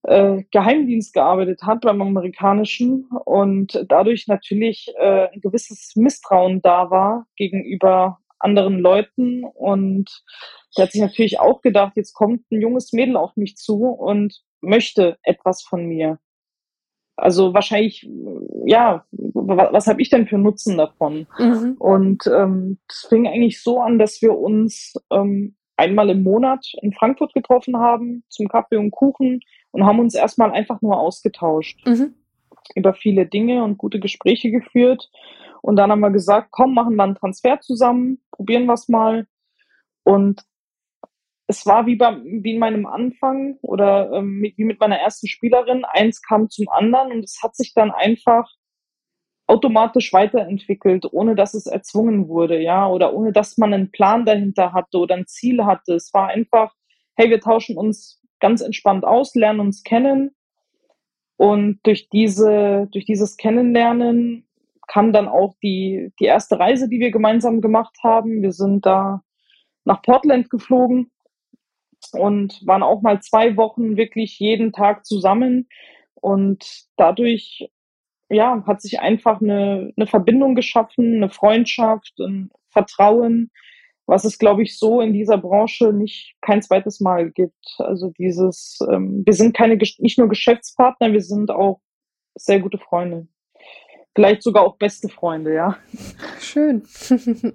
äh, 0.04 0.44
Geheimdienst 0.52 1.14
gearbeitet 1.14 1.62
hat, 1.64 1.82
beim 1.82 2.02
amerikanischen, 2.02 3.08
und 3.26 3.86
dadurch 3.88 4.28
natürlich 4.28 4.92
äh, 4.98 5.28
ein 5.32 5.42
gewisses 5.42 5.94
Misstrauen 5.96 6.62
da 6.62 6.90
war 6.90 7.28
gegenüber 7.36 8.18
anderen 8.40 8.80
Leuten. 8.80 9.44
Und 9.44 10.24
der 10.76 10.86
hat 10.86 10.92
sich 10.92 11.02
natürlich 11.02 11.40
auch 11.40 11.62
gedacht, 11.62 11.94
jetzt 11.96 12.14
kommt 12.14 12.50
ein 12.52 12.62
junges 12.62 12.94
Mädel 12.94 13.16
auf 13.16 13.36
mich 13.36 13.58
zu 13.58 13.86
und 13.86 14.42
möchte 14.62 15.18
etwas 15.24 15.62
von 15.62 15.86
mir. 15.86 16.20
Also 17.20 17.54
wahrscheinlich, 17.54 18.10
ja, 18.66 19.06
was 19.12 19.88
habe 19.88 20.02
ich 20.02 20.10
denn 20.10 20.28
für 20.28 20.38
Nutzen 20.38 20.78
davon? 20.78 21.28
Mhm. 21.38 21.76
Und 21.80 22.28
ähm, 22.28 22.80
das 22.88 23.06
fing 23.10 23.28
eigentlich 23.28 23.62
so 23.62 23.80
an, 23.82 24.00
dass 24.00 24.22
wir 24.22 24.38
uns 24.38 24.94
ähm, 25.12 25.56
einmal 25.78 26.10
im 26.10 26.24
Monat 26.24 26.66
in 26.82 26.94
Frankfurt 26.94 27.34
getroffen 27.34 27.78
haben 27.78 28.24
zum 28.30 28.48
Kaffee 28.48 28.78
und 28.78 28.92
Kuchen 28.92 29.40
und 29.72 29.86
haben 29.86 30.00
uns 30.00 30.14
erstmal 30.14 30.52
einfach 30.52 30.82
nur 30.82 31.00
ausgetauscht 31.00 31.86
mhm. 31.86 32.14
über 32.76 32.94
viele 32.94 33.26
Dinge 33.26 33.64
und 33.64 33.78
gute 33.78 34.00
Gespräche 34.00 34.52
geführt. 34.52 35.10
Und 35.62 35.76
dann 35.76 35.92
haben 35.92 36.02
wir 36.02 36.12
gesagt, 36.12 36.50
komm, 36.52 36.74
machen 36.74 36.96
wir 36.96 37.04
einen 37.04 37.16
Transfer 37.16 37.60
zusammen, 37.60 38.20
probieren 38.32 38.66
wir 38.66 38.74
es 38.74 38.88
mal. 38.90 39.28
Und 40.04 40.44
es 41.50 41.66
war 41.66 41.88
wie, 41.88 41.96
bei, 41.96 42.16
wie 42.24 42.54
in 42.54 42.60
meinem 42.60 42.86
Anfang 42.86 43.58
oder 43.64 44.12
ähm, 44.14 44.44
wie 44.56 44.66
mit 44.66 44.80
meiner 44.80 45.00
ersten 45.00 45.28
Spielerin. 45.28 45.84
Eins 45.84 46.22
kam 46.22 46.48
zum 46.48 46.70
anderen 46.70 47.12
und 47.12 47.24
es 47.24 47.40
hat 47.42 47.56
sich 47.56 47.74
dann 47.74 47.90
einfach 47.90 48.48
automatisch 49.48 50.14
weiterentwickelt, 50.14 51.08
ohne 51.12 51.34
dass 51.34 51.56
es 51.56 51.66
erzwungen 51.66 52.28
wurde, 52.28 52.62
ja, 52.62 52.88
oder 52.88 53.16
ohne 53.16 53.34
dass 53.34 53.58
man 53.58 53.74
einen 53.74 53.90
Plan 53.90 54.28
dahinter 54.28 54.74
hatte 54.74 55.00
oder 55.00 55.16
ein 55.16 55.26
Ziel 55.26 55.66
hatte. 55.66 55.96
Es 55.96 56.14
war 56.14 56.28
einfach, 56.28 56.72
hey, 57.16 57.32
wir 57.32 57.40
tauschen 57.40 57.78
uns 57.78 58.22
ganz 58.40 58.62
entspannt 58.62 59.04
aus, 59.04 59.34
lernen 59.34 59.60
uns 59.60 59.82
kennen. 59.82 60.36
Und 61.36 61.80
durch 61.82 62.10
diese, 62.10 62.88
durch 62.92 63.06
dieses 63.06 63.38
Kennenlernen 63.38 64.48
kam 64.88 65.14
dann 65.14 65.28
auch 65.28 65.56
die, 65.64 66.14
die 66.20 66.26
erste 66.26 66.60
Reise, 66.60 66.88
die 66.88 67.00
wir 67.00 67.10
gemeinsam 67.10 67.60
gemacht 67.60 67.98
haben. 68.04 68.44
Wir 68.44 68.52
sind 68.52 68.86
da 68.86 69.24
nach 69.84 70.04
Portland 70.04 70.52
geflogen 70.52 71.10
und 72.14 72.66
waren 72.66 72.84
auch 72.84 73.02
mal 73.02 73.22
zwei 73.22 73.58
Wochen 73.58 73.98
wirklich 73.98 74.40
jeden 74.40 74.72
Tag 74.74 75.06
zusammen. 75.06 75.68
Und 76.16 76.86
dadurch 76.98 77.70
ja, 78.30 78.64
hat 78.68 78.82
sich 78.82 79.00
einfach 79.00 79.42
eine, 79.42 79.92
eine 79.96 80.08
Verbindung 80.08 80.56
geschaffen, 80.56 81.16
eine 81.16 81.30
Freundschaft, 81.30 82.14
ein 82.20 82.52
Vertrauen, 82.70 83.52
was 84.06 84.26
es, 84.26 84.38
glaube 84.38 84.64
ich, 84.64 84.78
so 84.78 85.02
in 85.02 85.14
dieser 85.14 85.38
Branche 85.38 85.94
nicht 85.94 86.36
kein 86.42 86.62
zweites 86.62 87.00
Mal 87.00 87.32
gibt. 87.32 87.76
Also 87.78 88.12
dieses, 88.18 88.80
ähm, 88.92 89.24
wir 89.26 89.34
sind 89.34 89.56
keine, 89.56 89.76
nicht 89.76 90.18
nur 90.18 90.30
Geschäftspartner, 90.30 91.12
wir 91.12 91.22
sind 91.22 91.52
auch 91.52 91.80
sehr 92.36 92.60
gute 92.60 92.78
Freunde 92.78 93.28
vielleicht 94.20 94.44
sogar 94.44 94.64
auch 94.64 94.76
beste 94.76 95.08
Freunde, 95.08 95.54
ja. 95.54 95.78
Schön. 96.42 96.84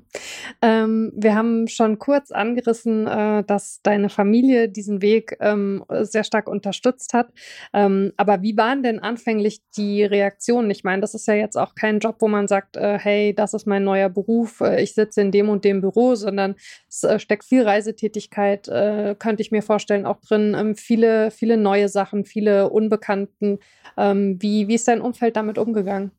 ähm, 0.62 1.12
wir 1.14 1.34
haben 1.34 1.68
schon 1.68 1.98
kurz 1.98 2.30
angerissen, 2.30 3.06
äh, 3.06 3.44
dass 3.44 3.82
deine 3.82 4.08
Familie 4.08 4.70
diesen 4.70 5.02
Weg 5.02 5.36
ähm, 5.40 5.84
sehr 5.90 6.24
stark 6.24 6.48
unterstützt 6.48 7.12
hat. 7.12 7.32
Ähm, 7.74 8.12
aber 8.16 8.40
wie 8.40 8.56
waren 8.56 8.82
denn 8.82 8.98
anfänglich 8.98 9.60
die 9.76 10.04
Reaktionen? 10.04 10.70
Ich 10.70 10.84
meine, 10.84 11.02
das 11.02 11.12
ist 11.12 11.28
ja 11.28 11.34
jetzt 11.34 11.56
auch 11.56 11.74
kein 11.74 11.98
Job, 11.98 12.16
wo 12.20 12.28
man 12.28 12.48
sagt, 12.48 12.78
äh, 12.78 12.98
hey, 12.98 13.34
das 13.34 13.52
ist 13.52 13.66
mein 13.66 13.84
neuer 13.84 14.08
Beruf, 14.08 14.62
äh, 14.62 14.82
ich 14.82 14.94
sitze 14.94 15.20
in 15.20 15.32
dem 15.32 15.50
und 15.50 15.64
dem 15.64 15.82
Büro, 15.82 16.14
sondern 16.14 16.54
es 16.88 17.04
äh, 17.04 17.18
steckt 17.18 17.44
viel 17.44 17.62
Reisetätigkeit, 17.62 18.68
äh, 18.68 19.14
könnte 19.18 19.42
ich 19.42 19.50
mir 19.50 19.62
vorstellen, 19.62 20.06
auch 20.06 20.20
drin. 20.20 20.56
Ähm, 20.58 20.76
viele, 20.76 21.30
viele 21.30 21.58
neue 21.58 21.90
Sachen, 21.90 22.24
viele 22.24 22.70
Unbekannten. 22.70 23.58
Ähm, 23.98 24.38
wie, 24.40 24.66
wie 24.68 24.74
ist 24.76 24.88
dein 24.88 25.02
Umfeld 25.02 25.36
damit 25.36 25.58
umgegangen? 25.58 26.10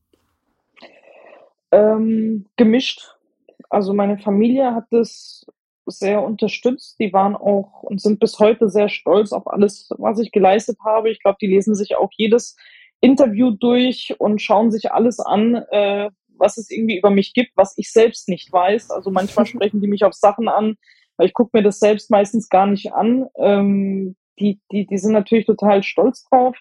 Ähm, 1.76 2.46
gemischt. 2.56 3.02
Also 3.70 3.94
meine 3.94 4.18
Familie 4.18 4.74
hat 4.74 4.86
das 4.92 5.46
sehr 5.86 6.24
unterstützt. 6.24 6.98
Die 7.00 7.12
waren 7.12 7.36
auch 7.36 7.84
und 7.84 8.00
sind 8.00 8.20
bis 8.22 8.40
heute 8.40 8.70
sehr 8.70 8.88
stolz 8.88 9.34
auf 9.34 9.46
alles, 9.48 9.90
was 9.98 10.20
ich 10.20 10.32
geleistet 10.32 10.78
habe. 10.86 11.10
Ich 11.10 11.22
glaube, 11.22 11.38
die 11.42 11.48
lesen 11.48 11.76
sich 11.76 11.98
auch 11.98 12.10
jedes 12.16 12.56
Interview 13.02 13.52
durch 13.52 14.16
und 14.20 14.42
schauen 14.42 14.72
sich 14.72 14.94
alles 14.94 15.20
an, 15.20 15.56
äh, 15.72 16.10
was 16.38 16.58
es 16.58 16.72
irgendwie 16.72 16.98
über 16.98 17.10
mich 17.10 17.34
gibt, 17.34 17.52
was 17.56 17.78
ich 17.78 17.92
selbst 17.92 18.30
nicht 18.30 18.54
weiß. 18.54 18.92
Also 18.92 19.12
manchmal 19.12 19.46
sprechen 19.46 19.82
die 19.82 19.88
mich 19.88 20.06
auf 20.06 20.14
Sachen 20.14 20.48
an, 20.48 20.78
weil 21.18 21.28
ich 21.28 21.34
gucke 21.34 21.58
mir 21.58 21.64
das 21.64 21.80
selbst 21.80 22.10
meistens 22.10 22.48
gar 22.48 22.68
nicht 22.68 22.94
an. 22.94 23.28
Ähm, 23.38 24.16
die, 24.40 24.62
die, 24.72 24.86
die 24.88 24.98
sind 24.98 25.12
natürlich 25.12 25.46
total 25.46 25.84
stolz 25.84 26.24
drauf. 26.30 26.58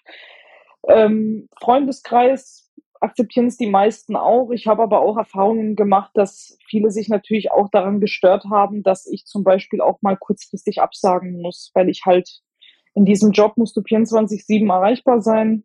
Ähm, 0.89 1.47
Freundeskreis 1.57 2.65
akzeptieren 3.05 3.47
es 3.47 3.57
die 3.57 3.69
meisten 3.69 4.15
auch. 4.15 4.51
Ich 4.51 4.67
habe 4.67 4.83
aber 4.83 4.99
auch 4.99 5.17
Erfahrungen 5.17 5.75
gemacht, 5.75 6.11
dass 6.13 6.57
viele 6.67 6.91
sich 6.91 7.07
natürlich 7.07 7.51
auch 7.51 7.69
daran 7.69 8.01
gestört 8.01 8.45
haben, 8.49 8.83
dass 8.83 9.05
ich 9.07 9.25
zum 9.25 9.43
Beispiel 9.43 9.81
auch 9.81 10.01
mal 10.01 10.17
kurzfristig 10.17 10.81
absagen 10.81 11.41
muss, 11.41 11.71
weil 11.73 11.89
ich 11.89 12.03
halt 12.05 12.41
in 12.93 13.05
diesem 13.05 13.31
Job 13.31 13.57
musst 13.57 13.77
du 13.77 13.81
24-7 13.81 14.71
erreichbar 14.71 15.21
sein. 15.21 15.63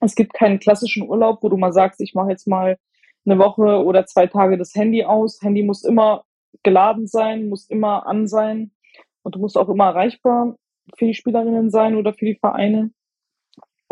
Es 0.00 0.14
gibt 0.14 0.34
keinen 0.34 0.58
klassischen 0.58 1.08
Urlaub, 1.08 1.42
wo 1.42 1.48
du 1.48 1.56
mal 1.56 1.72
sagst, 1.72 2.00
ich 2.00 2.14
mache 2.14 2.30
jetzt 2.30 2.46
mal 2.46 2.78
eine 3.24 3.38
Woche 3.38 3.84
oder 3.84 4.06
zwei 4.06 4.26
Tage 4.26 4.58
das 4.58 4.74
Handy 4.74 5.04
aus. 5.04 5.40
Handy 5.42 5.62
muss 5.62 5.84
immer 5.84 6.24
geladen 6.62 7.06
sein, 7.06 7.48
muss 7.48 7.68
immer 7.68 8.06
an 8.06 8.26
sein 8.26 8.72
und 9.22 9.36
du 9.36 9.38
musst 9.38 9.56
auch 9.56 9.68
immer 9.68 9.86
erreichbar 9.86 10.56
für 10.96 11.06
die 11.06 11.14
Spielerinnen 11.14 11.70
sein 11.70 11.96
oder 11.96 12.12
für 12.12 12.24
die 12.24 12.34
Vereine. 12.34 12.90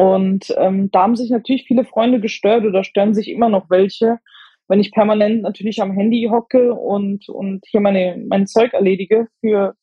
Und 0.01 0.55
ähm, 0.57 0.91
da 0.91 1.03
haben 1.03 1.15
sich 1.15 1.29
natürlich 1.29 1.67
viele 1.67 1.85
Freunde 1.85 2.21
gestört 2.21 2.65
oder 2.65 2.85
stören 2.85 3.13
sich 3.13 3.29
immer 3.29 3.51
noch 3.51 3.69
welche, 3.69 4.19
wenn 4.67 4.81
ich 4.81 4.93
permanent 4.93 5.43
natürlich 5.43 5.83
am 5.83 5.93
Handy 5.93 6.27
hocke 6.31 6.73
und, 6.73 7.29
und 7.29 7.67
hier 7.67 7.83
meine, 7.83 8.17
mein 8.27 8.47
Zeug 8.47 8.73
erledige 8.73 9.29
für, 9.41 9.75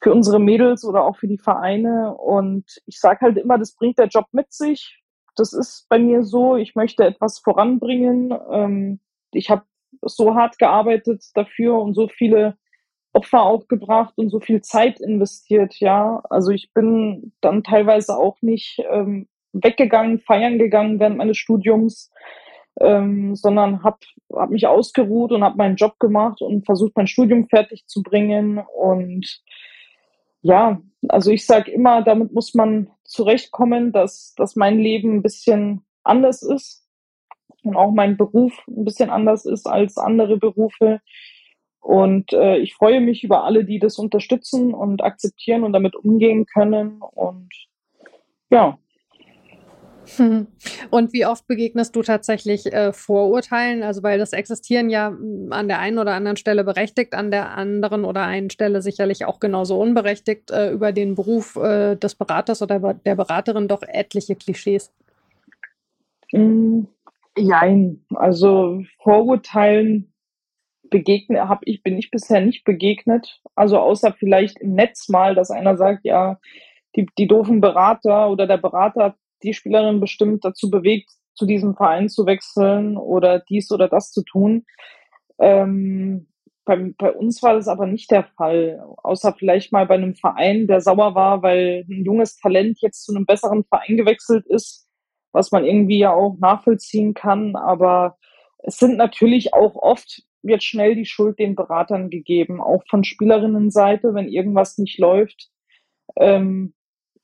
für 0.00 0.12
unsere 0.12 0.38
Mädels 0.38 0.84
oder 0.84 1.02
auch 1.02 1.16
für 1.16 1.26
die 1.26 1.38
Vereine. 1.38 2.14
Und 2.14 2.66
ich 2.86 3.00
sage 3.00 3.22
halt 3.22 3.36
immer, 3.36 3.58
das 3.58 3.74
bringt 3.74 3.98
der 3.98 4.06
Job 4.06 4.26
mit 4.30 4.52
sich. 4.52 5.02
Das 5.34 5.52
ist 5.52 5.88
bei 5.88 5.98
mir 5.98 6.22
so, 6.22 6.54
ich 6.54 6.76
möchte 6.76 7.04
etwas 7.04 7.40
voranbringen. 7.40 8.32
Ähm, 8.48 9.00
ich 9.32 9.50
habe 9.50 9.64
so 10.02 10.36
hart 10.36 10.56
gearbeitet 10.60 11.24
dafür 11.34 11.80
und 11.80 11.94
so 11.94 12.06
viele 12.06 12.56
Opfer 13.14 13.42
aufgebracht 13.42 14.14
und 14.16 14.28
so 14.28 14.40
viel 14.40 14.60
Zeit 14.60 15.00
investiert, 15.00 15.76
ja. 15.80 16.20
Also 16.30 16.50
ich 16.50 16.72
bin 16.72 17.32
dann 17.40 17.62
teilweise 17.62 18.16
auch 18.16 18.36
nicht 18.42 18.82
ähm, 18.90 19.28
weggegangen, 19.52 20.18
feiern 20.18 20.58
gegangen 20.58 20.98
während 20.98 21.16
meines 21.16 21.38
Studiums, 21.38 22.10
ähm, 22.80 23.36
sondern 23.36 23.84
habe 23.84 23.98
hab 24.32 24.50
mich 24.50 24.66
ausgeruht 24.66 25.32
und 25.32 25.44
habe 25.44 25.56
meinen 25.56 25.76
Job 25.76 25.98
gemacht 26.00 26.42
und 26.42 26.66
versucht, 26.66 26.96
mein 26.96 27.06
Studium 27.06 27.48
fertig 27.48 27.86
zu 27.86 28.02
bringen. 28.02 28.58
Und 28.76 29.42
ja, 30.42 30.82
also 31.08 31.30
ich 31.30 31.46
sage 31.46 31.70
immer, 31.70 32.02
damit 32.02 32.32
muss 32.32 32.54
man 32.54 32.90
zurechtkommen, 33.04 33.92
dass, 33.92 34.34
dass 34.36 34.56
mein 34.56 34.78
Leben 34.78 35.16
ein 35.16 35.22
bisschen 35.22 35.84
anders 36.02 36.42
ist 36.42 36.84
und 37.62 37.76
auch 37.76 37.92
mein 37.92 38.16
Beruf 38.16 38.52
ein 38.68 38.84
bisschen 38.84 39.10
anders 39.10 39.46
ist 39.46 39.66
als 39.66 39.96
andere 39.98 40.36
Berufe. 40.36 41.00
Und 41.84 42.32
äh, 42.32 42.56
ich 42.56 42.74
freue 42.74 43.02
mich 43.02 43.24
über 43.24 43.44
alle, 43.44 43.62
die 43.62 43.78
das 43.78 43.98
unterstützen 43.98 44.72
und 44.72 45.04
akzeptieren 45.04 45.64
und 45.64 45.74
damit 45.74 45.94
umgehen 45.94 46.46
können. 46.46 47.02
Und 47.02 47.50
ja. 48.48 48.78
Und 50.90 51.12
wie 51.12 51.26
oft 51.26 51.46
begegnest 51.46 51.94
du 51.94 52.02
tatsächlich 52.02 52.72
äh, 52.72 52.94
Vorurteilen? 52.94 53.82
Also, 53.82 54.02
weil 54.02 54.18
das 54.18 54.32
existieren 54.32 54.88
ja 54.88 55.08
hm, 55.08 55.48
an 55.50 55.68
der 55.68 55.78
einen 55.78 55.98
oder 55.98 56.14
anderen 56.14 56.38
Stelle 56.38 56.64
berechtigt, 56.64 57.12
an 57.12 57.30
der 57.30 57.54
anderen 57.54 58.06
oder 58.06 58.22
einen 58.22 58.48
Stelle 58.48 58.80
sicherlich 58.80 59.26
auch 59.26 59.38
genauso 59.38 59.78
unberechtigt 59.78 60.50
äh, 60.52 60.70
über 60.70 60.90
den 60.90 61.14
Beruf 61.14 61.56
äh, 61.56 61.96
des 61.96 62.14
Beraters 62.14 62.62
oder 62.62 62.94
der 62.94 63.14
Beraterin 63.14 63.68
doch 63.68 63.82
etliche 63.82 64.36
Klischees. 64.36 64.90
Mm, 66.32 66.84
jein. 67.36 68.06
Also 68.14 68.82
Vorurteilen 69.02 70.13
begegne, 70.90 71.48
habe 71.48 71.62
ich, 71.64 71.82
bin 71.82 71.98
ich 71.98 72.10
bisher 72.10 72.40
nicht 72.40 72.64
begegnet. 72.64 73.40
Also 73.54 73.78
außer 73.78 74.12
vielleicht 74.12 74.58
im 74.60 74.74
Netz 74.74 75.08
mal, 75.08 75.34
dass 75.34 75.50
einer 75.50 75.76
sagt, 75.76 76.04
ja, 76.04 76.38
die, 76.96 77.06
die 77.18 77.26
doofen 77.26 77.60
Berater 77.60 78.30
oder 78.30 78.46
der 78.46 78.58
Berater 78.58 79.04
hat 79.04 79.16
die 79.42 79.54
Spielerin 79.54 80.00
bestimmt 80.00 80.44
dazu 80.44 80.70
bewegt, 80.70 81.10
zu 81.34 81.46
diesem 81.46 81.74
Verein 81.74 82.08
zu 82.08 82.26
wechseln 82.26 82.96
oder 82.96 83.40
dies 83.40 83.70
oder 83.72 83.88
das 83.88 84.12
zu 84.12 84.22
tun. 84.22 84.64
Ähm, 85.38 86.28
bei, 86.64 86.92
bei 86.96 87.12
uns 87.12 87.42
war 87.42 87.54
das 87.54 87.68
aber 87.68 87.86
nicht 87.86 88.10
der 88.10 88.24
Fall, 88.24 88.82
außer 89.02 89.34
vielleicht 89.34 89.72
mal 89.72 89.86
bei 89.86 89.94
einem 89.94 90.14
Verein, 90.14 90.66
der 90.66 90.80
sauer 90.80 91.14
war, 91.14 91.42
weil 91.42 91.84
ein 91.88 92.04
junges 92.04 92.36
Talent 92.36 92.80
jetzt 92.80 93.04
zu 93.04 93.14
einem 93.14 93.26
besseren 93.26 93.64
Verein 93.64 93.96
gewechselt 93.96 94.46
ist, 94.46 94.88
was 95.32 95.52
man 95.52 95.64
irgendwie 95.64 95.98
ja 95.98 96.12
auch 96.12 96.38
nachvollziehen 96.38 97.12
kann. 97.12 97.56
Aber 97.56 98.16
es 98.58 98.78
sind 98.78 98.96
natürlich 98.96 99.52
auch 99.52 99.74
oft 99.74 100.22
wird 100.44 100.62
schnell 100.62 100.94
die 100.94 101.06
Schuld 101.06 101.38
den 101.38 101.54
Beratern 101.54 102.10
gegeben, 102.10 102.60
auch 102.60 102.82
von 102.88 103.04
Spielerinnenseite, 103.04 104.14
wenn 104.14 104.28
irgendwas 104.28 104.78
nicht 104.78 104.98
läuft. 104.98 105.48
Ähm, 106.16 106.74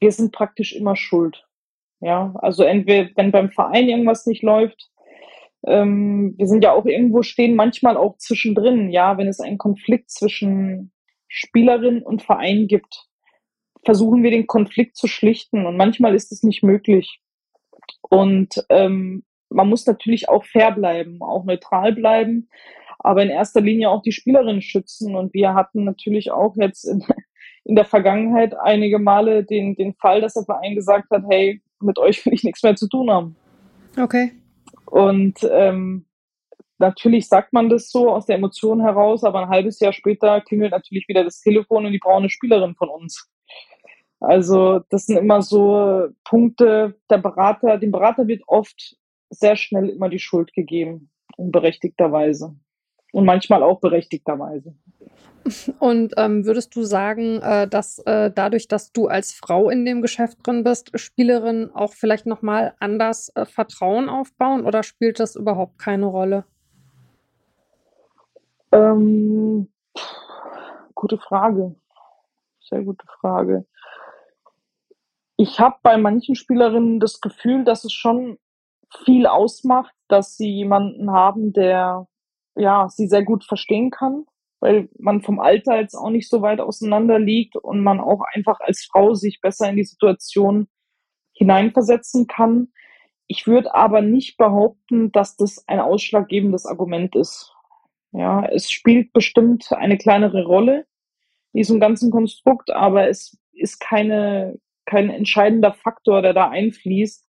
wir 0.01 0.13
sind 0.13 0.33
praktisch 0.33 0.75
immer 0.75 0.97
schuld. 0.97 1.47
Ja, 2.01 2.33
also 2.41 2.65
entweder, 2.65 3.11
wenn 3.17 3.31
beim 3.31 3.51
Verein 3.51 3.89
irgendwas 3.89 4.27
nicht 4.27 4.43
läuft, 4.43 4.91
ähm, 5.67 6.35
wir 6.39 6.47
sind 6.47 6.65
ja 6.65 6.73
auch 6.73 6.87
irgendwo 6.87 7.23
stehen, 7.23 7.55
manchmal 7.55 7.99
auch 7.99 8.17
zwischendrin, 8.17 8.91
ja, 8.91 9.19
wenn 9.19 9.29
es 9.29 9.41
einen 9.41 9.59
Konflikt 9.59 10.11
zwischen 10.11 10.93
Spielerin 11.29 12.03
und 12.03 12.23
Verein 12.23 12.67
gibt, 12.67 13.07
versuchen 13.85 14.23
wir 14.23 14.31
den 14.31 14.47
Konflikt 14.47 14.97
zu 14.97 15.07
schlichten 15.07 15.67
und 15.67 15.77
manchmal 15.77 16.15
ist 16.15 16.33
es 16.33 16.43
nicht 16.43 16.63
möglich. 16.63 17.21
Und 18.01 18.65
ähm, 18.71 19.25
man 19.51 19.69
muss 19.69 19.87
natürlich 19.87 20.29
auch 20.29 20.45
fair 20.45 20.73
bleiben, 20.73 21.21
auch 21.21 21.45
neutral 21.45 21.93
bleiben 21.93 22.49
aber 23.03 23.23
in 23.23 23.31
erster 23.31 23.61
Linie 23.61 23.91
auch 23.91 24.03
die 24.03 24.13
Spielerinnen 24.13 24.63
schützen. 24.63 25.17
Und 25.17 25.35
wir 25.35 25.55
hatten 25.55 25.85
natürlich 25.85 26.31
auch 26.31 26.55
jetzt 26.57 26.85
in, 26.85 27.05
in 27.65 27.75
der 27.75 27.85
Vergangenheit 27.85 28.55
einige 28.59 28.99
Male 28.99 29.45
den, 29.45 29.75
den 29.75 29.95
Fall, 29.95 30.21
dass 30.21 30.35
der 30.35 30.45
Verein 30.45 30.75
gesagt 30.75 31.11
hat, 31.11 31.25
hey, 31.29 31.61
mit 31.81 31.99
euch 31.99 32.25
will 32.25 32.35
ich 32.35 32.45
nichts 32.45 32.63
mehr 32.63 32.77
zu 32.77 32.89
tun 32.89 33.11
haben. 33.11 33.37
Okay. 33.99 34.33
Und 34.87 35.39
ähm, 35.51 36.05
natürlich 36.79 37.29
sagt 37.29 37.53
man 37.53 37.69
das 37.69 37.91
so 37.91 38.11
aus 38.11 38.27
der 38.27 38.37
Emotion 38.37 38.81
heraus, 38.81 39.25
aber 39.25 39.41
ein 39.41 39.49
halbes 39.49 39.81
Jahr 39.81 39.93
später 39.93 40.41
klingelt 40.43 40.73
natürlich 40.73 41.09
wieder 41.09 41.25
das 41.25 41.41
Telefon 41.41 41.87
und 41.87 41.93
die 41.93 41.99
brauchen 41.99 42.19
eine 42.19 42.31
Spielerin 42.31 42.75
von 42.75 42.91
uns. 42.91 43.31
Also 44.21 44.81
das 44.91 45.07
sind 45.07 45.17
immer 45.17 45.41
so 45.41 46.09
Punkte, 46.25 46.99
der 47.09 47.19
Berater, 47.19 47.79
dem 47.79 47.91
Berater 47.91 48.29
wird 48.29 48.43
oft 48.47 48.97
sehr 49.31 49.57
schnell 49.57 49.89
immer 49.89 50.11
die 50.11 50.19
Schuld 50.19 50.53
gegeben, 50.53 51.11
unberechtigterweise 51.37 52.55
und 53.13 53.25
manchmal 53.25 53.63
auch 53.63 53.81
berechtigterweise. 53.81 54.75
Und 55.79 56.15
ähm, 56.17 56.45
würdest 56.45 56.77
du 56.77 56.83
sagen, 56.83 57.41
äh, 57.41 57.67
dass 57.67 57.99
äh, 58.01 58.31
dadurch, 58.31 58.69
dass 58.69 58.93
du 58.93 59.09
als 59.09 59.33
Frau 59.33 59.71
in 59.71 59.85
dem 59.85 60.03
Geschäft 60.03 60.39
drin 60.47 60.65
bist, 60.65 60.91
Spielerinnen 60.99 61.75
auch 61.75 61.95
vielleicht 61.95 62.27
nochmal 62.27 62.75
anders 62.79 63.33
äh, 63.35 63.47
Vertrauen 63.47 64.09
aufbauen 64.09 64.67
oder 64.67 64.83
spielt 64.83 65.19
das 65.19 65.37
überhaupt 65.37 65.79
keine 65.79 66.07
Rolle? 66.07 66.45
Ähm, 68.73 69.69
gute 70.95 71.19
Frage. 71.19 71.75
Sehr 72.61 72.83
gute 72.83 73.07
Frage. 73.21 73.65
Ich 75.37 75.59
habe 75.59 75.77
bei 75.83 75.97
manchen 75.97 76.35
Spielerinnen 76.35 77.01
das 77.01 77.21
Gefühl, 77.21 77.65
dass 77.65 77.85
es 77.85 77.93
schon 77.93 78.39
viel 79.05 79.27
ausmacht, 79.27 79.95
dass 80.09 80.37
sie 80.37 80.51
jemanden 80.51 81.11
haben, 81.11 81.53
der 81.53 82.07
ja, 82.57 82.89
sie 82.89 83.07
sehr 83.07 83.25
gut 83.25 83.45
verstehen 83.45 83.91
kann, 83.91 84.25
weil 84.61 84.89
man 84.99 85.23
vom 85.23 85.41
Alter 85.41 85.81
jetzt 85.81 85.95
auch 85.95 86.11
nicht 86.11 86.29
so 86.29 86.43
weit 86.43 86.61
auseinander 86.61 87.19
liegt 87.19 87.57
und 87.57 87.83
man 87.83 88.01
auch 88.01 88.23
einfach 88.33 88.61
als 88.61 88.89
Frau 88.91 89.15
sich 89.15 89.41
besser 89.41 89.69
in 89.71 89.77
die 89.77 89.85
Situation 89.85 90.69
hineinversetzen 91.33 92.27
kann. 92.27 92.69
Ich 93.27 93.47
würde 93.47 93.75
aber 93.75 94.03
nicht 94.03 94.37
behaupten, 94.37 95.13
dass 95.13 95.37
das 95.37 95.67
ein 95.69 95.81
ausschlaggebendes 95.81 96.67
Argument 96.67 97.15
ist. 97.17 97.55
Ja, 98.13 98.45
es 98.45 98.71
spielt 98.71 99.13
bestimmt 99.13 99.73
eine 99.73 99.97
kleinere 99.97 100.45
Rolle 100.45 100.87
in 101.53 101.59
diesem 101.59 101.81
ganzen 101.81 102.11
Konstrukt, 102.11 102.71
aber 102.71 103.09
es 103.09 103.39
ist 103.53 103.79
keine, 103.79 104.59
kein 104.85 105.11
entscheidender 105.11 105.73
Faktor, 105.73 106.23
der 106.23 106.35
da 106.35 106.49
einfließt 106.49 107.29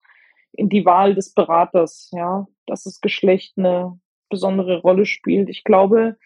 in 0.54 0.70
die 0.70 0.86
Wahl 0.86 1.16
des 1.16 1.34
Beraters, 1.34 2.10
ja, 2.12 2.48
dass 2.66 2.84
das 2.84 3.00
Geschlecht 3.00 3.54
eine 3.58 4.00
besondere 4.32 4.82
Rolle 4.82 5.06
spielt. 5.06 5.50
Ich 5.50 5.64
glaube, 5.64 6.18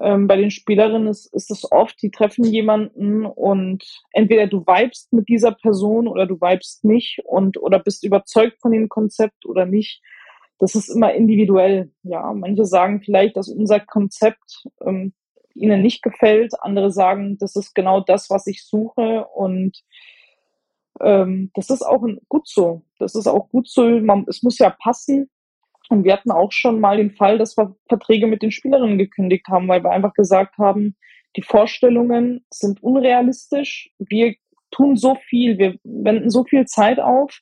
ähm, 0.00 0.26
bei 0.26 0.36
den 0.36 0.50
Spielerinnen 0.50 1.08
ist, 1.08 1.32
ist 1.34 1.50
es 1.50 1.70
oft, 1.72 2.00
die 2.02 2.10
treffen 2.10 2.44
jemanden 2.44 3.24
und 3.24 3.84
entweder 4.12 4.46
du 4.46 4.60
vibest 4.60 5.12
mit 5.12 5.28
dieser 5.28 5.52
Person 5.52 6.06
oder 6.06 6.26
du 6.26 6.36
vibest 6.36 6.84
nicht 6.84 7.20
und 7.24 7.60
oder 7.60 7.78
bist 7.78 8.04
überzeugt 8.04 8.60
von 8.60 8.72
dem 8.72 8.88
Konzept 8.88 9.46
oder 9.46 9.66
nicht. 9.66 10.02
Das 10.58 10.74
ist 10.74 10.88
immer 10.88 11.14
individuell. 11.14 11.90
Ja, 12.02 12.32
manche 12.32 12.64
sagen 12.64 13.00
vielleicht, 13.02 13.36
dass 13.36 13.48
unser 13.48 13.80
Konzept 13.80 14.66
ähm, 14.84 15.14
ihnen 15.54 15.82
nicht 15.82 16.02
gefällt. 16.02 16.52
Andere 16.60 16.90
sagen, 16.90 17.38
das 17.38 17.56
ist 17.56 17.74
genau 17.74 18.00
das, 18.00 18.30
was 18.30 18.46
ich 18.46 18.64
suche 18.64 19.26
und 19.34 19.82
ähm, 21.00 21.50
das 21.54 21.70
ist 21.70 21.82
auch 21.82 22.04
gut 22.28 22.48
so. 22.48 22.82
Das 22.98 23.14
ist 23.14 23.26
auch 23.26 23.48
gut 23.50 23.68
so. 23.68 23.82
Man, 23.82 24.24
es 24.28 24.42
muss 24.42 24.58
ja 24.58 24.70
passen. 24.70 25.30
Und 25.88 26.04
wir 26.04 26.12
hatten 26.12 26.30
auch 26.30 26.52
schon 26.52 26.80
mal 26.80 26.98
den 26.98 27.10
Fall, 27.10 27.38
dass 27.38 27.56
wir 27.56 27.74
Verträge 27.88 28.26
mit 28.26 28.42
den 28.42 28.50
Spielerinnen 28.50 28.98
gekündigt 28.98 29.46
haben, 29.48 29.68
weil 29.68 29.82
wir 29.82 29.90
einfach 29.90 30.14
gesagt 30.14 30.58
haben, 30.58 30.96
die 31.36 31.42
Vorstellungen 31.42 32.44
sind 32.50 32.82
unrealistisch. 32.82 33.90
Wir 33.98 34.34
tun 34.70 34.96
so 34.96 35.14
viel, 35.14 35.58
wir 35.58 35.78
wenden 35.84 36.30
so 36.30 36.44
viel 36.44 36.66
Zeit 36.66 37.00
auf 37.00 37.40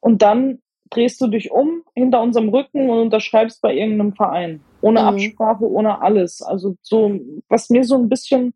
und 0.00 0.22
dann 0.22 0.60
drehst 0.90 1.20
du 1.20 1.26
dich 1.26 1.50
um 1.50 1.82
hinter 1.94 2.22
unserem 2.22 2.48
Rücken 2.48 2.88
und 2.88 2.98
unterschreibst 2.98 3.60
bei 3.60 3.74
irgendeinem 3.74 4.14
Verein. 4.14 4.62
Ohne 4.80 5.00
mhm. 5.00 5.06
Absprache, 5.08 5.64
ohne 5.64 6.00
alles. 6.00 6.40
Also 6.40 6.76
so, 6.82 7.18
was 7.48 7.68
mir 7.68 7.84
so 7.84 7.96
ein 7.96 8.08
bisschen 8.08 8.54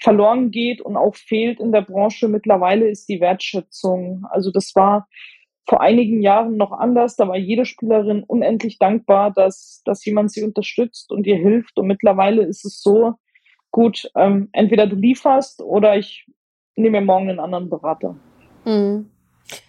verloren 0.00 0.50
geht 0.50 0.80
und 0.80 0.96
auch 0.96 1.16
fehlt 1.16 1.60
in 1.60 1.72
der 1.72 1.82
Branche 1.82 2.28
mittlerweile 2.28 2.88
ist 2.88 3.08
die 3.08 3.20
Wertschätzung. 3.20 4.24
Also 4.30 4.50
das 4.50 4.74
war 4.74 5.08
vor 5.68 5.82
einigen 5.82 6.22
Jahren 6.22 6.56
noch 6.56 6.72
anders. 6.72 7.16
Da 7.16 7.28
war 7.28 7.36
jede 7.36 7.66
Spielerin 7.66 8.24
unendlich 8.24 8.78
dankbar, 8.78 9.30
dass, 9.30 9.82
dass 9.84 10.04
jemand 10.04 10.32
sie 10.32 10.42
unterstützt 10.42 11.12
und 11.12 11.26
ihr 11.26 11.36
hilft. 11.36 11.78
Und 11.78 11.86
mittlerweile 11.86 12.42
ist 12.42 12.64
es 12.64 12.80
so, 12.80 13.14
gut, 13.70 14.10
ähm, 14.16 14.48
entweder 14.52 14.86
du 14.86 14.96
lieferst 14.96 15.62
oder 15.62 15.96
ich 15.96 16.26
nehme 16.74 17.00
mir 17.00 17.06
morgen 17.06 17.28
einen 17.28 17.40
anderen 17.40 17.68
Berater. 17.68 18.16
Mhm. 18.64 19.10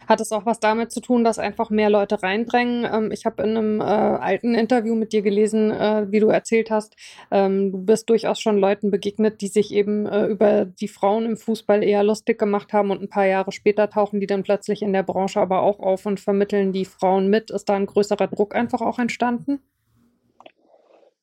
Hat 0.07 0.21
es 0.21 0.31
auch 0.31 0.45
was 0.45 0.59
damit 0.59 0.91
zu 0.91 1.01
tun, 1.01 1.23
dass 1.23 1.39
einfach 1.39 1.69
mehr 1.69 1.89
Leute 1.89 2.21
reindrängen? 2.21 2.85
Ähm, 2.91 3.11
ich 3.11 3.25
habe 3.25 3.43
in 3.43 3.57
einem 3.57 3.81
äh, 3.81 3.83
alten 3.83 4.55
Interview 4.55 4.95
mit 4.95 5.13
dir 5.13 5.21
gelesen, 5.21 5.71
äh, 5.71 6.07
wie 6.09 6.19
du 6.19 6.29
erzählt 6.29 6.71
hast, 6.71 6.95
ähm, 7.31 7.71
du 7.71 7.85
bist 7.85 8.09
durchaus 8.09 8.39
schon 8.39 8.57
Leuten 8.57 8.91
begegnet, 8.91 9.41
die 9.41 9.47
sich 9.47 9.73
eben 9.73 10.05
äh, 10.05 10.25
über 10.27 10.65
die 10.65 10.87
Frauen 10.87 11.25
im 11.25 11.37
Fußball 11.37 11.83
eher 11.83 12.03
lustig 12.03 12.39
gemacht 12.39 12.73
haben 12.73 12.91
und 12.91 13.01
ein 13.01 13.09
paar 13.09 13.25
Jahre 13.25 13.51
später 13.51 13.89
tauchen 13.89 14.19
die 14.19 14.27
dann 14.27 14.43
plötzlich 14.43 14.81
in 14.81 14.93
der 14.93 15.03
Branche 15.03 15.39
aber 15.39 15.61
auch 15.61 15.79
auf 15.79 16.05
und 16.05 16.19
vermitteln 16.19 16.73
die 16.73 16.85
Frauen 16.85 17.29
mit. 17.29 17.51
Ist 17.51 17.69
da 17.69 17.75
ein 17.75 17.85
größerer 17.85 18.27
Druck 18.27 18.55
einfach 18.55 18.81
auch 18.81 18.99
entstanden? 18.99 19.61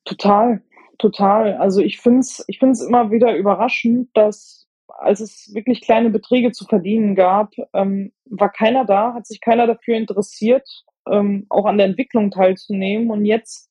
Total, 0.05 0.61
total. 0.97 1.57
Also 1.57 1.81
ich 1.81 1.99
finde 1.99 2.19
es 2.19 2.43
ich 2.47 2.59
find's 2.59 2.81
immer 2.81 3.11
wieder 3.11 3.35
überraschend, 3.35 4.09
dass 4.13 4.66
als 4.97 5.19
es 5.19 5.53
wirklich 5.53 5.81
kleine 5.81 6.09
Beträge 6.09 6.51
zu 6.51 6.65
verdienen 6.65 7.15
gab, 7.15 7.53
ähm, 7.73 8.11
war 8.25 8.51
keiner 8.51 8.85
da, 8.85 9.13
hat 9.13 9.27
sich 9.27 9.39
keiner 9.39 9.67
dafür 9.67 9.95
interessiert, 9.95 10.67
ähm, 11.09 11.45
auch 11.49 11.65
an 11.65 11.77
der 11.77 11.87
Entwicklung 11.87 12.31
teilzunehmen. 12.31 13.11
Und 13.11 13.25
jetzt, 13.25 13.69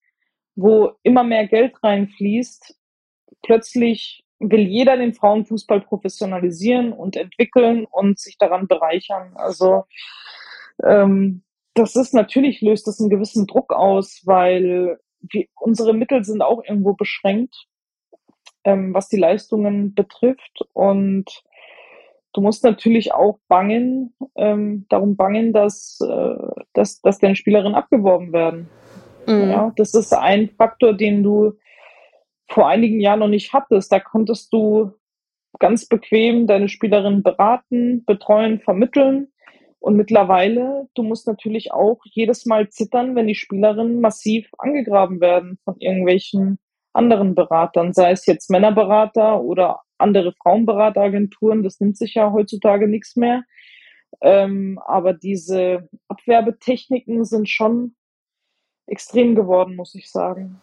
wo 0.55 0.93
immer 1.03 1.25
mehr 1.25 1.47
Geld 1.47 1.83
reinfließt, 1.83 2.77
plötzlich 3.43 4.25
will 4.39 4.67
jeder 4.69 4.97
den 4.97 5.15
Frauenfußball 5.15 5.81
professionalisieren 5.81 6.93
und 6.93 7.17
entwickeln 7.17 7.87
und 7.91 8.19
sich 8.19 8.39
daran 8.39 8.69
bereichern. 8.69 9.33
Also 9.35 9.85
ähm, 10.85 11.43
das 11.75 11.97
ist 11.97 12.15
natürlich 12.15 12.61
löst 12.61 12.87
das 12.87 13.01
einen 13.01 13.11
gewissen 13.11 13.47
Druck 13.47 13.73
aus, 13.73 14.23
weil 14.25 14.99
wir, 15.21 15.47
unsere 15.57 15.95
Mittel 15.95 16.25
sind 16.25 16.43
auch 16.43 16.63
irgendwo 16.65 16.95
beschränkt 16.95 17.67
ähm, 18.67 18.93
was 18.93 19.09
die 19.09 19.17
Leistungen 19.17 19.95
betrifft. 19.95 20.61
Und 20.75 21.43
du 22.35 22.41
musst 22.43 22.65
natürlich 22.65 23.15
auch 23.15 23.39
bangen, 23.49 24.13
ähm, 24.35 24.85
darum 24.91 25.17
bangen, 25.17 25.53
dass, 25.55 25.99
äh, 26.01 26.35
dass, 26.75 27.01
dass 27.01 27.19
deine 27.19 27.37
Spielerinnen 27.37 27.77
abgeworben 27.77 28.33
werden. 28.33 28.69
Mhm. 29.27 29.51
Ja, 29.51 29.73
das 29.77 29.95
ist 29.95 30.13
ein 30.13 30.51
Faktor, 30.51 30.93
den 30.93 31.23
du 31.23 31.53
vor 32.49 32.69
einigen 32.69 33.01
Jahren 33.01 33.21
noch 33.21 33.29
nicht 33.29 33.53
hattest. 33.53 33.91
Da 33.91 34.01
konntest 34.01 34.53
du 34.53 34.93
ganz 35.59 35.87
bequem 35.87 36.47
deine 36.47 36.69
Spielerinnen 36.69 37.23
beraten, 37.23 38.05
betreuen, 38.05 38.61
vermitteln. 38.61 39.29
Und 39.79 39.97
mittlerweile, 39.97 40.89
du 40.95 41.05
musst 41.05 41.29
natürlich 41.29 41.73
auch 41.73 42.01
jedes 42.05 42.47
Mal 42.47 42.69
zittern, 42.69 43.15
wenn 43.15 43.29
die 43.29 43.37
Spielerinnen 43.37 44.01
massiv 44.01 44.49
angegraben 44.59 45.21
werden 45.21 45.59
von 45.65 45.77
irgendwelchen 45.79 46.59
anderen 46.97 47.35
Beratern, 47.35 47.93
sei 47.93 48.13
es 48.13 48.27
jetzt 48.27 48.51
Männerberater 48.51 49.41
oder 49.41 49.83
andere 49.99 50.33
Frauenberateragenturen, 50.43 51.63
das 51.63 51.81
nimmt 51.81 51.97
sich 51.97 52.15
ja 52.15 52.33
heutzutage 52.33 52.89
nichts 52.89 53.17
mehr. 53.17 53.45
Ähm, 54.21 54.79
aber 54.87 55.13
diese 55.13 55.89
Abwerbetechniken 56.09 57.25
sind 57.25 57.49
schon 57.49 57.95
extrem 58.87 59.35
geworden, 59.35 59.77
muss 59.77 59.95
ich 59.95 60.11
sagen. 60.11 60.61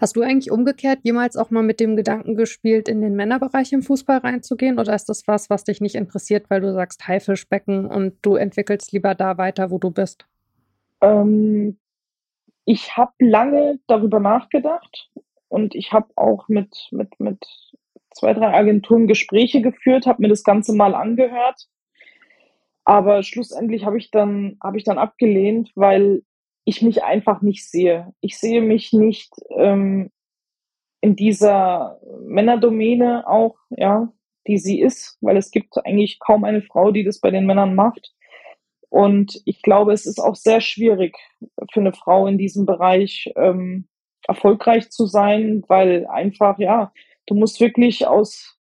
Hast 0.00 0.16
du 0.16 0.22
eigentlich 0.22 0.50
umgekehrt 0.50 1.00
jemals 1.02 1.36
auch 1.36 1.50
mal 1.50 1.62
mit 1.62 1.78
dem 1.78 1.96
Gedanken 1.96 2.34
gespielt, 2.34 2.88
in 2.88 3.00
den 3.00 3.14
Männerbereich 3.14 3.72
im 3.72 3.82
Fußball 3.82 4.18
reinzugehen? 4.18 4.78
Oder 4.78 4.94
ist 4.94 5.08
das 5.08 5.26
was, 5.28 5.50
was 5.50 5.64
dich 5.64 5.80
nicht 5.80 5.94
interessiert, 5.94 6.50
weil 6.50 6.60
du 6.60 6.72
sagst 6.72 7.06
Haifischbecken 7.06 7.86
und 7.86 8.14
du 8.22 8.34
entwickelst 8.34 8.92
lieber 8.92 9.14
da 9.14 9.38
weiter, 9.38 9.70
wo 9.70 9.78
du 9.78 9.90
bist? 9.90 10.26
Ähm, 11.00 11.78
ich 12.64 12.96
habe 12.96 13.12
lange 13.18 13.78
darüber 13.86 14.18
nachgedacht 14.20 15.10
und 15.48 15.74
ich 15.74 15.92
habe 15.92 16.08
auch 16.16 16.48
mit, 16.48 16.88
mit, 16.90 17.18
mit 17.20 17.44
zwei, 18.14 18.32
drei 18.34 18.54
Agenturen 18.54 19.06
Gespräche 19.06 19.60
geführt, 19.60 20.06
habe 20.06 20.22
mir 20.22 20.28
das 20.28 20.44
Ganze 20.44 20.74
mal 20.74 20.94
angehört. 20.94 21.68
Aber 22.84 23.22
schlussendlich 23.22 23.84
habe 23.84 23.98
ich 23.98 24.10
dann, 24.10 24.58
habe 24.62 24.76
ich 24.76 24.84
dann 24.84 24.98
abgelehnt, 24.98 25.72
weil 25.74 26.22
ich 26.64 26.82
mich 26.82 27.02
einfach 27.02 27.42
nicht 27.42 27.68
sehe. 27.68 28.12
Ich 28.20 28.38
sehe 28.38 28.62
mich 28.62 28.92
nicht 28.92 29.32
ähm, 29.56 30.10
in 31.00 31.16
dieser 31.16 32.00
Männerdomäne 32.20 33.26
auch, 33.26 33.56
ja, 33.70 34.12
die 34.46 34.58
sie 34.58 34.80
ist, 34.80 35.18
weil 35.20 35.36
es 35.36 35.50
gibt 35.50 35.76
eigentlich 35.84 36.18
kaum 36.18 36.44
eine 36.44 36.62
Frau, 36.62 36.90
die 36.90 37.04
das 37.04 37.20
bei 37.20 37.30
den 37.30 37.46
Männern 37.46 37.74
macht. 37.74 38.12
Und 38.90 39.42
ich 39.44 39.62
glaube, 39.62 39.92
es 39.92 40.06
ist 40.06 40.18
auch 40.18 40.36
sehr 40.36 40.60
schwierig 40.60 41.16
für 41.72 41.80
eine 41.80 41.92
Frau 41.92 42.26
in 42.26 42.38
diesem 42.38 42.64
Bereich, 42.64 43.32
ähm, 43.36 43.88
erfolgreich 44.28 44.90
zu 44.90 45.06
sein, 45.06 45.64
weil 45.68 46.06
einfach, 46.06 46.58
ja, 46.58 46.92
du 47.26 47.34
musst 47.34 47.60
wirklich 47.60 48.06
aus, 48.06 48.58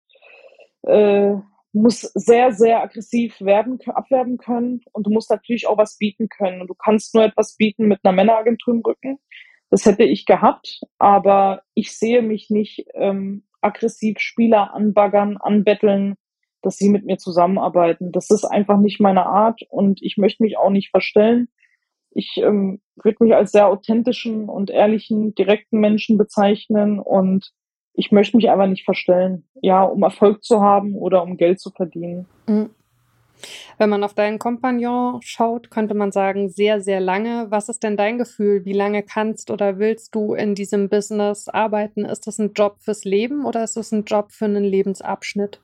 äh, 0.83 1.33
musst 1.73 2.11
sehr, 2.19 2.51
sehr 2.53 2.81
aggressiv 2.81 3.39
werden, 3.41 3.79
abwerben 3.87 4.37
können 4.37 4.81
und 4.93 5.05
du 5.05 5.11
musst 5.11 5.29
natürlich 5.29 5.67
auch 5.67 5.77
was 5.77 5.97
bieten 5.97 6.29
können. 6.29 6.61
Und 6.61 6.67
du 6.67 6.73
kannst 6.73 7.13
nur 7.13 7.23
etwas 7.23 7.55
bieten 7.55 7.87
mit 7.87 7.99
einer 8.03 8.15
Männeragentur 8.15 8.73
im 8.73 8.81
Rücken. 8.81 9.19
Das 9.69 9.85
hätte 9.85 10.03
ich 10.03 10.25
gehabt, 10.25 10.81
aber 10.97 11.61
ich 11.73 11.97
sehe 11.97 12.21
mich 12.21 12.49
nicht 12.49 12.85
ähm, 12.93 13.43
aggressiv 13.61 14.19
Spieler 14.19 14.73
anbaggern, 14.73 15.37
anbetteln, 15.37 16.15
dass 16.61 16.77
sie 16.77 16.89
mit 16.89 17.05
mir 17.05 17.17
zusammenarbeiten. 17.17 18.11
Das 18.11 18.29
ist 18.31 18.45
einfach 18.45 18.77
nicht 18.77 18.99
meine 18.99 19.25
Art 19.25 19.61
und 19.69 20.01
ich 20.01 20.17
möchte 20.17 20.43
mich 20.43 20.57
auch 20.57 20.69
nicht 20.69 20.89
verstellen 20.89 21.49
ich 22.11 22.37
ähm, 22.37 22.81
würde 22.95 23.23
mich 23.23 23.35
als 23.35 23.51
sehr 23.51 23.67
authentischen 23.67 24.49
und 24.49 24.69
ehrlichen, 24.69 25.35
direkten 25.35 25.79
Menschen 25.79 26.17
bezeichnen 26.17 26.99
und 26.99 27.51
ich 27.93 28.11
möchte 28.11 28.37
mich 28.37 28.49
einfach 28.49 28.67
nicht 28.67 28.85
verstellen, 28.85 29.47
ja, 29.61 29.83
um 29.83 30.03
Erfolg 30.03 30.43
zu 30.43 30.61
haben 30.61 30.95
oder 30.95 31.23
um 31.23 31.37
Geld 31.37 31.59
zu 31.59 31.71
verdienen. 31.71 32.27
Mhm. 32.47 32.69
Wenn 33.77 33.89
man 33.89 34.03
auf 34.03 34.13
deinen 34.13 34.39
Kompagnon 34.39 35.21
schaut, 35.21 35.69
könnte 35.69 35.93
man 35.93 36.11
sagen, 36.11 36.49
sehr, 36.49 36.81
sehr 36.81 36.99
lange. 36.99 37.47
Was 37.49 37.69
ist 37.69 37.83
denn 37.83 37.97
dein 37.97 38.17
Gefühl? 38.17 38.65
Wie 38.65 38.73
lange 38.73 39.03
kannst 39.03 39.51
oder 39.51 39.77
willst 39.77 40.15
du 40.15 40.33
in 40.33 40.55
diesem 40.55 40.89
Business 40.89 41.47
arbeiten? 41.47 42.05
Ist 42.05 42.25
das 42.25 42.39
ein 42.39 42.53
Job 42.53 42.77
fürs 42.79 43.03
Leben 43.03 43.45
oder 43.45 43.63
ist 43.63 43.77
das 43.77 43.91
ein 43.91 44.05
Job 44.05 44.31
für 44.31 44.45
einen 44.45 44.63
Lebensabschnitt? 44.63 45.61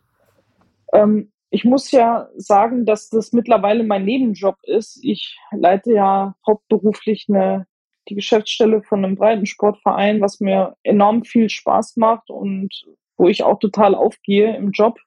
Ähm, 0.93 1.31
ich 1.53 1.65
muss 1.65 1.91
ja 1.91 2.29
sagen, 2.35 2.83
dass 2.83 3.09
das 3.09 3.31
mittlerweile 3.31 3.83
mein 3.83 4.05
Nebenjob 4.05 4.57
ist. 4.63 4.99
Ich 5.03 5.37
leite 5.51 5.93
ja 5.93 6.35
hauptberuflich 6.47 7.27
eine 7.29 7.67
die 8.09 8.15
Geschäftsstelle 8.15 8.81
von 8.81 9.05
einem 9.05 9.15
Breitensportverein, 9.15 10.19
was 10.19 10.39
mir 10.39 10.75
enorm 10.81 11.23
viel 11.23 11.49
Spaß 11.49 11.97
macht 11.97 12.31
und 12.31 12.69
wo 13.17 13.27
ich 13.27 13.43
auch 13.43 13.59
total 13.59 13.93
aufgehe 13.93 14.57
im 14.57 14.71
Job. 14.71 14.99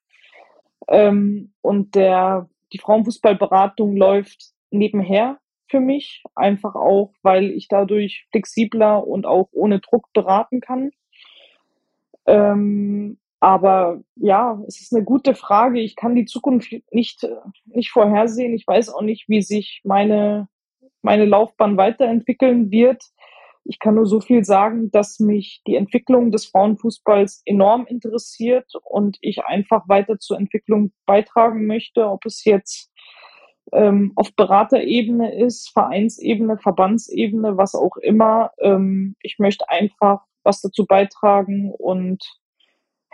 Ähm, 0.87 1.53
und 1.63 1.97
der, 1.97 2.49
die 2.73 2.79
Frauenfußballberatung 2.79 3.97
läuft 3.97 4.53
nebenher 4.71 5.41
für 5.69 5.81
mich, 5.81 6.23
einfach 6.37 6.77
auch, 6.77 7.13
weil 7.23 7.51
ich 7.51 7.67
dadurch 7.67 8.29
flexibler 8.31 9.05
und 9.05 9.27
auch 9.27 9.49
ohne 9.51 9.81
Druck 9.81 10.13
beraten 10.13 10.61
kann. 10.61 10.93
Ähm, 12.25 13.19
aber 13.41 14.03
ja, 14.17 14.61
es 14.67 14.81
ist 14.81 14.95
eine 14.95 15.05
gute 15.05 15.35
Frage. 15.35 15.81
Ich 15.81 15.97
kann 15.97 16.15
die 16.15 16.25
Zukunft 16.25 16.75
nicht, 16.91 17.27
nicht 17.67 17.91
vorhersehen. 17.91 18.55
Ich 18.55 18.67
weiß 18.67 18.89
auch 18.89 19.03
nicht, 19.03 19.29
wie 19.29 19.43
sich 19.43 19.83
meine, 19.85 20.49
meine 21.03 21.27
Laufbahn 21.27 21.77
weiterentwickeln 21.77 22.71
wird. 22.71 23.03
Ich 23.65 23.79
kann 23.79 23.97
nur 23.97 24.07
so 24.07 24.21
viel 24.21 24.45
sagen, 24.45 24.91
dass 24.91 25.19
mich 25.19 25.61
die 25.67 25.75
Entwicklung 25.75 26.31
des 26.31 26.47
Frauenfußballs 26.47 27.43
enorm 27.45 27.85
interessiert 27.87 28.71
und 28.83 29.19
ich 29.21 29.45
einfach 29.45 29.89
weiter 29.89 30.19
zur 30.19 30.39
Entwicklung 30.39 30.93
beitragen 31.05 31.67
möchte, 31.67 32.09
ob 32.09 32.25
es 32.27 32.45
jetzt 32.45 32.93
ähm, 33.73 34.13
auf 34.15 34.35
Beraterebene 34.37 35.35
ist, 35.35 35.71
Vereinsebene, 35.71 36.59
Verbandsebene, 36.59 37.57
was 37.57 37.75
auch 37.75 37.97
immer. 37.97 38.53
Ähm, 38.61 39.17
ich 39.21 39.39
möchte 39.39 39.69
einfach 39.69 40.23
was 40.45 40.61
dazu 40.61 40.87
beitragen 40.87 41.73
und 41.73 42.25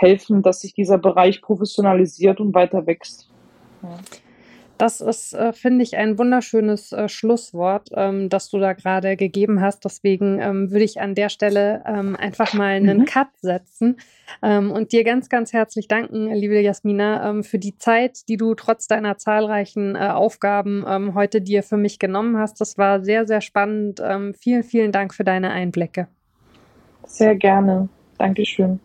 helfen, 0.03 0.43
dass 0.43 0.61
sich 0.61 0.75
dieser 0.75 0.99
Bereich 0.99 1.41
professionalisiert 1.41 2.41
und 2.41 2.55
weiter 2.55 2.87
wächst. 2.87 3.31
Ja. 3.83 3.99
Das 4.83 5.01
ist, 5.01 5.33
äh, 5.33 5.53
finde 5.53 5.85
ich, 5.85 5.97
ein 5.97 6.19
wunderschönes 6.19 6.91
äh, 6.91 7.09
Schlusswort, 7.09 7.91
ähm, 7.95 8.29
das 8.29 8.51
du 8.51 8.59
da 8.59 8.73
gerade 8.73 9.17
gegeben 9.17 9.61
hast. 9.61 9.85
Deswegen 9.85 10.41
ähm, 10.41 10.73
würde 10.73 10.85
ich 10.85 11.01
an 11.01 11.15
der 11.15 11.29
Stelle 11.29 11.85
ähm, 11.87 12.17
einfach 12.17 12.53
mal 12.53 12.75
einen 12.75 12.99
mhm. 12.99 13.05
Cut 13.05 13.29
setzen 13.41 13.99
ähm, 14.43 14.73
und 14.73 14.91
dir 14.91 15.05
ganz, 15.05 15.29
ganz 15.29 15.53
herzlich 15.53 15.87
danken, 15.87 16.33
liebe 16.33 16.59
Jasmina, 16.61 17.31
ähm, 17.31 17.45
für 17.45 17.61
die 17.61 17.79
Zeit, 17.79 18.29
die 18.29 18.37
du 18.37 18.57
trotz 18.57 18.89
deiner 18.89 19.19
zahlreichen 19.19 19.95
äh, 19.95 20.09
Aufgaben 20.09 20.85
ähm, 20.89 21.15
heute 21.15 21.41
dir 21.41 21.63
für 21.63 21.77
mich 21.77 22.01
genommen 22.01 22.37
hast. 22.37 22.61
Das 22.61 22.77
war 22.77 23.05
sehr, 23.05 23.25
sehr 23.25 23.41
spannend. 23.41 24.03
vielen, 24.37 24.65
vielen 24.65 24.91
Dank 24.91 25.15
für 25.15 25.23
deine 25.23 25.51
Einblicke. 25.53 26.09
Sehr 27.07 27.37
gerne. 27.37 27.89
Dankeschön. 28.19 28.81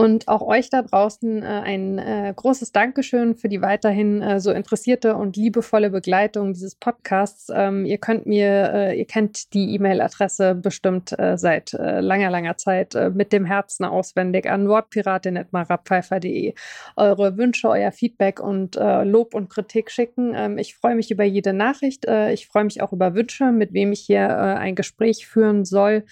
Und 0.00 0.28
auch 0.28 0.42
euch 0.42 0.70
da 0.70 0.82
draußen 0.82 1.42
äh, 1.42 1.44
ein 1.44 1.98
äh, 1.98 2.32
großes 2.34 2.70
Dankeschön 2.70 3.34
für 3.34 3.48
die 3.48 3.62
weiterhin 3.62 4.22
äh, 4.22 4.38
so 4.38 4.52
interessierte 4.52 5.16
und 5.16 5.36
liebevolle 5.36 5.90
Begleitung 5.90 6.52
dieses 6.52 6.76
Podcasts. 6.76 7.48
Ähm, 7.52 7.84
ihr 7.84 7.98
könnt 7.98 8.24
mir, 8.24 8.70
äh, 8.72 8.96
ihr 8.96 9.06
kennt 9.06 9.52
die 9.54 9.74
E-Mail-Adresse 9.74 10.54
bestimmt 10.54 11.18
äh, 11.18 11.36
seit 11.36 11.74
äh, 11.74 11.98
langer, 11.98 12.30
langer 12.30 12.56
Zeit 12.56 12.96
mit 13.12 13.32
dem 13.32 13.44
Herzen 13.44 13.84
auswendig 13.84 14.48
an 14.48 14.68
wortpiratin.marapfeifer.de 14.68 16.54
eure 16.94 17.36
Wünsche, 17.36 17.68
euer 17.68 17.90
Feedback 17.90 18.38
und 18.38 18.76
Lob 18.76 19.34
und 19.34 19.50
Kritik 19.50 19.90
schicken. 19.90 20.32
Ähm, 20.36 20.58
ich 20.58 20.76
freue 20.76 20.94
mich 20.94 21.10
über 21.10 21.24
jede 21.24 21.52
Nachricht. 21.52 22.06
ich 22.32 22.46
freue 22.46 22.64
mich 22.64 22.82
auch 22.82 22.92
über 22.92 23.14
Wünsche, 23.14 23.50
mit 23.50 23.72
wem 23.72 23.90
ich 23.90 24.00
hier 24.00 24.28
ein 24.38 24.76
Gespräch 24.76 25.26
führen 25.26 25.64
soll. 25.64 26.04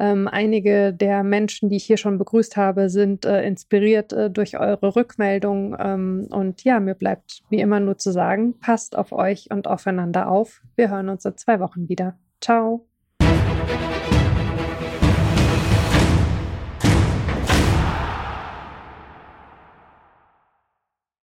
Ähm, 0.00 0.26
einige 0.26 0.92
der 0.92 1.22
Menschen, 1.22 1.68
die 1.68 1.76
ich 1.76 1.84
hier 1.84 1.98
schon 1.98 2.18
begrüßt 2.18 2.56
habe, 2.56 2.90
sind 2.90 3.27
äh, 3.28 3.46
inspiriert 3.46 4.12
äh, 4.12 4.30
durch 4.30 4.58
eure 4.58 4.96
Rückmeldung. 4.96 5.76
Ähm, 5.78 6.26
und 6.30 6.64
ja, 6.64 6.80
mir 6.80 6.94
bleibt 6.94 7.42
wie 7.50 7.60
immer 7.60 7.78
nur 7.78 7.98
zu 7.98 8.10
sagen, 8.10 8.58
passt 8.58 8.96
auf 8.96 9.12
euch 9.12 9.50
und 9.50 9.68
aufeinander 9.68 10.28
auf. 10.28 10.62
Wir 10.74 10.90
hören 10.90 11.08
uns 11.08 11.24
in 11.24 11.36
zwei 11.36 11.60
Wochen 11.60 11.88
wieder. 11.88 12.18
Ciao. 12.40 12.86